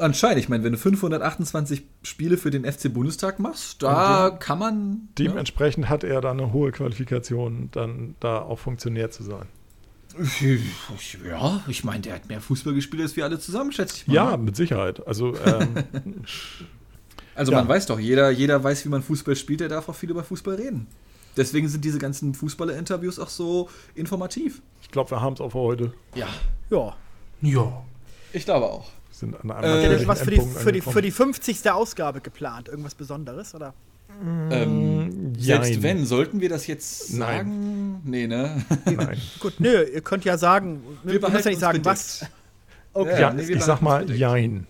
[0.02, 5.08] Anscheinend, ich meine, wenn du 528 Spiele für den FC Bundestag machst, da kann man.
[5.16, 5.90] Dementsprechend ja.
[5.90, 9.46] hat er da eine hohe Qualifikation, dann da auch Funktionär zu sein.
[11.24, 14.14] Ja, ich meine, der hat mehr Fußball gespielt als wir alle zusammen, schätze ich mal.
[14.14, 15.06] Ja, mit Sicherheit.
[15.06, 15.84] Also, ähm,
[17.34, 17.58] also ja.
[17.58, 20.24] man weiß doch, jeder, jeder weiß, wie man Fußball spielt, der darf auch viel über
[20.24, 20.88] Fußball reden.
[21.36, 24.60] Deswegen sind diese ganzen Fußballer-Interviews auch so informativ.
[24.82, 25.94] Ich glaube, wir haben es auch für heute.
[26.14, 26.26] Ja.
[26.70, 26.96] Ja.
[27.40, 27.84] Ja.
[28.32, 28.90] Ich glaube auch.
[29.22, 31.70] Sind an einem äh, was für die, für, die, für die 50.
[31.70, 32.66] Ausgabe geplant?
[32.66, 33.72] Irgendwas Besonderes, oder?
[34.50, 38.00] Ähm, selbst wenn, sollten wir das jetzt sagen?
[38.00, 38.00] Nein.
[38.04, 38.64] Nee, ne?
[38.84, 39.16] Nein.
[39.38, 42.26] Gut, nö, ihr könnt ja sagen, wir müssen ja nicht sagen, was.
[42.92, 43.20] Okay.
[43.20, 44.66] Ja, nee, ich sag mal, jein.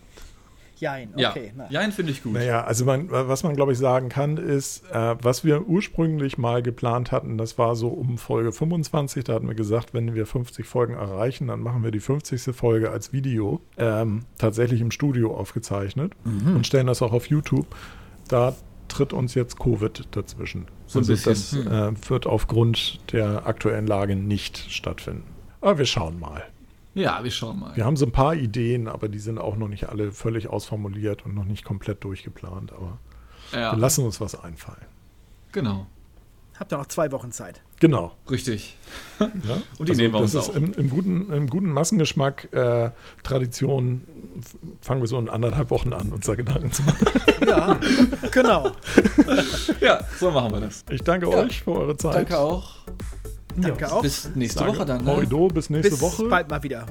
[0.82, 1.52] Jein, okay.
[1.56, 2.32] Ja, Jein finde ich gut.
[2.32, 6.60] Naja, also man, was man, glaube ich, sagen kann, ist, äh, was wir ursprünglich mal
[6.60, 10.66] geplant hatten, das war so um Folge 25, da hatten wir gesagt, wenn wir 50
[10.66, 12.52] Folgen erreichen, dann machen wir die 50.
[12.52, 16.56] Folge als Video, ähm, tatsächlich im Studio aufgezeichnet mhm.
[16.56, 17.66] und stellen das auch auf YouTube.
[18.26, 18.56] Da
[18.88, 20.66] tritt uns jetzt Covid dazwischen.
[20.88, 21.64] So ein also bisschen.
[21.64, 25.22] Das äh, wird aufgrund der aktuellen Lage nicht stattfinden.
[25.60, 26.42] Aber wir schauen mal.
[26.94, 27.76] Ja, wir schauen mal.
[27.76, 31.24] Wir haben so ein paar Ideen, aber die sind auch noch nicht alle völlig ausformuliert
[31.24, 32.72] und noch nicht komplett durchgeplant.
[32.72, 32.98] Aber
[33.52, 33.72] ja.
[33.72, 34.86] wir lassen uns was einfallen.
[35.52, 35.86] Genau.
[36.58, 37.62] Habt ihr noch zwei Wochen Zeit.
[37.80, 38.12] Genau.
[38.30, 38.76] Richtig.
[39.20, 39.28] Ja?
[39.78, 40.54] Und die also nehmen wir uns das auch.
[40.54, 42.90] Ist im, im, guten, Im guten Massengeschmack äh,
[43.22, 44.02] Tradition
[44.80, 47.06] fangen wir so in anderthalb Wochen an, uns da Gedanken zu machen.
[47.46, 47.78] Ja,
[48.30, 48.72] genau.
[49.80, 50.84] ja, so machen wir das.
[50.90, 51.36] Ich danke ja.
[51.38, 52.14] euch für eure Zeit.
[52.14, 52.76] Danke auch.
[53.56, 54.02] Danke auch.
[54.02, 55.04] Bis nächste Sage Woche dann.
[55.04, 55.48] Ne?
[55.52, 56.28] Bis nächste bis Woche.
[56.28, 56.86] bald mal wieder.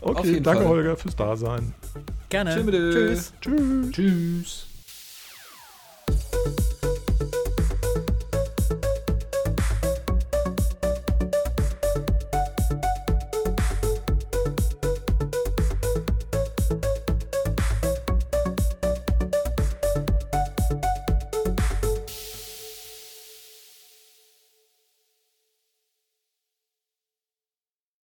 [0.00, 0.68] Okay, danke Fall.
[0.68, 1.74] Holger fürs Dasein.
[2.28, 2.54] Gerne.
[2.54, 3.32] Tschüss.
[3.40, 3.90] Tschüss.
[3.92, 4.66] Tschüss.